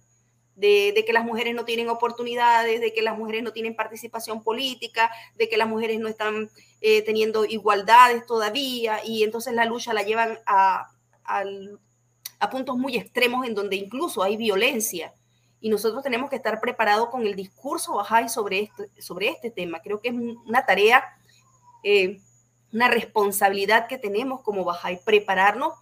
de, 0.55 1.03
que 1.05 1.13
las 1.13 1.23
mujeres 1.23 1.55
no 1.55 1.63
tienen 1.63 1.87
oportunidades, 1.87 2.81
de 2.81 2.93
que 2.93 3.01
las 3.01 3.17
mujeres 3.17 3.43
no 3.43 3.53
tienen 3.53 3.75
participación 3.75 4.43
política, 4.43 5.11
de 5.35 5.47
que 5.47 5.55
las 5.55 5.69
mujeres 5.69 5.99
no 5.99 6.09
están 6.09 6.49
eh, 6.81 7.03
teniendo 7.03 7.45
igualdades 7.45 8.25
todavía, 8.25 8.99
y 9.05 9.23
entonces 9.23 9.53
la 9.53 9.65
lucha 9.65 9.93
la 9.93 10.03
llevan 10.03 10.39
a, 10.45 10.89
al 11.23 11.79
a 12.39 12.49
puntos 12.49 12.77
muy 12.77 12.95
extremos 12.95 13.45
en 13.45 13.53
donde 13.53 13.75
incluso 13.75 14.23
hay 14.23 14.37
violencia. 14.37 15.13
Y 15.61 15.69
nosotros 15.69 16.03
tenemos 16.03 16.29
que 16.29 16.37
estar 16.37 16.61
preparados 16.61 17.09
con 17.09 17.25
el 17.27 17.35
discurso 17.35 17.93
Bahá'í 17.95 18.29
sobre 18.29 18.61
este, 18.61 19.01
sobre 19.01 19.29
este 19.29 19.51
tema. 19.51 19.81
Creo 19.81 19.99
que 19.99 20.09
es 20.09 20.15
una 20.15 20.65
tarea, 20.65 21.03
eh, 21.83 22.19
una 22.71 22.87
responsabilidad 22.87 23.87
que 23.87 23.97
tenemos 23.97 24.41
como 24.41 24.63
Bahá'í, 24.63 25.01
prepararnos 25.03 25.73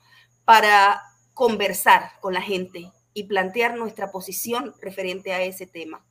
para 0.46 1.02
conversar 1.34 2.12
con 2.20 2.34
la 2.34 2.42
gente 2.42 2.92
y 3.14 3.24
plantear 3.26 3.76
nuestra 3.76 4.12
posición 4.12 4.74
referente 4.82 5.34
a 5.34 5.42
ese 5.42 5.68
tema. 5.68 6.04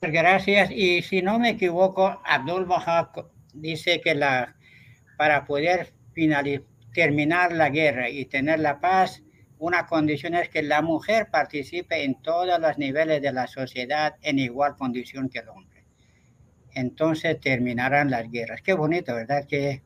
Gracias. 0.00 0.70
Y 0.70 1.02
si 1.02 1.22
no 1.22 1.38
me 1.38 1.50
equivoco, 1.50 2.20
Abdul 2.24 2.66
Bahá 2.66 3.10
dice 3.52 4.00
que 4.00 4.14
la 4.14 4.54
para 5.18 5.44
poder 5.44 5.92
terminar 6.94 7.52
la 7.52 7.68
guerra 7.70 8.08
y 8.08 8.24
tener 8.26 8.60
la 8.60 8.78
paz, 8.78 9.20
una 9.58 9.84
condición 9.86 10.36
es 10.36 10.48
que 10.48 10.62
la 10.62 10.80
mujer 10.80 11.28
participe 11.30 12.04
en 12.04 12.22
todos 12.22 12.60
los 12.60 12.78
niveles 12.78 13.20
de 13.20 13.32
la 13.32 13.48
sociedad 13.48 14.14
en 14.22 14.38
igual 14.38 14.76
condición 14.76 15.28
que 15.28 15.40
el 15.40 15.48
hombre. 15.48 15.84
Entonces 16.72 17.40
terminarán 17.40 18.12
las 18.12 18.30
guerras. 18.30 18.62
Qué 18.62 18.74
bonito, 18.74 19.12
¿verdad? 19.12 19.44
Que, 19.44 19.82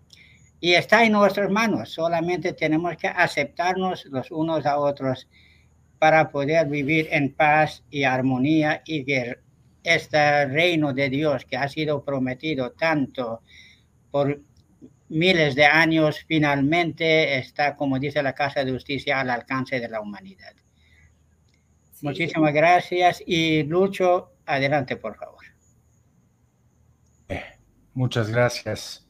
y 0.60 0.74
está 0.74 1.02
en 1.02 1.12
nuestras 1.12 1.50
manos, 1.50 1.88
solamente 1.88 2.52
tenemos 2.52 2.94
que 2.98 3.08
aceptarnos 3.08 4.04
los 4.06 4.30
unos 4.30 4.66
a 4.66 4.78
otros. 4.78 5.28
para 5.98 6.30
poder 6.30 6.66
vivir 6.66 7.08
en 7.12 7.32
paz 7.32 7.84
y 7.88 8.02
armonía 8.02 8.82
y 8.84 9.04
que 9.04 9.38
este 9.84 10.46
reino 10.46 10.92
de 10.92 11.08
Dios 11.08 11.44
que 11.44 11.56
ha 11.56 11.68
sido 11.68 12.04
prometido 12.04 12.72
tanto 12.72 13.42
por 14.10 14.42
miles 15.12 15.54
de 15.54 15.66
años 15.66 16.24
finalmente 16.26 17.38
está, 17.38 17.76
como 17.76 17.98
dice 17.98 18.22
la 18.22 18.34
Casa 18.34 18.64
de 18.64 18.72
Justicia, 18.72 19.20
al 19.20 19.30
alcance 19.30 19.78
de 19.78 19.88
la 19.88 20.00
humanidad. 20.00 20.54
Muchísimas 22.00 22.52
gracias 22.52 23.22
y 23.24 23.62
Lucho, 23.62 24.32
adelante 24.46 24.96
por 24.96 25.16
favor. 25.16 25.44
Eh, 27.28 27.42
muchas 27.94 28.30
gracias. 28.30 29.06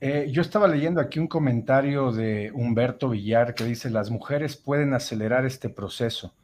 Eh, 0.00 0.28
yo 0.30 0.42
estaba 0.42 0.68
leyendo 0.68 1.00
aquí 1.00 1.18
un 1.18 1.28
comentario 1.28 2.12
de 2.12 2.50
Humberto 2.52 3.08
Villar 3.08 3.54
que 3.54 3.64
dice, 3.64 3.88
las 3.88 4.10
mujeres 4.10 4.56
pueden 4.56 4.92
acelerar 4.92 5.46
este 5.46 5.70
proceso. 5.70 6.34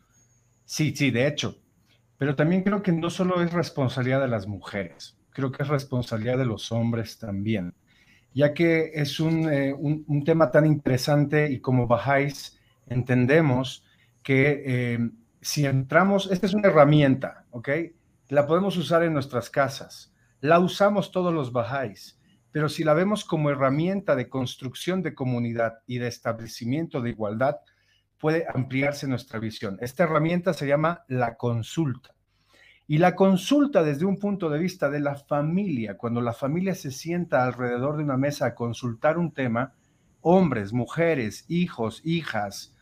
Sí, 0.64 0.94
sí, 0.96 1.10
de 1.10 1.26
hecho, 1.26 1.58
pero 2.16 2.34
también 2.36 2.62
creo 2.62 2.82
que 2.82 2.92
no 2.92 3.10
solo 3.10 3.42
es 3.42 3.52
responsabilidad 3.52 4.20
de 4.20 4.28
las 4.28 4.46
mujeres, 4.46 5.18
creo 5.30 5.52
que 5.52 5.64
es 5.64 5.68
responsabilidad 5.68 6.38
de 6.38 6.46
los 6.46 6.72
hombres 6.72 7.18
también 7.18 7.74
ya 8.34 8.54
que 8.54 8.92
es 8.94 9.18
eh, 9.20 9.74
un, 9.76 10.24
tema 10.24 10.50
tan 10.50 10.66
interesante 10.66 11.50
y 11.50 11.60
como 11.60 11.86
bajáis, 11.86 12.58
entendemos 12.86 13.84
que 14.22 14.62
eh, 14.64 15.10
si 15.40 15.66
entramos, 15.66 16.30
esta 16.30 16.46
es 16.46 16.54
una 16.54 16.68
herramienta, 16.68 17.46
¿ok? 17.50 17.68
La 18.28 18.46
podemos 18.46 18.76
usar 18.76 19.02
en 19.02 19.12
nuestras 19.12 19.50
casas, 19.50 20.14
la 20.40 20.58
usamos 20.60 21.10
todos 21.10 21.34
los 21.34 21.52
bajáis, 21.52 22.18
pero 22.50 22.68
si 22.68 22.84
la 22.84 22.94
vemos 22.94 23.24
como 23.24 23.50
herramienta 23.50 24.14
de 24.14 24.28
construcción 24.28 25.02
de 25.02 25.14
comunidad 25.14 25.80
y 25.86 25.98
de 25.98 26.08
establecimiento 26.08 27.00
de 27.00 27.10
igualdad, 27.10 27.56
puede 28.18 28.46
ampliarse 28.52 29.08
nuestra 29.08 29.40
visión. 29.40 29.78
Esta 29.80 30.04
herramienta 30.04 30.52
se 30.52 30.66
llama 30.66 31.04
la 31.08 31.36
consulta. 31.36 32.14
Y 32.86 32.98
la 32.98 33.14
consulta 33.14 33.82
desde 33.82 34.04
un 34.04 34.18
punto 34.18 34.50
de 34.50 34.58
vista 34.58 34.90
de 34.90 35.00
la 35.00 35.14
familia, 35.14 35.96
cuando 35.96 36.20
la 36.20 36.32
familia 36.32 36.74
se 36.74 36.90
sienta 36.90 37.44
alrededor 37.44 37.96
de 37.96 38.04
una 38.04 38.16
mesa 38.16 38.46
a 38.46 38.54
consultar 38.54 39.18
un 39.18 39.32
tema, 39.32 39.74
hombres, 40.20 40.72
mujeres, 40.72 41.44
hijos, 41.48 42.00
hijas, 42.04 42.74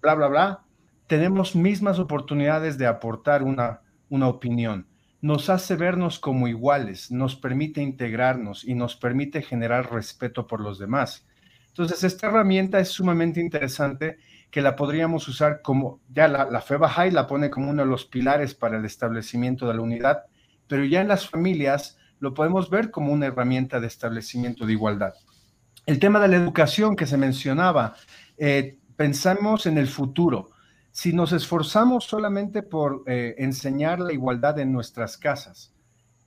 bla, 0.00 0.14
bla, 0.14 0.28
bla, 0.28 0.64
tenemos 1.06 1.56
mismas 1.56 1.98
oportunidades 1.98 2.78
de 2.78 2.86
aportar 2.86 3.42
una, 3.42 3.80
una 4.08 4.28
opinión. 4.28 4.86
Nos 5.20 5.50
hace 5.50 5.76
vernos 5.76 6.18
como 6.18 6.48
iguales, 6.48 7.10
nos 7.10 7.34
permite 7.34 7.82
integrarnos 7.82 8.64
y 8.64 8.74
nos 8.74 8.96
permite 8.96 9.42
generar 9.42 9.90
respeto 9.92 10.46
por 10.46 10.60
los 10.60 10.78
demás. 10.78 11.27
Entonces, 11.68 12.04
esta 12.04 12.26
herramienta 12.26 12.80
es 12.80 12.88
sumamente 12.88 13.40
interesante 13.40 14.18
que 14.50 14.62
la 14.62 14.76
podríamos 14.76 15.28
usar 15.28 15.62
como, 15.62 16.00
ya 16.08 16.26
la, 16.26 16.50
la 16.50 16.60
fe 16.60 16.76
Bahá'í 16.76 17.10
la 17.10 17.26
pone 17.26 17.50
como 17.50 17.70
uno 17.70 17.82
de 17.82 17.88
los 17.88 18.06
pilares 18.06 18.54
para 18.54 18.78
el 18.78 18.84
establecimiento 18.84 19.68
de 19.68 19.74
la 19.74 19.82
unidad, 19.82 20.24
pero 20.66 20.84
ya 20.84 21.00
en 21.00 21.08
las 21.08 21.28
familias 21.28 21.98
lo 22.20 22.34
podemos 22.34 22.70
ver 22.70 22.90
como 22.90 23.12
una 23.12 23.26
herramienta 23.26 23.80
de 23.80 23.86
establecimiento 23.86 24.66
de 24.66 24.72
igualdad. 24.72 25.14
El 25.86 25.98
tema 25.98 26.20
de 26.20 26.28
la 26.28 26.36
educación 26.36 26.96
que 26.96 27.06
se 27.06 27.16
mencionaba, 27.16 27.94
eh, 28.36 28.78
pensamos 28.96 29.66
en 29.66 29.78
el 29.78 29.86
futuro. 29.86 30.50
Si 30.90 31.12
nos 31.12 31.32
esforzamos 31.32 32.04
solamente 32.04 32.62
por 32.62 33.04
eh, 33.06 33.36
enseñar 33.38 34.00
la 34.00 34.12
igualdad 34.12 34.58
en 34.58 34.72
nuestras 34.72 35.16
casas, 35.16 35.72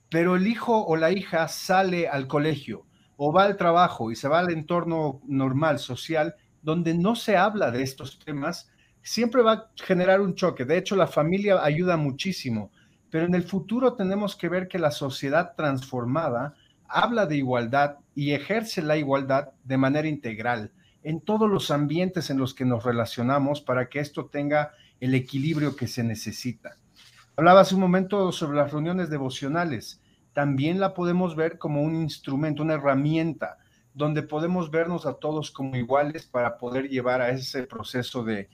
pero 0.08 0.36
el 0.36 0.46
hijo 0.46 0.84
o 0.84 0.96
la 0.96 1.10
hija 1.10 1.46
sale 1.48 2.08
al 2.08 2.26
colegio 2.26 2.86
o 3.24 3.32
va 3.32 3.44
al 3.44 3.56
trabajo 3.56 4.10
y 4.10 4.16
se 4.16 4.26
va 4.26 4.40
al 4.40 4.50
entorno 4.50 5.20
normal, 5.28 5.78
social, 5.78 6.34
donde 6.60 6.92
no 6.92 7.14
se 7.14 7.36
habla 7.36 7.70
de 7.70 7.84
estos 7.84 8.18
temas, 8.18 8.68
siempre 9.00 9.42
va 9.42 9.52
a 9.52 9.70
generar 9.76 10.20
un 10.20 10.34
choque. 10.34 10.64
De 10.64 10.76
hecho, 10.76 10.96
la 10.96 11.06
familia 11.06 11.62
ayuda 11.62 11.96
muchísimo, 11.96 12.72
pero 13.10 13.26
en 13.26 13.36
el 13.36 13.44
futuro 13.44 13.94
tenemos 13.94 14.34
que 14.34 14.48
ver 14.48 14.66
que 14.66 14.80
la 14.80 14.90
sociedad 14.90 15.54
transformada 15.56 16.56
habla 16.88 17.26
de 17.26 17.36
igualdad 17.36 17.98
y 18.16 18.32
ejerce 18.32 18.82
la 18.82 18.96
igualdad 18.96 19.50
de 19.62 19.78
manera 19.78 20.08
integral 20.08 20.72
en 21.04 21.20
todos 21.20 21.48
los 21.48 21.70
ambientes 21.70 22.28
en 22.28 22.38
los 22.38 22.54
que 22.54 22.64
nos 22.64 22.82
relacionamos 22.82 23.60
para 23.60 23.88
que 23.88 24.00
esto 24.00 24.26
tenga 24.26 24.72
el 24.98 25.14
equilibrio 25.14 25.76
que 25.76 25.86
se 25.86 26.02
necesita. 26.02 26.76
Hablaba 27.36 27.60
hace 27.60 27.76
un 27.76 27.82
momento 27.82 28.32
sobre 28.32 28.56
las 28.56 28.72
reuniones 28.72 29.10
devocionales. 29.10 30.01
También 30.32 30.80
la 30.80 30.94
podemos 30.94 31.36
ver 31.36 31.58
como 31.58 31.82
un 31.82 31.94
instrumento, 31.94 32.62
una 32.62 32.74
herramienta 32.74 33.58
donde 33.94 34.22
podemos 34.22 34.70
vernos 34.70 35.06
a 35.06 35.14
todos 35.14 35.50
como 35.50 35.76
iguales 35.76 36.24
para 36.26 36.56
poder 36.56 36.88
llevar 36.88 37.20
a 37.20 37.30
ese 37.30 37.64
proceso 37.64 38.24
de, 38.24 38.48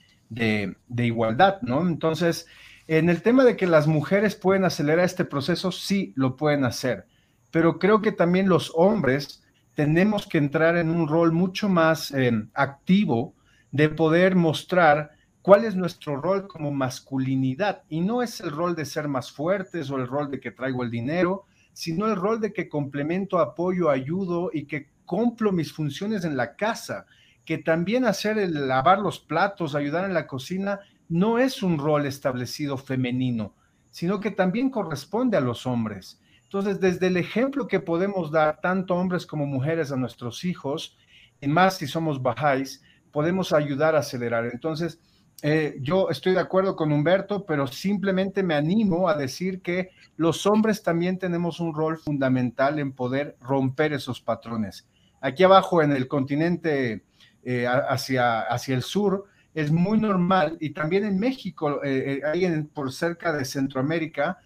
igualdad, 0.97 1.61
¿no? 1.61 1.87
Entonces, 1.87 2.47
en 2.87 3.09
el 3.09 3.21
tema 3.21 3.43
de 3.45 3.55
que 3.55 3.67
las 3.67 3.87
mujeres 3.87 4.35
pueden 4.35 4.65
acelerar 4.65 5.05
este 5.05 5.25
proceso, 5.25 5.71
sí 5.71 6.13
lo 6.15 6.35
pueden 6.35 6.65
hacer, 6.65 7.05
pero 7.51 7.79
creo 7.79 8.01
que 8.01 8.11
también 8.11 8.49
los 8.49 8.71
hombres 8.75 9.43
tenemos 9.75 10.27
que 10.27 10.37
entrar 10.37 10.75
en 10.75 10.89
un 10.89 11.07
rol 11.07 11.31
mucho 11.31 11.69
más 11.69 12.11
em, 12.11 12.49
activo 12.53 13.33
de 13.71 13.87
poder 13.87 14.35
mostrar 14.35 15.11
cuál 15.41 15.63
es 15.63 15.75
nuestro 15.75 16.19
rol 16.19 16.47
como 16.47 16.71
masculinidad. 16.71 17.83
Y 17.87 18.01
no 18.01 18.21
es 18.21 18.41
el 18.41 18.51
rol 18.51 18.75
de 18.75 18.85
ser 18.85 19.07
más 19.07 19.31
fuertes 19.31 19.89
o 19.89 19.97
el 19.97 20.07
rol 20.07 20.31
de 20.31 20.39
que 20.39 20.51
traigo 20.51 20.83
el 20.83 20.91
dinero, 20.91 21.45
sino 21.73 22.07
el 22.07 22.15
rol 22.15 22.41
de 22.41 22.53
que 22.53 22.69
complemento, 22.69 23.39
apoyo, 23.39 23.89
ayudo 23.89 24.49
y 24.53 24.65
que 24.65 24.89
cumplo 25.05 25.51
mis 25.51 25.73
funciones 25.73 26.23
en 26.23 26.37
la 26.37 26.55
casa, 26.55 27.05
que 27.45 27.57
también 27.57 28.05
hacer 28.05 28.37
el 28.37 28.67
lavar 28.67 28.99
los 28.99 29.19
platos, 29.19 29.73
ayudar 29.73 30.05
en 30.05 30.13
la 30.13 30.27
cocina, 30.27 30.81
no 31.07 31.39
es 31.39 31.63
un 31.63 31.79
rol 31.79 32.05
establecido 32.05 32.77
femenino, 32.77 33.55
sino 33.89 34.19
que 34.19 34.31
también 34.31 34.69
corresponde 34.69 35.37
a 35.37 35.41
los 35.41 35.65
hombres. 35.65 36.21
Entonces, 36.43 36.79
desde 36.79 37.07
el 37.07 37.17
ejemplo 37.17 37.67
que 37.67 37.79
podemos 37.79 38.31
dar 38.31 38.59
tanto 38.61 38.95
hombres 38.95 39.25
como 39.25 39.45
mujeres 39.45 39.91
a 39.91 39.97
nuestros 39.97 40.45
hijos, 40.45 40.97
y 41.41 41.47
más 41.47 41.77
si 41.77 41.87
somos 41.87 42.21
bajáis, 42.21 42.83
podemos 43.11 43.53
ayudar 43.53 43.95
a 43.95 43.99
acelerar. 43.99 44.45
Entonces, 44.45 44.99
eh, 45.41 45.77
yo 45.81 46.09
estoy 46.09 46.33
de 46.33 46.39
acuerdo 46.39 46.75
con 46.75 46.91
Humberto, 46.91 47.45
pero 47.45 47.67
simplemente 47.67 48.43
me 48.43 48.55
animo 48.55 49.07
a 49.07 49.15
decir 49.15 49.61
que 49.61 49.91
los 50.17 50.45
hombres 50.45 50.83
también 50.83 51.17
tenemos 51.17 51.59
un 51.59 51.73
rol 51.73 51.97
fundamental 51.97 52.79
en 52.79 52.91
poder 52.91 53.37
romper 53.39 53.93
esos 53.93 54.19
patrones. 54.21 54.87
Aquí 55.21 55.43
abajo 55.43 55.81
en 55.81 55.91
el 55.91 56.07
continente 56.07 57.03
eh, 57.43 57.65
hacia, 57.67 58.41
hacia 58.41 58.75
el 58.75 58.83
sur 58.83 59.25
es 59.53 59.71
muy 59.71 59.99
normal 59.99 60.57
y 60.59 60.71
también 60.71 61.05
en 61.05 61.19
México, 61.19 61.83
eh, 61.83 62.21
eh, 62.23 62.25
ahí 62.25 62.61
por 62.73 62.91
cerca 62.91 63.33
de 63.33 63.45
Centroamérica, 63.45 64.39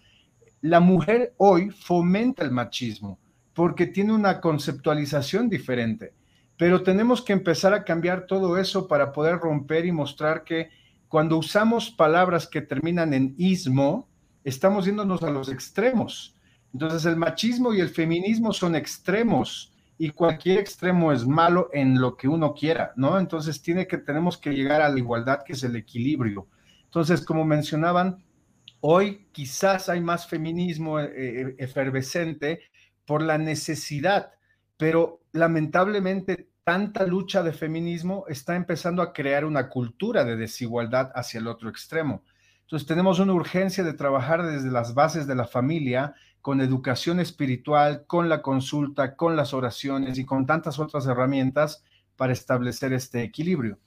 la 0.60 0.80
mujer 0.80 1.34
hoy 1.36 1.70
fomenta 1.70 2.42
el 2.42 2.50
machismo 2.50 3.18
porque 3.52 3.86
tiene 3.86 4.12
una 4.12 4.40
conceptualización 4.40 5.48
diferente. 5.48 6.14
Pero 6.56 6.82
tenemos 6.82 7.22
que 7.22 7.32
empezar 7.32 7.74
a 7.74 7.84
cambiar 7.84 8.26
todo 8.26 8.58
eso 8.58 8.88
para 8.88 9.12
poder 9.12 9.38
romper 9.38 9.86
y 9.86 9.92
mostrar 9.92 10.44
que 10.44 10.70
cuando 11.14 11.38
usamos 11.38 11.92
palabras 11.92 12.48
que 12.48 12.60
terminan 12.60 13.14
en 13.14 13.36
ismo, 13.38 14.08
estamos 14.42 14.84
yéndonos 14.84 15.22
a 15.22 15.30
los 15.30 15.48
extremos. 15.48 16.34
Entonces 16.72 17.04
el 17.04 17.14
machismo 17.14 17.72
y 17.72 17.78
el 17.78 17.90
feminismo 17.90 18.52
son 18.52 18.74
extremos 18.74 19.72
y 19.96 20.10
cualquier 20.10 20.58
extremo 20.58 21.12
es 21.12 21.24
malo 21.24 21.70
en 21.72 22.00
lo 22.00 22.16
que 22.16 22.26
uno 22.26 22.52
quiera, 22.52 22.92
¿no? 22.96 23.16
Entonces 23.16 23.62
tiene 23.62 23.86
que, 23.86 23.98
tenemos 23.98 24.36
que 24.38 24.54
llegar 24.54 24.82
a 24.82 24.88
la 24.88 24.98
igualdad, 24.98 25.44
que 25.46 25.52
es 25.52 25.62
el 25.62 25.76
equilibrio. 25.76 26.48
Entonces, 26.86 27.24
como 27.24 27.44
mencionaban, 27.44 28.24
hoy 28.80 29.28
quizás 29.30 29.88
hay 29.88 30.00
más 30.00 30.26
feminismo 30.26 30.98
eh, 30.98 31.12
eh, 31.14 31.54
efervescente 31.58 32.58
por 33.06 33.22
la 33.22 33.38
necesidad, 33.38 34.32
pero 34.76 35.20
lamentablemente 35.30 36.48
tanta 36.64 37.06
lucha 37.06 37.42
de 37.42 37.52
feminismo 37.52 38.24
está 38.28 38.56
empezando 38.56 39.02
a 39.02 39.12
crear 39.12 39.44
una 39.44 39.68
cultura 39.68 40.24
de 40.24 40.36
desigualdad 40.36 41.12
hacia 41.14 41.38
el 41.38 41.46
otro 41.46 41.68
extremo. 41.68 42.22
Entonces 42.62 42.88
tenemos 42.88 43.18
una 43.18 43.34
urgencia 43.34 43.84
de 43.84 43.92
trabajar 43.92 44.44
desde 44.44 44.70
las 44.70 44.94
bases 44.94 45.26
de 45.26 45.34
la 45.34 45.46
familia 45.46 46.14
con 46.40 46.62
educación 46.62 47.20
espiritual, 47.20 48.04
con 48.06 48.28
la 48.28 48.40
consulta, 48.42 49.16
con 49.16 49.36
las 49.36 49.52
oraciones 49.52 50.18
y 50.18 50.24
con 50.24 50.46
tantas 50.46 50.78
otras 50.78 51.06
herramientas 51.06 51.84
para 52.16 52.32
establecer 52.32 52.92
este 52.94 53.22
equilibrio. 53.22 53.78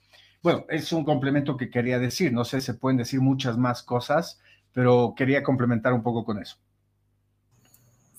Bueno, 0.42 0.64
es 0.68 0.92
un 0.92 1.04
complemento 1.04 1.56
que 1.56 1.70
quería 1.70 1.98
decir. 1.98 2.32
No 2.32 2.44
sé, 2.44 2.60
se 2.60 2.74
pueden 2.74 2.96
decir 2.96 3.20
muchas 3.20 3.58
más 3.58 3.82
cosas, 3.82 4.40
pero 4.72 5.14
quería 5.16 5.42
complementar 5.42 5.92
un 5.92 6.02
poco 6.04 6.24
con 6.24 6.40
eso. 6.40 6.56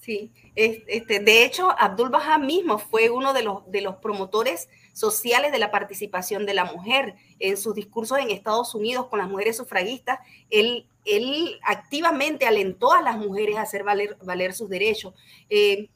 Sí, 0.02 0.32
este, 0.56 1.20
de 1.20 1.44
hecho, 1.44 1.70
Abdul 1.78 2.10
Baha 2.10 2.38
mismo 2.38 2.80
fue 2.80 3.10
uno 3.10 3.34
de 3.34 3.44
los, 3.44 3.70
de 3.70 3.82
los 3.82 3.98
promotores 3.98 4.70
sociales 4.94 5.52
de 5.52 5.60
la 5.60 5.72
participación 5.72 6.46
de 6.46 6.54
la 6.54 6.66
mujer 6.66 7.16
en 7.40 7.58
sus 7.58 7.76
discursos 7.76 8.18
en 8.18 8.32
Estados 8.32 8.74
Unidos 8.76 9.08
con 9.08 9.20
las 9.20 9.30
mujeres 9.30 9.58
sufragistas. 9.58 10.20
Él 10.50 10.88
él 11.06 11.60
activamente 11.64 12.46
alentó 12.46 12.94
a 12.94 13.02
las 13.02 13.18
mujeres 13.18 13.58
a 13.58 13.62
hacer 13.62 13.84
valer, 13.84 14.18
valer 14.24 14.54
sus 14.54 14.70
derechos. 14.70 15.14
Eh, 15.50 15.90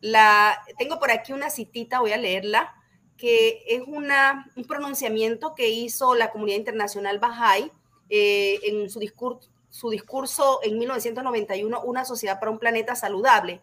la, 0.00 0.62
tengo 0.78 0.98
por 0.98 1.10
aquí 1.10 1.32
una 1.32 1.50
citita, 1.50 2.00
voy 2.00 2.12
a 2.12 2.16
leerla, 2.16 2.74
que 3.16 3.62
es 3.66 3.82
una, 3.86 4.50
un 4.56 4.64
pronunciamiento 4.64 5.54
que 5.54 5.70
hizo 5.70 6.14
la 6.14 6.30
comunidad 6.30 6.58
internacional 6.58 7.20
Bahá'í 7.20 7.70
eh, 8.10 8.60
en 8.64 8.90
su 8.90 9.00
discurso, 9.00 9.48
su 9.76 9.90
discurso 9.90 10.60
en 10.62 10.78
1991, 10.78 11.82
Una 11.82 12.06
sociedad 12.06 12.40
para 12.40 12.50
un 12.50 12.58
planeta 12.58 12.96
saludable. 12.96 13.60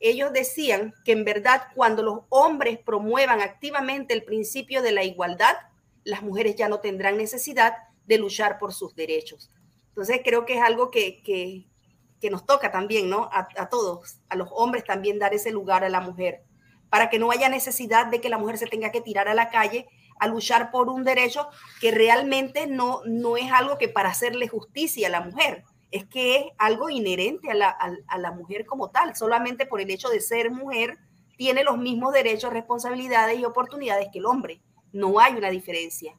Ellos 0.00 0.32
decían 0.32 0.92
que 1.04 1.12
en 1.12 1.24
verdad 1.24 1.68
cuando 1.76 2.02
los 2.02 2.20
hombres 2.30 2.80
promuevan 2.80 3.40
activamente 3.40 4.12
el 4.12 4.24
principio 4.24 4.82
de 4.82 4.90
la 4.90 5.04
igualdad, 5.04 5.54
las 6.02 6.22
mujeres 6.22 6.56
ya 6.56 6.68
no 6.68 6.80
tendrán 6.80 7.16
necesidad 7.16 7.74
de 8.06 8.18
luchar 8.18 8.58
por 8.58 8.72
sus 8.72 8.96
derechos. 8.96 9.50
Entonces 9.90 10.20
creo 10.24 10.44
que 10.44 10.54
es 10.54 10.62
algo 10.62 10.90
que, 10.90 11.22
que, 11.22 12.30
nos 12.30 12.44
toca 12.44 12.72
también, 12.72 13.08
¿no? 13.08 13.28
A, 13.32 13.68
todos, 13.68 14.18
a 14.28 14.36
los 14.36 14.48
hombres 14.52 14.84
también 14.84 15.20
dar 15.20 15.34
ese 15.34 15.52
lugar 15.52 15.84
a 15.84 15.88
la 15.88 16.00
mujer, 16.00 16.42
para 16.88 17.08
que 17.08 17.20
no 17.20 17.30
haya 17.30 17.48
necesidad 17.48 18.06
de 18.06 18.20
que 18.20 18.28
la 18.28 18.38
mujer 18.38 18.58
se 18.58 18.66
tenga 18.66 18.90
que 18.90 19.00
tirar 19.00 19.28
a 19.28 19.34
la 19.34 19.50
calle 19.50 19.88
a 20.22 20.28
luchar 20.28 20.70
por 20.70 20.88
un 20.88 21.02
derecho 21.02 21.48
que 21.80 21.90
realmente 21.90 22.68
no, 22.68 23.00
no 23.04 23.36
es 23.36 23.50
algo 23.50 23.76
que 23.76 23.88
para 23.88 24.10
hacerle 24.10 24.46
justicia 24.46 25.08
a 25.08 25.10
la 25.10 25.20
mujer, 25.20 25.64
es 25.90 26.04
que 26.04 26.36
es 26.36 26.44
algo 26.58 26.88
inherente 26.90 27.50
a 27.50 27.54
la, 27.54 27.76
a, 28.06 28.30
mujer 28.30 28.64
como 28.64 28.90
tal, 28.90 29.16
solamente 29.16 29.66
por 29.66 29.80
el 29.80 29.90
hecho 29.90 30.08
de 30.10 30.20
ser 30.20 30.52
mujer 30.52 30.96
tiene 31.36 31.64
los 31.64 31.76
mismos 31.76 32.12
derechos, 32.12 32.52
responsabilidades 32.52 33.36
y 33.36 33.44
oportunidades 33.44 34.10
que 34.12 34.20
el 34.20 34.26
hombre. 34.26 34.60
No 34.92 35.18
hay 35.18 35.34
una 35.34 35.50
diferencia. 35.50 36.14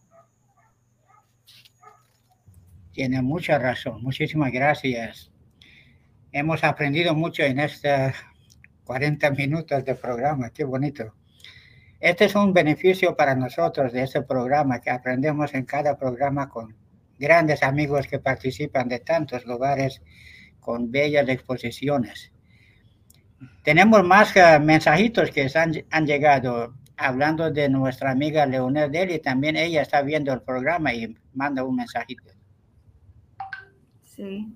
Tiene 2.91 3.21
mucha 3.21 3.57
razón. 3.57 4.03
Muchísimas 4.03 4.51
gracias. 4.51 5.31
Hemos 6.33 6.61
aprendido 6.65 7.15
mucho 7.15 7.43
en 7.43 7.61
estos 7.61 8.11
40 8.83 9.31
minutos 9.31 9.85
de 9.85 9.95
programa. 9.95 10.49
Qué 10.49 10.65
bonito. 10.65 11.13
Este 12.03 12.25
es 12.25 12.35
un 12.35 12.51
beneficio 12.51 13.15
para 13.15 13.33
nosotros 13.33 13.93
de 13.93 14.03
este 14.03 14.21
programa, 14.23 14.81
que 14.81 14.89
aprendemos 14.89 15.53
en 15.53 15.63
cada 15.63 15.97
programa 15.97 16.49
con 16.49 16.75
grandes 17.17 17.63
amigos 17.63 18.07
que 18.07 18.19
participan 18.19 18.89
de 18.89 18.99
tantos 18.99 19.45
lugares 19.45 20.01
con 20.59 20.91
bellas 20.91 21.29
exposiciones. 21.29 22.33
Tenemos 23.63 24.03
más 24.03 24.35
uh, 24.35 24.61
mensajitos 24.61 25.31
que 25.31 25.49
han, 25.55 25.71
han, 25.91 26.05
llegado 26.05 26.73
hablando 26.97 27.49
de 27.51 27.69
nuestra 27.69 28.11
amiga 28.11 28.45
Leonel 28.45 28.91
Deli. 28.91 29.19
También 29.19 29.55
ella 29.55 29.81
está 29.81 30.01
viendo 30.01 30.33
el 30.33 30.41
programa 30.41 30.93
y 30.93 31.15
manda 31.33 31.63
un 31.63 31.77
mensajito. 31.77 32.33
Sí. 34.01 34.53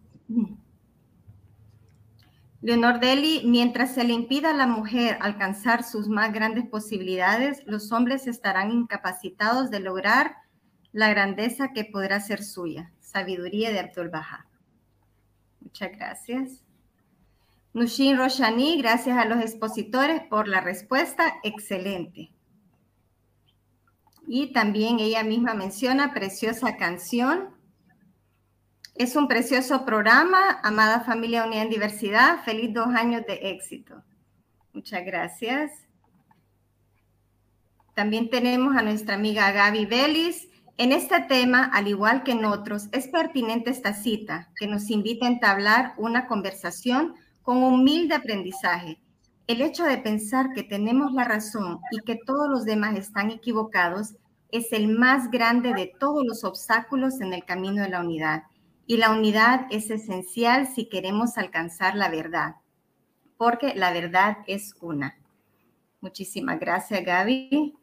Leonor 2.67 2.99
Deli, 2.99 3.43
mientras 3.45 3.93
se 3.93 4.03
le 4.03 4.11
impida 4.11 4.49
a 4.49 4.53
la 4.53 4.67
mujer 4.67 5.17
alcanzar 5.21 5.85
sus 5.85 6.09
más 6.09 6.33
grandes 6.33 6.65
posibilidades, 6.65 7.63
los 7.65 7.93
hombres 7.93 8.27
estarán 8.27 8.71
incapacitados 8.71 9.71
de 9.71 9.79
lograr 9.79 10.35
la 10.91 11.07
grandeza 11.07 11.71
que 11.71 11.85
podrá 11.85 12.19
ser 12.19 12.43
suya. 12.43 12.91
Sabiduría 12.99 13.71
de 13.71 13.79
Abdul 13.79 14.09
Baha. 14.09 14.47
Muchas 15.61 15.91
gracias. 15.93 16.61
Nushin 17.71 18.17
Roshani, 18.17 18.81
gracias 18.81 19.17
a 19.17 19.23
los 19.23 19.39
expositores 19.39 20.23
por 20.29 20.49
la 20.49 20.59
respuesta. 20.59 21.35
Excelente. 21.43 22.33
Y 24.27 24.51
también 24.51 24.99
ella 24.99 25.23
misma 25.23 25.53
menciona 25.53 26.13
preciosa 26.13 26.75
canción. 26.75 27.56
Es 28.99 29.15
un 29.15 29.27
precioso 29.27 29.85
programa, 29.85 30.59
amada 30.63 31.01
familia 31.01 31.45
Unida 31.45 31.61
en 31.61 31.69
Diversidad. 31.69 32.43
Feliz 32.43 32.73
dos 32.73 32.87
años 32.87 33.21
de 33.27 33.51
éxito. 33.51 34.01
Muchas 34.73 35.05
gracias. 35.05 35.71
También 37.93 38.31
tenemos 38.31 38.75
a 38.75 38.81
nuestra 38.81 39.13
amiga 39.13 39.51
Gaby 39.51 39.85
Vélez. 39.85 40.47
En 40.77 40.91
este 40.91 41.19
tema, 41.29 41.65
al 41.65 41.87
igual 41.87 42.23
que 42.23 42.31
en 42.31 42.45
otros, 42.45 42.89
es 42.91 43.07
pertinente 43.07 43.69
esta 43.69 43.93
cita 43.93 44.49
que 44.55 44.65
nos 44.65 44.89
invita 44.89 45.27
a 45.27 45.29
entablar 45.29 45.93
una 45.97 46.25
conversación 46.25 47.13
con 47.43 47.61
humilde 47.61 48.15
aprendizaje. 48.15 48.99
El 49.45 49.61
hecho 49.61 49.83
de 49.83 49.99
pensar 49.99 50.53
que 50.55 50.63
tenemos 50.63 51.13
la 51.13 51.23
razón 51.23 51.81
y 51.91 51.99
que 51.99 52.15
todos 52.15 52.49
los 52.49 52.65
demás 52.65 52.95
están 52.95 53.29
equivocados 53.29 54.15
es 54.49 54.73
el 54.73 54.87
más 54.87 55.29
grande 55.29 55.75
de 55.75 55.93
todos 55.99 56.25
los 56.25 56.43
obstáculos 56.43 57.21
en 57.21 57.33
el 57.33 57.45
camino 57.45 57.83
de 57.83 57.89
la 57.89 57.99
unidad 57.99 58.41
y 58.87 58.97
la 58.97 59.11
unidad 59.11 59.67
es 59.69 59.89
esencial 59.91 60.67
si 60.67 60.85
queremos 60.85 61.37
alcanzar 61.37 61.95
la 61.95 62.09
verdad, 62.09 62.55
porque 63.37 63.75
la 63.75 63.91
verdad 63.91 64.37
es 64.47 64.75
una. 64.79 65.17
Muchísimas 65.99 66.59
gracias, 66.59 67.03
Gaby. 67.03 67.75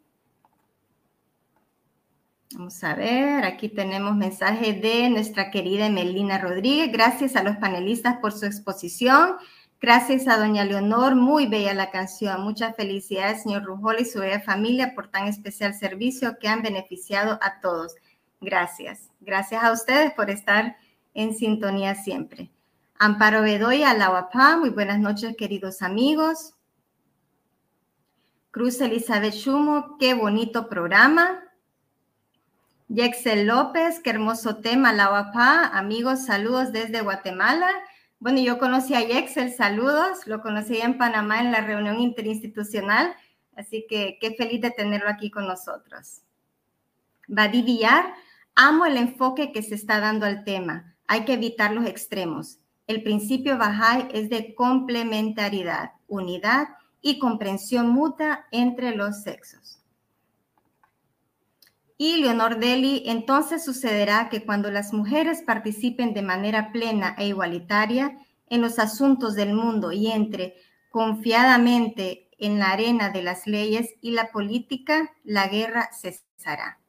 Vamos 2.54 2.82
a 2.84 2.94
ver, 2.94 3.44
aquí 3.44 3.68
tenemos 3.68 4.16
mensaje 4.16 4.72
de 4.72 5.10
nuestra 5.10 5.50
querida 5.50 5.90
Melina 5.90 6.38
Rodríguez. 6.38 6.90
Gracias 6.90 7.36
a 7.36 7.42
los 7.42 7.56
panelistas 7.56 8.16
por 8.18 8.32
su 8.32 8.46
exposición. 8.46 9.36
Gracias 9.80 10.28
a 10.28 10.38
doña 10.38 10.64
Leonor, 10.64 11.16
muy 11.16 11.46
bella 11.46 11.74
la 11.74 11.90
canción. 11.90 12.42
Muchas 12.42 12.74
felicidades, 12.76 13.42
señor 13.42 13.64
Rujol 13.64 14.00
y 14.00 14.04
su 14.06 14.20
bella 14.20 14.40
familia 14.40 14.94
por 14.94 15.08
tan 15.08 15.26
especial 15.26 15.74
servicio 15.74 16.38
que 16.38 16.48
han 16.48 16.62
beneficiado 16.62 17.38
a 17.42 17.60
todos. 17.60 17.94
Gracias. 18.40 19.10
Gracias 19.20 19.62
a 19.62 19.72
ustedes 19.72 20.12
por 20.14 20.30
estar 20.30 20.76
en 21.14 21.34
sintonía 21.34 21.94
siempre. 21.94 22.50
Amparo 22.98 23.42
Bedoya, 23.42 23.94
Lauapá, 23.94 24.56
muy 24.56 24.70
buenas 24.70 24.98
noches, 24.98 25.36
queridos 25.36 25.82
amigos. 25.82 26.54
Cruz 28.50 28.80
Elizabeth 28.80 29.34
Chumo, 29.34 29.96
qué 29.98 30.14
bonito 30.14 30.68
programa. 30.68 31.40
Yexel 32.88 33.46
López, 33.46 34.00
qué 34.00 34.10
hermoso 34.10 34.58
tema, 34.58 34.92
Lauapá. 34.92 35.66
Amigos, 35.68 36.26
saludos 36.26 36.70
desde 36.72 37.00
Guatemala. 37.00 37.68
Bueno, 38.20 38.40
yo 38.40 38.58
conocí 38.58 38.94
a 38.94 39.00
Yexel, 39.00 39.52
saludos. 39.52 40.26
Lo 40.26 40.40
conocí 40.40 40.76
en 40.76 40.98
Panamá 40.98 41.40
en 41.40 41.50
la 41.50 41.62
reunión 41.62 41.98
interinstitucional, 41.98 43.14
así 43.56 43.86
que 43.88 44.18
qué 44.20 44.34
feliz 44.34 44.60
de 44.60 44.70
tenerlo 44.70 45.08
aquí 45.08 45.30
con 45.30 45.46
nosotros. 45.46 46.22
Badi 47.26 47.62
Villar, 47.62 48.14
amo 48.54 48.86
el 48.86 48.96
enfoque 48.96 49.50
que 49.50 49.62
se 49.62 49.74
está 49.74 49.98
dando 49.98 50.26
al 50.26 50.44
tema 50.44 50.93
hay 51.06 51.24
que 51.24 51.34
evitar 51.34 51.72
los 51.72 51.86
extremos. 51.86 52.58
El 52.86 53.02
principio 53.02 53.56
Bahá'í 53.56 54.08
es 54.12 54.28
de 54.28 54.54
complementariedad, 54.54 55.92
unidad 56.06 56.68
y 57.00 57.18
comprensión 57.18 57.88
mutua 57.88 58.46
entre 58.50 58.94
los 58.94 59.22
sexos. 59.22 59.80
Y 61.96 62.16
Leonor 62.16 62.58
Deli, 62.58 63.04
entonces 63.06 63.64
sucederá 63.64 64.28
que 64.28 64.44
cuando 64.44 64.70
las 64.70 64.92
mujeres 64.92 65.42
participen 65.42 66.12
de 66.12 66.22
manera 66.22 66.72
plena 66.72 67.14
e 67.16 67.28
igualitaria 67.28 68.18
en 68.48 68.60
los 68.60 68.78
asuntos 68.78 69.34
del 69.34 69.54
mundo 69.54 69.92
y 69.92 70.08
entre 70.08 70.56
confiadamente 70.90 72.28
en 72.38 72.58
la 72.58 72.72
arena 72.72 73.10
de 73.10 73.22
las 73.22 73.46
leyes 73.46 73.94
y 74.00 74.10
la 74.10 74.30
política, 74.32 75.10
la 75.22 75.48
guerra 75.48 75.90
cesará. 75.92 76.83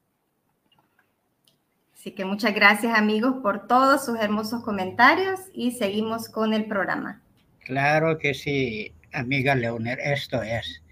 Así 2.06 2.12
que 2.12 2.24
muchas 2.24 2.54
gracias 2.54 2.96
amigos 2.96 3.38
por 3.42 3.66
todos 3.66 4.06
sus 4.06 4.20
hermosos 4.20 4.64
comentarios 4.64 5.40
y 5.54 5.72
seguimos 5.72 6.30
con 6.30 6.54
el 6.54 6.68
programa. 6.68 7.24
Claro 7.62 8.20
que 8.20 8.36
sí, 8.36 8.94
amiga 9.12 9.56
Leoner, 9.56 10.00
esto 10.00 10.44
es. 10.44 10.84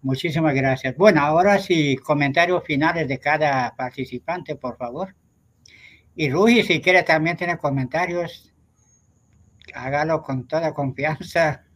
Muchísimas 0.00 0.54
gracias. 0.54 0.96
Bueno, 0.96 1.20
ahora 1.20 1.58
sí, 1.58 1.96
comentarios 1.96 2.64
finales 2.64 3.06
de 3.06 3.18
cada 3.18 3.76
participante, 3.76 4.56
por 4.56 4.78
favor. 4.78 5.14
Y 6.16 6.30
Rugi, 6.30 6.62
si 6.62 6.80
quiere 6.80 7.02
también 7.02 7.36
tener 7.36 7.58
comentarios, 7.58 8.50
hágalo 9.74 10.22
con 10.22 10.48
toda 10.48 10.72
confianza. 10.72 11.66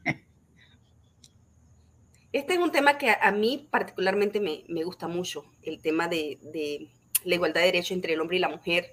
Este 2.33 2.55
es 2.55 2.59
un 2.59 2.73
tema 2.73 2.97
que 2.97 3.11
a, 3.11 3.31
mí 3.31 3.69
particularmente 3.71 4.41
me, 4.41 4.65
me 4.69 4.85
gusta 4.85 5.07
mucho, 5.07 5.45
el 5.63 5.83
tema 5.83 6.09
de, 6.09 6.39
de 6.43 6.89
la 7.27 7.35
igualdad 7.35 7.61
de 7.61 7.67
derechos 7.67 7.93
entre 7.93 8.15
el 8.15 8.21
hombre 8.21 8.37
y 8.37 8.41
la 8.41 8.49
mujer, 8.49 8.93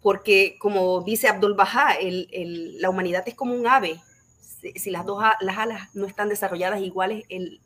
porque 0.00 0.56
como 0.58 1.02
dice 1.02 1.28
Abdul 1.28 1.54
Baha, 1.54 1.94
el, 2.00 2.28
el, 2.32 2.80
la 2.80 2.88
humanidad 2.88 3.24
es 3.26 3.34
como 3.34 3.54
un 3.54 3.66
ave. 3.66 4.00
Si, 4.40 4.72
si, 4.72 4.90
las 4.90 5.04
dos 5.04 5.22
las 5.40 5.58
alas 5.58 5.94
no 5.94 6.06
están 6.06 6.28
desarrolladas 6.28 6.80
iguales, 6.80 7.24
el, 7.28 7.60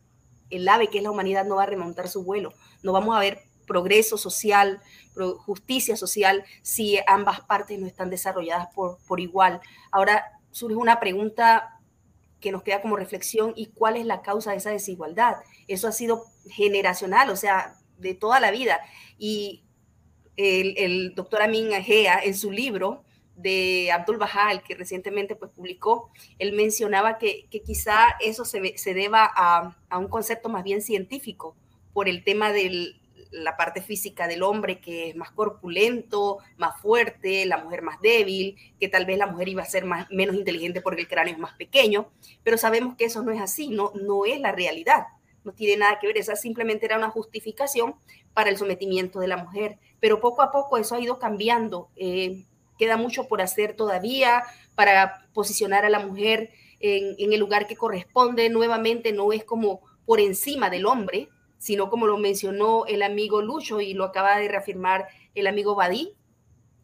el 0.51 0.68
ave 0.68 0.88
que 0.88 0.99
es 0.99 1.05
la 1.05 1.11
humanidad 1.11 1.45
no 1.45 1.57
va 1.57 1.64
a 1.64 1.66
remontar 1.66 2.09
su 2.09 2.24
vuelo. 2.24 2.53
No 2.82 2.93
vamos 2.93 3.16
a 3.16 3.20
ver 3.20 3.43
progreso 3.66 4.18
social, 4.18 4.80
justicia 5.38 5.97
social, 5.97 6.45
si 6.62 6.99
ambas 7.07 7.40
partes 7.40 7.78
no 7.78 7.86
están 7.86 8.11
desarrolladas 8.11 8.68
por, 8.74 8.99
por 9.07 9.20
igual. 9.20 9.61
Ahora 9.90 10.24
surge 10.51 10.76
una 10.76 11.01
pregunta 11.01 11.80
que 12.40 12.53
nos 12.53 12.62
queda 12.62 12.82
como 12.82 12.97
reflexión, 12.97 13.53
¿y 13.57 13.66
cuál 13.66 13.97
es 13.97 14.05
la 14.05 14.20
causa 14.20 14.51
de 14.51 14.57
esa 14.57 14.70
desigualdad? 14.70 15.36
Eso 15.68 15.88
ha 15.88 15.93
sido 15.93 16.24
generacional, 16.51 17.30
o 17.30 17.36
sea, 17.36 17.76
de 17.99 18.14
toda 18.14 18.40
la 18.40 18.51
vida. 18.51 18.80
Y 19.16 19.64
el, 20.37 20.74
el 20.76 21.14
doctor 21.14 21.43
Amin 21.43 21.72
Agea 21.74 22.20
en 22.22 22.35
su 22.35 22.51
libro 22.51 23.05
de 23.37 23.91
Abdul 23.93 24.18
Baha, 24.18 24.53
el 24.53 24.62
que 24.62 24.74
recientemente 24.74 25.37
pues, 25.37 25.51
publicó, 25.51 26.11
él 26.39 26.53
mencionaba 26.53 27.18
que, 27.18 27.47
que 27.51 27.62
quizá 27.62 28.16
eso 28.20 28.45
se, 28.45 28.76
se 28.76 28.95
deba 28.95 29.30
a, 29.35 29.76
a, 29.89 29.99
un 29.99 30.09
concepto 30.09 30.49
más 30.49 30.64
bien 30.64 30.83
científico 30.83 31.57
por 31.93 32.09
el 32.09 32.24
tema 32.24 32.53
de 32.53 32.95
la 33.30 33.57
parte 33.57 33.80
física 33.80 34.28
del 34.28 34.43
hombre 34.43 34.80
que 34.80 35.09
es 35.09 35.16
más 35.16 35.30
corpulento, 35.33 36.39
más 36.59 36.80
fuerte, 36.80 37.47
la 37.47 37.57
mujer 37.57 37.83
más 37.83 38.01
débil, 38.01 38.57
que 38.78 38.89
tal 38.89 39.07
vez 39.07 39.18
la 39.18 39.26
mujer 39.26 39.49
iba 39.49 39.62
a 39.62 39.66
ser 39.66 39.87
más, 39.87 40.11
menos 40.11 40.37
inteligente 40.37 40.83
porque 40.83 41.03
el 41.03 41.09
cráneo 41.09 41.35
es 41.35 41.41
más 41.41 41.55
pequeño, 41.55 42.11
pero 42.43 42.59
sabemos 42.59 42.95
que 42.97 43.07
eso 43.07 43.22
no 43.22 43.33
es 43.33 43.41
así, 43.41 43.68
no, 43.68 43.93
no 43.95 44.26
es 44.26 44.39
la 44.41 44.53
realidad, 44.53 45.07
no 45.45 45.53
tiene 45.53 45.76
nada 45.76 45.99
que 46.01 46.07
ver, 46.07 46.18
esa 46.18 46.36
simplemente 46.36 46.86
era 46.86 46.99
una 46.99 47.11
justificación 47.11 47.95
para 48.34 48.51
el 48.51 48.57
sometimiento 48.57 49.20
de 49.20 49.28
la 49.28 49.36
mujer, 49.36 49.78
pero 50.01 50.20
poco 50.20 50.43
a 50.43 50.51
poco 50.51 50.76
eso 50.76 50.95
ha 50.95 51.01
ido 51.01 51.18
cambiando, 51.18 51.88
eh, 51.97 52.45
queda 52.78 52.97
mucho 52.97 53.28
por 53.28 53.40
hacer 53.40 53.74
todavía 53.74 54.43
para 54.74 55.28
posicionar 55.32 55.84
a 55.84 55.90
la 55.90 56.01
mujer 56.01 56.51
en, 56.80 57.32
el 57.32 57.38
lugar 57.38 57.66
que 57.66 57.76
corresponde, 57.76 58.49
nuevamente 58.51 59.12
no 59.12 59.32
es 59.32 59.45
como 59.45 59.80
por 60.05 60.20
encima 60.20 60.68
del 60.68 60.86
hombre, 60.86 61.28
sino 61.59 61.88
como 61.88 62.09
lo 62.09 62.18
mencionó 62.18 62.86
el 62.86 63.03
amigo 63.03 63.40
Lucho 63.40 63.80
y 63.80 63.95
lo 63.95 64.05
acaba 64.05 64.36
de 64.38 64.49
reafirmar 64.49 65.07
el 65.34 65.47
amigo 65.47 65.76
Badí, 65.76 66.16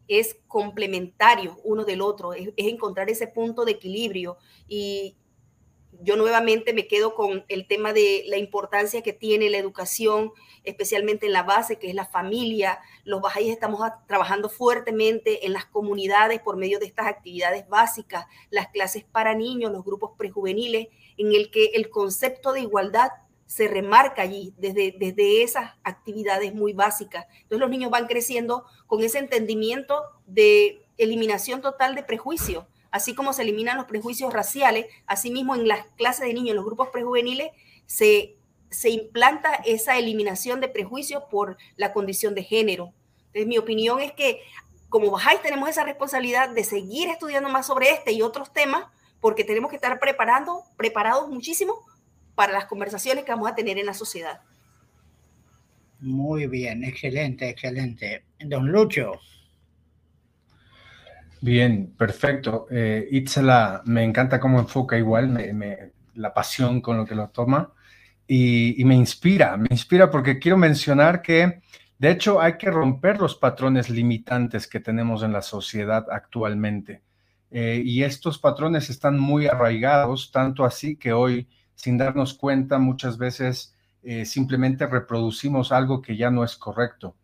es 0.07 0.37
complementario 0.47 1.57
uno 1.63 1.85
del 1.85 2.01
otro, 2.01 2.33
es, 2.33 2.49
encontrar 2.57 3.09
ese 3.09 3.27
punto 3.27 3.63
de 3.63 3.73
equilibrio. 3.73 4.37
Y 4.67 5.15
yo 6.01 6.15
nuevamente 6.15 6.73
me 6.73 6.87
quedo 6.87 7.13
con 7.13 7.45
el 7.47 7.67
tema 7.67 7.93
de 7.93 8.23
la 8.27 8.37
importancia 8.37 9.01
que 9.01 9.13
tiene 9.13 9.49
la 9.49 9.57
educación, 9.57 10.31
especialmente 10.63 11.25
en 11.25 11.33
la 11.33 11.43
base, 11.43 11.77
que 11.77 11.89
es 11.89 11.95
la 11.95 12.05
familia. 12.05 12.79
Los 13.03 13.21
bajáis 13.21 13.51
estamos 13.51 13.81
trabajando 14.07 14.49
fuertemente 14.49 15.45
en 15.45 15.53
las 15.53 15.65
comunidades 15.65 16.39
por 16.41 16.57
medio 16.57 16.79
de 16.79 16.85
estas 16.85 17.07
actividades 17.07 17.67
básicas, 17.67 18.25
las 18.49 18.69
clases 18.69 19.03
para 19.03 19.35
niños, 19.35 19.71
los 19.71 19.83
grupos 19.83 20.11
prejuveniles, 20.17 20.87
en 21.17 21.33
el 21.33 21.51
que 21.51 21.65
el 21.73 21.89
concepto 21.89 22.53
de 22.53 22.61
igualdad 22.61 23.09
se 23.45 23.67
remarca 23.67 24.21
allí 24.21 24.53
desde, 24.57 24.95
desde 24.97 25.41
esas 25.41 25.71
actividades 25.83 26.53
muy 26.53 26.73
básicas. 26.73 27.25
Entonces 27.33 27.59
los 27.59 27.69
niños 27.69 27.89
van 27.89 28.05
creciendo 28.05 28.63
con 28.85 29.01
ese 29.01 29.17
entendimiento 29.17 30.03
de 30.27 30.81
eliminación 30.97 31.61
total 31.61 31.95
de 31.95 32.03
prejuicios, 32.03 32.65
así 32.91 33.13
como 33.13 33.33
se 33.33 33.43
eliminan 33.43 33.77
los 33.77 33.85
prejuicios 33.85 34.33
raciales, 34.33 34.85
asimismo 35.05 35.55
en 35.55 35.67
las 35.67 35.85
clases 35.97 36.27
de 36.27 36.33
niños, 36.33 36.51
en 36.51 36.55
los 36.57 36.65
grupos 36.65 36.89
prejuveniles, 36.89 37.49
se, 37.85 38.35
se 38.69 38.89
implanta 38.89 39.53
esa 39.65 39.97
eliminación 39.97 40.59
de 40.59 40.69
prejuicios 40.69 41.23
por 41.29 41.57
la 41.75 41.93
condición 41.93 42.35
de 42.35 42.43
género. 42.43 42.93
Entonces 43.27 43.47
mi 43.47 43.57
opinión 43.57 43.99
es 43.99 44.11
que 44.13 44.41
como 44.89 45.11
Bajáis 45.11 45.41
tenemos 45.41 45.69
esa 45.69 45.83
responsabilidad 45.83 46.49
de 46.49 46.63
seguir 46.63 47.09
estudiando 47.09 47.49
más 47.49 47.67
sobre 47.67 47.91
este 47.91 48.11
y 48.11 48.21
otros 48.21 48.51
temas, 48.51 48.85
porque 49.21 49.43
tenemos 49.43 49.69
que 49.69 49.75
estar 49.75 49.99
preparando, 49.99 50.63
preparados 50.77 51.29
muchísimo 51.29 51.85
para 52.35 52.53
las 52.53 52.65
conversaciones 52.65 53.23
que 53.23 53.31
vamos 53.31 53.49
a 53.49 53.55
tener 53.55 53.77
en 53.77 53.85
la 53.85 53.93
sociedad. 53.93 54.41
Muy 55.99 56.47
bien, 56.47 56.83
excelente, 56.83 57.49
excelente. 57.49 58.23
Don 58.39 58.71
Lucho. 58.71 59.19
Bien, 61.41 61.93
perfecto. 61.97 62.67
Eh, 62.69 63.07
Itzela, 63.11 63.81
me 63.85 64.03
encanta 64.03 64.39
cómo 64.39 64.59
enfoca 64.59 64.97
igual, 64.97 65.29
me, 65.29 65.91
la 66.15 66.33
pasión 66.33 66.81
con 66.81 66.97
lo 66.97 67.05
que 67.05 67.15
lo 67.15 67.29
toma 67.29 67.73
y, 68.27 68.81
y, 68.81 68.85
me 68.85 68.95
inspira, 68.95 69.55
me 69.57 69.67
inspira 69.71 70.11
porque 70.11 70.37
quiero 70.37 70.57
mencionar 70.57 71.21
que 71.21 71.61
de 71.97 72.11
hecho 72.11 72.41
hay 72.41 72.57
que 72.57 72.69
romper 72.69 73.19
los 73.19 73.35
patrones 73.35 73.89
limitantes 73.89 74.67
que 74.67 74.79
tenemos 74.79 75.23
en 75.23 75.33
la 75.33 75.41
sociedad 75.41 76.05
actualmente. 76.11 77.01
Eh, 77.51 77.81
y 77.83 78.03
estos 78.03 78.37
patrones 78.37 78.89
están 78.89 79.17
muy 79.19 79.47
arraigados, 79.47 80.31
tanto 80.31 80.65
así 80.65 80.95
que 80.97 81.13
hoy 81.13 81.47
sin 81.75 81.97
darnos 81.97 82.33
cuenta, 82.33 82.77
muchas 82.77 83.17
veces 83.17 83.75
eh, 84.03 84.25
simplemente 84.25 84.85
reproducimos 84.85 85.71
algo 85.71 86.01
que 86.01 86.17
ya 86.17 86.29
no 86.29 86.43
es 86.43 86.55
correcto. 86.57 87.15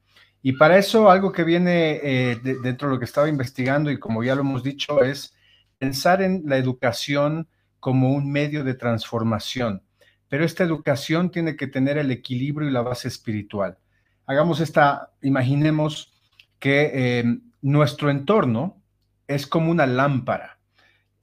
Y 0.46 0.54
para 0.54 0.78
eso 0.78 1.10
algo 1.10 1.32
que 1.32 1.44
viene 1.44 2.00
eh, 2.04 2.40
dentro 2.62 2.88
de 2.88 2.94
lo 2.94 3.00
que 3.00 3.06
estaba 3.06 3.28
investigando 3.28 3.90
y 3.90 3.98
como 3.98 4.24
ya 4.24 4.36
lo 4.36 4.42
hemos 4.42 4.62
dicho 4.62 5.02
es 5.02 5.34
pensar 5.80 6.22
en 6.22 6.44
la 6.46 6.58
educación 6.58 7.48
como 7.80 8.12
un 8.12 8.32
medio 8.32 8.64
de 8.64 8.76
transformación. 8.76 9.82
Pero 10.28 10.46
esta 10.46 10.64
educación 10.64 11.32
tiene 11.32 11.56
que 11.56 11.66
tener 11.66 11.98
el 11.98 12.12
equilibrio 12.12 12.70
y 12.70 12.72
la 12.72 12.84
base 12.84 13.08
espiritual. 13.08 13.80
Hagamos 14.28 14.60
esta, 14.60 15.14
imaginemos 15.24 16.14
que 16.60 16.92
eh, 16.94 17.40
nuestro 17.64 18.12
entorno 18.12 18.84
es 19.28 19.48
como 19.48 19.72
una 19.72 19.88
lámpara 19.88 20.56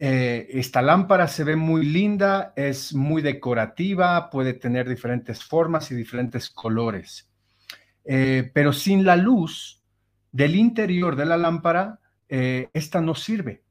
eh, 0.05 0.59
esta 0.59 0.83
lámpara 0.83 1.29
se 1.29 1.45
ve 1.45 1.55
muy 1.55 1.87
linda, 1.87 2.53
es 2.57 2.93
muy 2.93 3.23
decorativa, 3.23 4.31
puede 4.31 4.53
tener 4.53 4.89
diferentes 4.89 5.45
formas 5.45 5.93
y 5.93 5.95
diferentes 5.95 6.51
colores. 6.51 7.32
Eh, 8.05 8.51
pero 8.55 8.73
sin 8.73 9.05
la 9.05 9.17
luz 9.17 9.83
del 10.33 10.57
interior 10.57 11.17
de 11.17 11.27
la 11.27 11.37
lámpara, 11.37 12.01
eh, 12.29 12.69
esta 12.73 13.01
no 13.01 13.15
sirve. 13.15 13.63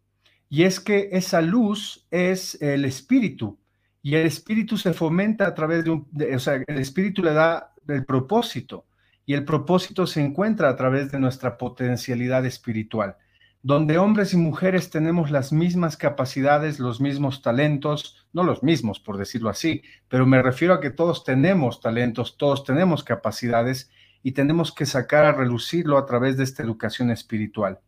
Y 0.50 0.64
es 0.64 0.80
que 0.80 1.10
esa 1.14 1.42
luz 1.42 2.08
es 2.12 2.62
el 2.62 2.86
espíritu. 2.86 3.58
Y 4.02 4.16
el 4.16 4.26
espíritu 4.26 4.78
se 4.78 4.94
fomenta 4.94 5.48
a 5.48 5.54
través 5.54 5.84
de 5.84 5.92
un, 5.92 6.08
o 6.36 6.40
sea, 6.40 6.64
el 6.66 6.78
espíritu 6.78 7.24
le 7.24 7.34
da 7.34 7.74
el 7.88 8.06
propósito. 8.06 8.86
Y 9.26 9.34
el 9.34 9.46
propósito 9.46 10.08
se 10.08 10.22
encuentra 10.22 10.70
a 10.70 10.76
través 10.76 11.12
de 11.12 11.20
nuestra 11.20 11.58
potencialidad 11.58 12.46
espiritual 12.46 13.16
donde 13.64 13.98
hombres 14.00 14.34
y 14.34 14.38
mujeres 14.38 14.90
tenemos 14.90 15.30
las 15.30 15.52
mismas 15.52 15.96
capacidades, 15.96 16.80
los 16.80 17.00
mismos 17.00 17.42
talentos, 17.42 18.26
no 18.34 18.44
los 18.44 18.64
mismos 18.64 19.00
por 19.00 19.18
decirlo 19.18 19.50
así, 19.50 19.84
pero 20.08 20.26
me 20.26 20.42
refiero 20.42 20.74
a 20.74 20.82
que 20.82 20.90
todos 20.90 21.24
tenemos 21.24 21.80
talentos, 21.80 22.38
todos 22.38 22.64
tenemos 22.64 23.04
capacidades 23.04 23.92
y 24.24 24.34
tenemos 24.34 24.74
que 24.74 24.86
sacar 24.86 25.26
a 25.26 25.32
relucirlo 25.32 25.98
a 25.98 26.06
través 26.06 26.38
de 26.38 26.44
esta 26.44 26.64
educación 26.64 27.12
espiritual. 27.12 27.80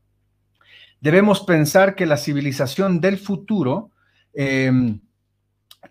Debemos 1.01 1.41
pensar 1.41 1.95
que 1.95 2.05
la 2.05 2.17
civilización 2.17 3.01
del 3.01 3.17
futuro 3.17 3.91
em, 4.33 5.01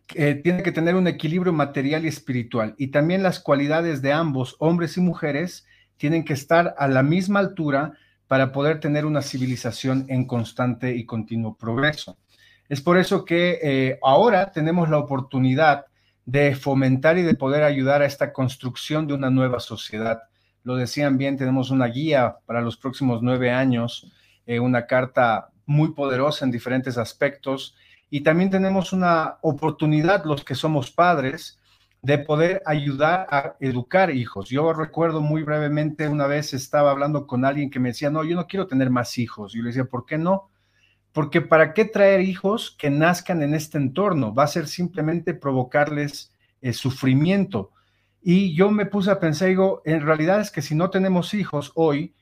tiene 0.09 0.63
que 0.63 0.73
tener 0.73 0.95
un 0.95 1.07
equilibrio 1.07 1.53
material 1.53 2.05
y 2.05 2.09
espiritual 2.09 2.75
y 2.79 2.89
también 2.89 3.23
las 3.23 3.39
cualidades 3.39 4.03
de 4.03 4.13
ambos, 4.13 4.57
hombres 4.59 4.97
y 4.97 5.01
mujeres, 5.01 5.67
tienen 5.97 6.25
que 6.25 6.33
estar 6.33 6.75
a 6.79 6.89
la 6.89 7.03
misma 7.03 7.41
altura 7.41 7.93
para 8.27 8.51
poder 8.51 8.81
tener 8.81 9.05
una 9.05 9.23
civilización 9.23 10.07
en 10.09 10.27
constante 10.27 10.97
y 10.97 11.05
continuo 11.05 11.57
progreso. 11.57 12.17
Es 12.69 12.81
por 12.81 12.97
eso 12.97 13.25
que 13.25 13.59
eh, 13.63 13.99
ahora 14.03 14.51
tenemos 14.51 14.89
la 14.89 14.99
oportunidad 14.99 15.85
de 16.25 16.55
fomentar 16.55 17.19
y 17.19 17.23
de 17.23 17.35
poder 17.35 17.63
ayudar 17.63 18.01
a 18.01 18.07
esta 18.07 18.33
construcción 18.33 19.07
de 19.07 19.15
una 19.15 19.29
nueva 19.29 19.61
sociedad. 19.61 20.23
Lo 20.65 20.77
decían 20.77 21.19
bien, 21.19 21.37
tenemos 21.37 21.71
una 21.71 21.87
guía 21.87 22.37
para 22.47 22.61
los 22.61 22.77
próximos 22.77 23.23
nueve 23.23 23.51
años, 23.51 24.13
eh, 24.47 24.61
una 24.61 24.87
carta 24.87 25.51
muy 25.67 25.93
poderosa 25.93 26.45
en 26.45 26.51
diferentes 26.51 26.99
aspectos 26.99 27.75
y 28.11 28.21
también 28.21 28.51
tenemos 28.51 28.93
una 28.93 29.39
oportunidad, 29.41 30.25
los 30.25 30.45
que 30.45 30.55
somos 30.55 30.91
padres, 30.91 31.59
de 32.03 32.19
poder 32.19 32.63
ayudar 32.67 33.27
a 33.31 33.55
educar 33.61 34.11
hijos. 34.11 34.49
Yo 34.51 34.73
recuerdo 34.73 35.21
muy 35.21 35.45
brevemente 35.45 36.09
una 36.09 36.27
vez 36.27 36.53
estaba 36.53 36.91
hablando 36.91 37.27
con 37.27 37.45
alguien 37.45 37.71
que 37.71 37.79
me 37.79 37.91
decía, 37.91 38.11
no, 38.11 38.25
yo 38.25 38.35
no 38.35 38.47
quiero 38.47 38.67
tener 38.67 38.91
más 38.91 39.19
hijos. 39.19 39.55
Y 39.55 39.59
yo 39.59 39.63
le 39.63 39.69
decía, 39.69 39.85
¿por 39.85 40.05
qué 40.05 40.19
no? 40.19 40.51
Porque 41.13 41.41
¿para 41.41 41.73
qué 41.75 41.85
traer 41.85 42.21
hijos 42.21 42.75
que 42.77 42.91
nazcan 42.91 43.43
en 43.43 43.55
este 43.55 43.79
entorno? 43.79 44.35
Va 44.35 44.45
a 44.45 44.49
ser 44.49 44.67
simplemente 44.67 45.33
provocarles 45.33 46.33
eh, 46.61 46.73
sufrimiento. 46.73 47.71
Y 48.23 48.55
yo 48.55 48.71
me 48.71 48.87
puse 48.87 49.11
a 49.11 49.21
pensar, 49.21 49.49
digo, 49.49 49.83
en 49.85 50.01
realidad 50.01 50.41
es 50.41 50.51
que 50.51 50.63
si 50.63 50.75
no 50.75 50.91
tenemos 50.91 51.35
hijos 51.35 51.73
hoy, 51.75 52.15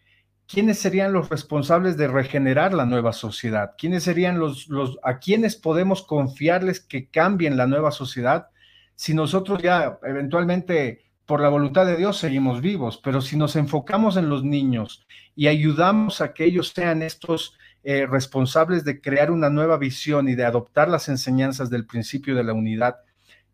¿quiénes 0.46 0.78
serían 0.78 1.12
los 1.12 1.28
responsables 1.28 1.96
de 1.96 2.08
regenerar 2.08 2.72
la 2.72 2.86
nueva 2.86 3.12
sociedad? 3.12 3.72
¿Quiénes 3.76 4.04
serían 4.04 4.38
los, 4.38 4.68
a 5.02 5.18
quiénes 5.18 5.56
podemos 5.56 6.02
confiarles 6.02 6.80
que 6.80 7.08
cambien 7.08 7.56
la 7.56 7.66
nueva 7.66 7.90
sociedad? 7.90 8.48
si 9.00 9.14
nosotros 9.14 9.62
ya 9.62 9.98
eventualmente 10.02 11.06
por 11.24 11.40
la 11.40 11.48
voluntad 11.48 11.86
de 11.86 11.96
Dios 11.96 12.18
seguimos 12.18 12.60
vivos, 12.60 13.00
pero 13.02 13.22
si 13.22 13.34
nos 13.34 13.56
enfocamos 13.56 14.18
en 14.18 14.28
los 14.28 14.44
niños 14.44 15.06
y 15.34 15.46
ayudamos 15.46 16.20
a 16.20 16.34
que 16.34 16.44
ellos 16.44 16.74
sean 16.76 17.00
estos 17.00 17.56
eh, 17.82 18.04
responsables 18.04 18.84
de 18.84 19.00
crear 19.00 19.30
una 19.30 19.48
nueva 19.48 19.78
visión 19.78 20.28
y 20.28 20.34
de 20.34 20.44
adoptar 20.44 20.90
las 20.90 21.08
enseñanzas 21.08 21.70
del 21.70 21.86
principio 21.86 22.34
de 22.34 22.44
la 22.44 22.52
unidad, 22.52 22.96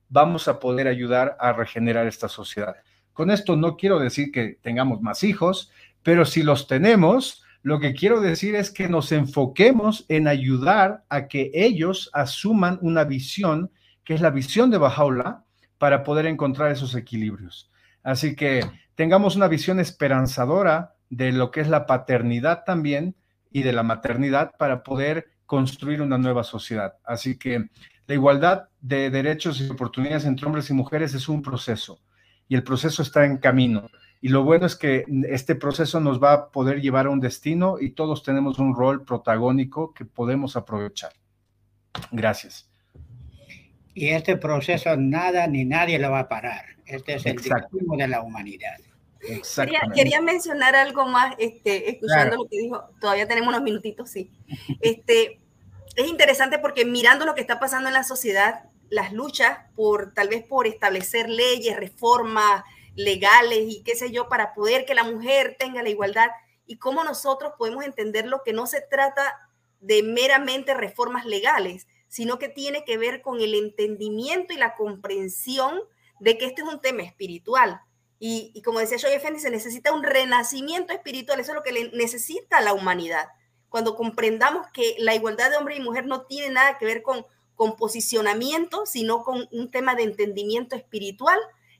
vamos 0.09 0.49
a 0.49 0.59
poder 0.59 0.89
ayudar 0.89 1.37
a 1.41 1.53
regenerar 1.53 2.07
esta 2.07 2.29
sociedad. 2.29 2.77
Con 3.13 3.31
esto 3.31 3.57
no 3.57 3.77
quiero 3.77 3.99
decir 3.99 4.31
que 4.31 4.59
tengamos 4.61 5.01
más 5.01 5.25
hijos, 5.25 5.71
pero 6.03 6.25
si 6.25 6.43
los 6.43 6.67
tenemos, 6.67 7.45
lo 7.63 7.81
que 7.81 7.95
quiero 7.95 8.21
decir 8.21 8.55
es 8.55 8.71
que 8.71 8.89
nos 8.89 9.11
enfoquemos 9.13 10.05
en 10.09 10.29
ayudar 10.29 11.05
a 11.09 11.27
que 11.27 11.51
ellos 11.55 12.11
asuman 12.13 12.79
una 12.83 13.05
visión 13.05 13.71
que 14.05 14.15
es 14.15 14.21
la 14.21 14.31
visión 14.31 14.71
de 14.71 14.79
Bajaula, 14.79 15.45
para 15.79 16.03
poder 16.05 16.27
encontrar 16.27 16.71
esos 16.71 16.95
equilibrios. 16.95 17.71
Así 18.03 18.35
que 18.35 18.65
tengamos 18.95 19.37
una 19.37 19.49
visión 19.49 19.81
esperanzadora 19.81 20.95
de 21.11 21.33
lo 21.33 21.51
que 21.51 21.61
es 21.61 21.69
la 21.69 21.87
paternidad 21.87 22.65
también 22.65 23.17
y 23.51 23.63
de 23.63 23.73
la 23.73 23.83
maternidad 23.83 24.53
para 24.59 24.83
poder 24.83 25.27
construir 25.45 26.03
una 26.03 26.19
nueva 26.19 26.45
sociedad. 26.45 26.95
Así 27.05 27.39
que 27.39 27.69
la 28.07 28.15
igualdad 28.15 28.69
de 28.81 29.11
derechos 29.11 29.61
y 29.61 29.69
oportunidades 29.69 30.25
entre 30.25 30.47
hombres 30.47 30.71
y 30.71 30.75
mujeres 30.75 31.15
es 31.15 31.29
un 31.29 31.43
proceso 31.43 32.01
y 32.49 32.55
el 32.55 32.63
proceso 32.63 33.03
está 33.03 33.25
en 33.25 33.39
camino. 33.39 33.91
Y 34.21 34.29
lo 34.29 34.45
bueno 34.45 34.67
es 34.67 34.77
que 34.77 35.05
este 35.29 35.55
proceso 35.55 36.01
nos 36.01 36.23
va 36.23 36.33
a 36.33 36.49
poder 36.51 36.81
llevar 36.81 37.07
a 37.07 37.11
un 37.11 37.21
destino 37.21 37.77
y 37.81 37.91
todos 37.91 38.23
tenemos 38.23 38.59
un 38.59 38.75
rol 38.75 39.05
protagónico 39.05 39.93
que 39.93 40.05
podemos 40.05 40.57
aprovechar. 40.57 41.13
Gracias. 42.13 42.69
Y 43.95 44.09
este 44.09 44.37
proceso 44.37 44.97
nada 44.97 45.47
ni 45.47 45.65
nadie 45.65 45.99
lo 45.99 46.11
va 46.11 46.21
a 46.21 46.29
parar. 46.29 46.65
Este 46.87 47.15
es 47.15 47.27
el 47.27 47.37
destino 47.37 47.97
de 47.97 48.09
la 48.09 48.23
humanidad. 48.23 48.77
Quería, 49.19 49.81
quería, 49.93 50.21
mencionar 50.21 50.77
algo 50.77 51.07
más, 51.07 51.35
este, 51.39 51.91
escuchando 51.91 52.37
lo 52.37 52.45
que 52.45 52.59
dijo, 52.59 52.91
todavía 53.01 53.27
tenemos 53.27 53.49
unos 53.49 53.63
minutitos, 53.63 54.09
sí. 54.09 54.31
Este, 54.81 55.41
es 55.97 56.07
interesante 56.09 56.59
porque 56.59 56.85
mirando 56.85 57.25
lo 57.25 57.35
que 57.35 57.41
está 57.41 57.59
pasando 57.59 57.89
en 57.89 57.95
la 57.95 58.05
sociedad, 58.05 58.65
las 58.89 59.13
luchas 59.13 59.59
por 59.75 60.15
tal 60.15 60.29
vez 60.29 60.45
por 60.45 60.67
establecer 60.67 61.29
leyes, 61.29 61.77
reformas 61.77 62.63
legales 62.95 63.65
y 63.67 63.83
qué 63.83 63.97
sé 63.97 64.11
yo, 64.11 64.29
para 64.29 64.55
poder 64.55 64.85
que 64.85 64.95
la 64.95 65.05
mujer 65.05 65.57
tenga 65.59 65.83
la 65.83 65.89
igualdad 65.89 66.29
y 66.67 66.79
cómo 66.79 67.05
nosotros 67.05 67.53
podemos 67.59 67.85
entender 67.85 68.27
lo 68.27 68.43
que 68.43 68.53
no 68.53 68.67
se 68.67 68.81
trata 68.81 69.51
de 69.81 70.03
meramente 70.03 70.75
reformas 70.75 71.25
legales, 71.27 71.87
sino 72.09 72.39
que 72.39 72.49
tiene 72.49 72.85
que 72.85 72.99
ver 72.99 73.23
con 73.23 73.41
el 73.41 73.55
entendimiento 73.55 74.53
y 74.53 74.57
la 74.57 74.75
comprensión 74.75 75.81
de 76.21 76.39
que 76.39 76.47
este 76.47 76.63
es 76.63 76.69
un 76.69 76.81
tema 76.81 77.03
espiritual. 77.03 77.81
Y, 78.19 78.63
como 78.63 78.79
decía 78.79 78.97
Joy 78.97 79.13
Effendi, 79.13 79.41
se 79.41 79.51
necesita 79.51 79.93
un 79.93 80.03
renacimiento 80.03 80.95
espiritual, 80.95 81.39
eso 81.39 81.53
es 81.53 81.57
lo 81.57 81.63
que 81.63 81.73
le 81.73 81.91
necesita 81.91 82.63
la 82.63 82.73
humanidad. 82.73 83.29
Cuando 83.69 83.97
comprendamos 83.97 84.67
que 84.73 84.95
la 84.99 85.15
igualdad 85.15 85.51
de 85.51 85.57
hombre 85.57 85.77
y 85.77 85.81
mujer 85.81 86.07
no 86.07 86.23
tiene 86.23 86.53
nada 86.53 86.79
que 86.79 86.87
ver 86.87 87.03
con, 87.03 87.27
con 87.55 87.77
posicionamiento, 87.77 88.87
sino 88.87 89.23
con 89.23 89.49
un 89.51 89.71
tema 89.71 89.95
de 89.95 90.05
entendimiento 90.05 90.77
espiritual, 90.77 91.39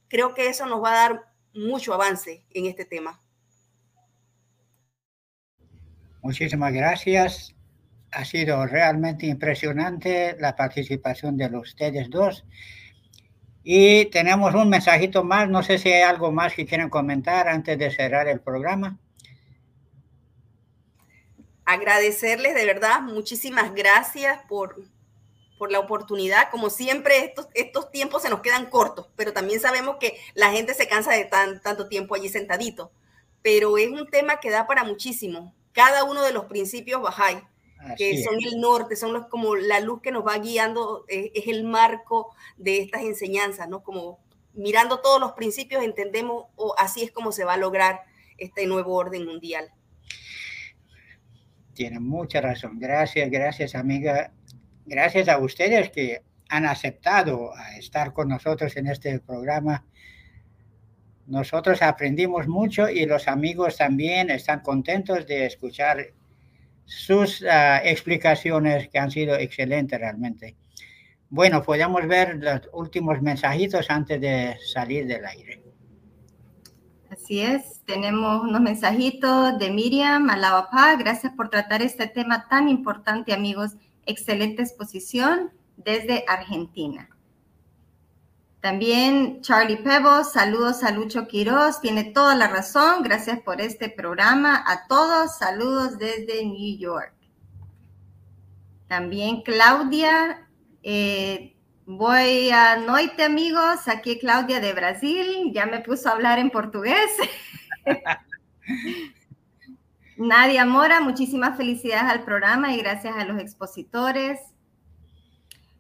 creo 0.09 0.35
que 0.35 0.49
eso 0.49 0.67
nos 0.67 0.83
va 0.83 0.91
a 0.91 1.09
dar 1.09 1.33
mucho 1.55 1.95
avance 1.95 2.45
en 2.51 2.67
este 2.67 2.85
tema. 2.85 3.21
Muchísimas 6.23 6.73
gracias. 6.73 7.55
Ha 8.11 8.25
sido 8.25 8.67
realmente 8.67 9.27
impresionante 9.27 10.37
la 10.41 10.57
participación 10.57 11.37
de 11.37 11.47
ustedes 11.57 12.11
dos. 12.11 12.45
Y 13.63 14.07
tenemos 14.07 14.55
un 14.55 14.69
mensajito 14.69 15.25
más. 15.25 15.49
No 15.49 15.63
sé 15.63 15.79
si 15.79 15.91
hay 15.91 16.03
algo 16.03 16.33
más 16.33 16.55
que 16.55 16.67
quieren 16.67 16.89
comentar 16.89 17.49
antes 17.49 17.79
de 17.79 17.91
cerrar 17.91 18.29
el 18.29 18.41
programa. 18.41 18.99
Agradecerles 21.67 22.55
de 22.55 22.65
verdad, 22.65 23.01
muchísimas 23.01 23.75
gracias 23.75 24.41
por, 24.49 24.81
por 25.59 25.73
la 25.73 25.81
oportunidad. 25.81 26.49
Como 26.53 26.71
siempre, 26.71 27.19
estos, 27.25 27.49
estos 27.55 27.91
tiempos 27.91 28.23
se 28.23 28.31
nos 28.31 28.41
quedan 28.41 28.67
cortos, 28.67 29.09
pero 29.17 29.33
también 29.33 29.61
sabemos 29.61 29.97
que 29.99 30.17
la 30.35 30.53
gente 30.53 30.75
se 30.75 30.87
cansa 30.87 31.13
de 31.13 31.25
tan, 31.25 31.61
tanto 31.61 31.89
tiempo 31.89 32.15
allí 32.15 32.29
sentadito. 32.29 32.93
Pero 33.43 33.79
es 33.79 33.91
un 33.91 34.09
tema 34.09 34.39
que 34.39 34.51
da 34.51 34.69
para 34.69 34.85
muchísimo. 34.85 35.55
Cada 35.73 36.05
uno 36.05 36.23
de 36.23 36.33
los 36.33 36.45
principios 36.45 37.03
Bahá'í, 37.03 37.45
que 37.97 38.23
son 38.23 38.37
el 38.43 38.61
norte, 38.61 38.95
son 38.95 39.13
los, 39.13 39.27
como 39.27 39.57
la 39.57 39.81
luz 39.81 40.01
que 40.01 40.13
nos 40.13 40.25
va 40.25 40.39
guiando, 40.39 41.05
eh, 41.09 41.33
es 41.35 41.49
el 41.49 41.65
marco 41.65 42.35
de 42.57 42.79
estas 42.79 43.03
enseñanzas, 43.03 43.69
¿no? 43.69 43.83
Como 43.83 44.21
mirando 44.55 45.01
todos 45.01 45.21
los 45.21 45.33
principios 45.33 45.83
entendemos, 45.83 46.47
o 46.55 46.77
así 46.79 47.03
es 47.03 47.11
como 47.11 47.33
se 47.33 47.45
va 47.45 47.55
a 47.55 47.59
lograr 47.59 48.05
este 48.39 48.67
nuevo 48.67 48.95
orden 48.95 49.27
mundial. 49.27 49.73
Tiene 51.77 52.01
mucha 52.01 52.41
razón. 52.41 52.81
Gracias, 52.81 53.31
gracias, 53.31 53.77
amiga 53.77 54.33
gracias 54.87 55.29
a 55.29 55.39
ustedes 55.39 55.91
que 55.91 56.23
han 56.49 56.65
aceptado 56.65 57.53
estar 57.77 58.13
con 58.13 58.29
nosotros 58.29 58.77
en 58.77 58.87
este 58.87 59.19
programa. 59.19 59.85
Nosotros 61.27 61.83
aprendimos 61.83 62.47
mucho 62.47 62.89
y 62.89 63.05
los 63.05 63.27
amigos 63.27 63.77
también 63.77 64.31
están 64.31 64.61
contentos 64.61 65.27
de 65.27 65.47
escuchar 65.47 66.13
sus 66.85 67.45
ah, 67.51 67.83
explicaciones 67.85 68.89
que 68.89 68.99
han 69.01 69.11
sido 69.11 69.35
excelentes 69.37 69.99
realmente. 69.99 70.55
Bueno, 71.29 71.65
podemos 71.65 72.07
ver 72.07 72.37
los 72.37 72.61
últimos 72.73 73.21
mensajitos 73.21 73.91
antes 73.91 74.21
de 74.21 74.57
salir 74.65 75.09
del 75.09 75.27
aire. 75.27 75.66
Así 77.17 77.41
es, 77.41 77.81
tenemos 77.87 78.43
unos 78.43 78.61
mensajitos 78.61 79.59
de 79.59 79.71
Miriam 79.71 80.29
Alabapá. 80.29 80.95
Gracias 80.97 81.33
por 81.33 81.49
tratar 81.49 81.81
este 81.81 82.07
tema 82.07 82.47
tan 82.47 82.69
importante, 82.69 83.33
amigos 83.33 83.73
excelente 84.05 84.63
exposición 84.63 85.51
desde 85.79 86.25
Argentina. 86.29 87.09
También 88.61 89.41
Charlie 89.41 89.79
Pebbles, 89.79 90.31
saludos 90.31 90.85
a 90.85 90.91
Lucho 90.91 91.27
Quiroz, 91.27 91.81
tiene 91.81 92.05
toda 92.05 92.35
la 92.35 92.49
razón, 92.49 93.03
gracias 93.03 93.41
por 93.41 93.63
este 93.63 93.89
programa. 93.89 94.63
A 94.67 94.87
todos, 94.87 95.39
saludos 95.39 95.99
desde 95.99 96.45
New 96.45 96.79
York. 96.79 97.15
También 98.89 99.43
Claudia, 99.43 100.47
eh, 100.83 101.56
voy 101.87 102.51
a 102.51 102.77
noite 102.77 103.23
amigos, 103.23 103.87
aquí 103.87 104.19
Claudia 104.19 104.61
de 104.61 104.73
Brasil, 104.73 105.53
ya 105.53 105.67
me 105.67 105.81
puso 105.81 106.09
a 106.09 106.13
hablar 106.13 106.39
en 106.39 106.51
portugués. 106.51 107.11
Nadia 110.17 110.65
Mora, 110.65 111.01
muchísimas 111.01 111.57
felicidades 111.57 112.11
al 112.11 112.25
programa 112.25 112.75
y 112.75 112.79
gracias 112.79 113.17
a 113.17 113.25
los 113.25 113.39
expositores. 113.39 114.41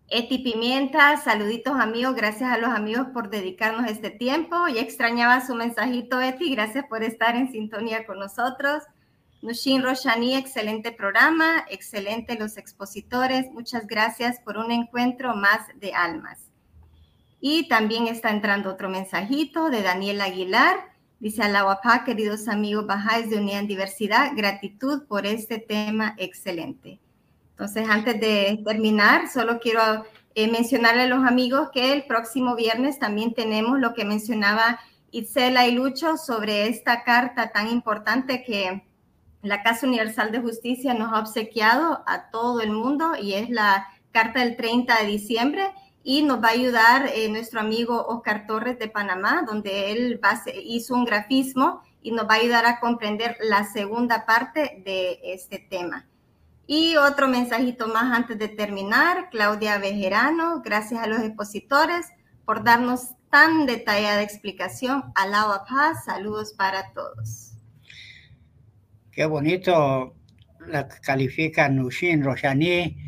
Eti 0.08 0.38
Pimienta, 0.38 1.16
saluditos 1.16 1.80
amigos, 1.80 2.14
gracias 2.14 2.52
a 2.52 2.58
los 2.58 2.70
amigos 2.70 3.08
por 3.12 3.28
dedicarnos 3.28 3.90
este 3.90 4.10
tiempo. 4.10 4.68
Ya 4.68 4.82
extrañaba 4.82 5.44
su 5.44 5.56
mensajito, 5.56 6.20
Eti, 6.20 6.54
gracias 6.54 6.84
por 6.88 7.02
estar 7.02 7.34
en 7.34 7.50
sintonía 7.50 8.06
con 8.06 8.20
nosotros. 8.20 8.84
Nushin 9.46 9.84
Roshani, 9.84 10.34
excelente 10.34 10.90
programa, 10.90 11.64
excelente 11.70 12.36
los 12.36 12.56
expositores, 12.56 13.48
muchas 13.52 13.86
gracias 13.86 14.40
por 14.40 14.58
un 14.58 14.72
encuentro 14.72 15.36
más 15.36 15.60
de 15.76 15.94
almas. 15.94 16.50
Y 17.40 17.68
también 17.68 18.08
está 18.08 18.30
entrando 18.30 18.72
otro 18.72 18.88
mensajito 18.88 19.70
de 19.70 19.82
Daniel 19.82 20.20
Aguilar. 20.20 20.90
Dice 21.20 21.44
Alawapá, 21.44 22.02
queridos 22.02 22.48
amigos 22.48 22.88
bajáis 22.88 23.30
de 23.30 23.36
Unidad 23.36 23.60
en 23.60 23.68
Diversidad, 23.68 24.32
gratitud 24.34 25.06
por 25.06 25.26
este 25.26 25.58
tema 25.58 26.16
excelente. 26.18 26.98
Entonces, 27.50 27.88
antes 27.88 28.20
de 28.20 28.60
terminar, 28.64 29.28
solo 29.28 29.60
quiero 29.60 30.04
eh, 30.34 30.50
mencionarle 30.50 31.02
a 31.02 31.06
los 31.06 31.24
amigos 31.24 31.68
que 31.72 31.92
el 31.92 32.04
próximo 32.06 32.56
viernes 32.56 32.98
también 32.98 33.32
tenemos 33.32 33.78
lo 33.78 33.94
que 33.94 34.04
mencionaba 34.04 34.80
Itzela 35.12 35.68
y 35.68 35.72
Lucho 35.72 36.16
sobre 36.16 36.66
esta 36.66 37.04
carta 37.04 37.52
tan 37.52 37.70
importante 37.70 38.42
que 38.42 38.82
la 39.42 39.62
Casa 39.62 39.86
Universal 39.86 40.32
de 40.32 40.40
Justicia 40.40 40.94
nos 40.94 41.12
ha 41.12 41.20
obsequiado 41.20 42.02
a 42.06 42.30
todo 42.30 42.60
el 42.60 42.70
mundo 42.70 43.12
y 43.20 43.34
es 43.34 43.50
la 43.50 43.86
carta 44.12 44.40
del 44.40 44.56
30 44.56 44.98
de 45.00 45.06
diciembre 45.06 45.72
y 46.02 46.22
nos 46.22 46.42
va 46.42 46.48
a 46.48 46.52
ayudar 46.52 47.10
eh, 47.12 47.28
nuestro 47.28 47.60
amigo 47.60 48.06
Oscar 48.06 48.46
Torres 48.46 48.78
de 48.78 48.88
Panamá, 48.88 49.42
donde 49.46 49.90
él 49.92 50.20
hizo 50.64 50.94
un 50.94 51.04
grafismo 51.04 51.82
y 52.00 52.12
nos 52.12 52.28
va 52.28 52.34
a 52.34 52.38
ayudar 52.38 52.64
a 52.66 52.78
comprender 52.78 53.36
la 53.40 53.64
segunda 53.64 54.24
parte 54.24 54.82
de 54.84 55.18
este 55.24 55.58
tema. 55.58 56.06
Y 56.68 56.96
otro 56.96 57.28
mensajito 57.28 57.88
más 57.88 58.16
antes 58.16 58.38
de 58.38 58.48
terminar, 58.48 59.30
Claudia 59.30 59.78
Bejerano, 59.78 60.62
gracias 60.62 61.02
a 61.02 61.06
los 61.06 61.20
expositores 61.20 62.06
por 62.44 62.64
darnos 62.64 63.10
tan 63.30 63.66
detallada 63.66 64.22
explicación. 64.22 65.12
Alaba 65.14 65.64
paz, 65.64 66.04
saludos 66.04 66.54
para 66.54 66.92
todos. 66.92 67.45
Qué 69.16 69.24
bonito 69.24 70.14
la 70.68 70.86
califica 70.86 71.70
Nushin 71.70 72.22
Roshani. 72.22 72.98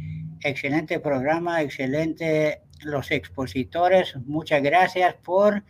Excelente 0.41 1.01
programa, 1.01 1.61
excelente 1.61 2.63
los 2.81 3.11
expositores, 3.11 4.17
muchas 4.25 4.63
gracias 4.63 5.17
por 5.17 5.63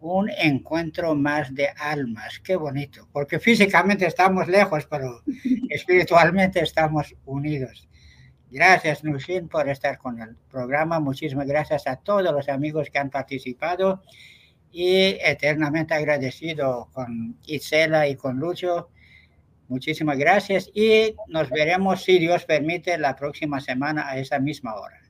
un 0.00 0.30
encuentro 0.30 1.14
más 1.14 1.54
de 1.54 1.68
almas. 1.76 2.40
Qué 2.40 2.56
bonito, 2.56 3.06
porque 3.12 3.38
físicamente 3.38 4.06
estamos 4.06 4.48
lejos, 4.48 4.86
pero 4.86 5.22
espiritualmente 5.68 6.60
estamos 6.60 7.14
unidos. 7.26 7.86
Gracias, 8.50 9.04
Nushin, 9.04 9.46
por 9.46 9.68
estar 9.68 9.98
con 9.98 10.22
el 10.22 10.36
programa. 10.50 11.00
Muchísimas 11.00 11.46
gracias 11.46 11.86
a 11.86 11.96
todos 11.96 12.22
los 12.22 12.48
amigos 12.48 12.88
que 12.88 12.98
han 12.98 13.10
participado 13.10 14.02
y 14.72 15.18
eternamente 15.20 15.92
agradecido 15.92 16.88
con 16.94 17.36
Isela 17.44 18.08
y 18.08 18.16
con 18.16 18.38
Lucho. 18.38 18.88
Muchísimas 19.68 20.18
gracias 20.18 20.70
y 20.72 21.14
nos 21.28 21.50
veremos, 21.50 22.04
si 22.04 22.18
Dios 22.18 22.44
permite, 22.44 22.96
la 22.98 23.16
próxima 23.16 23.60
semana 23.60 24.08
a 24.08 24.18
esa 24.18 24.38
misma 24.38 24.74
hora. 24.74 25.05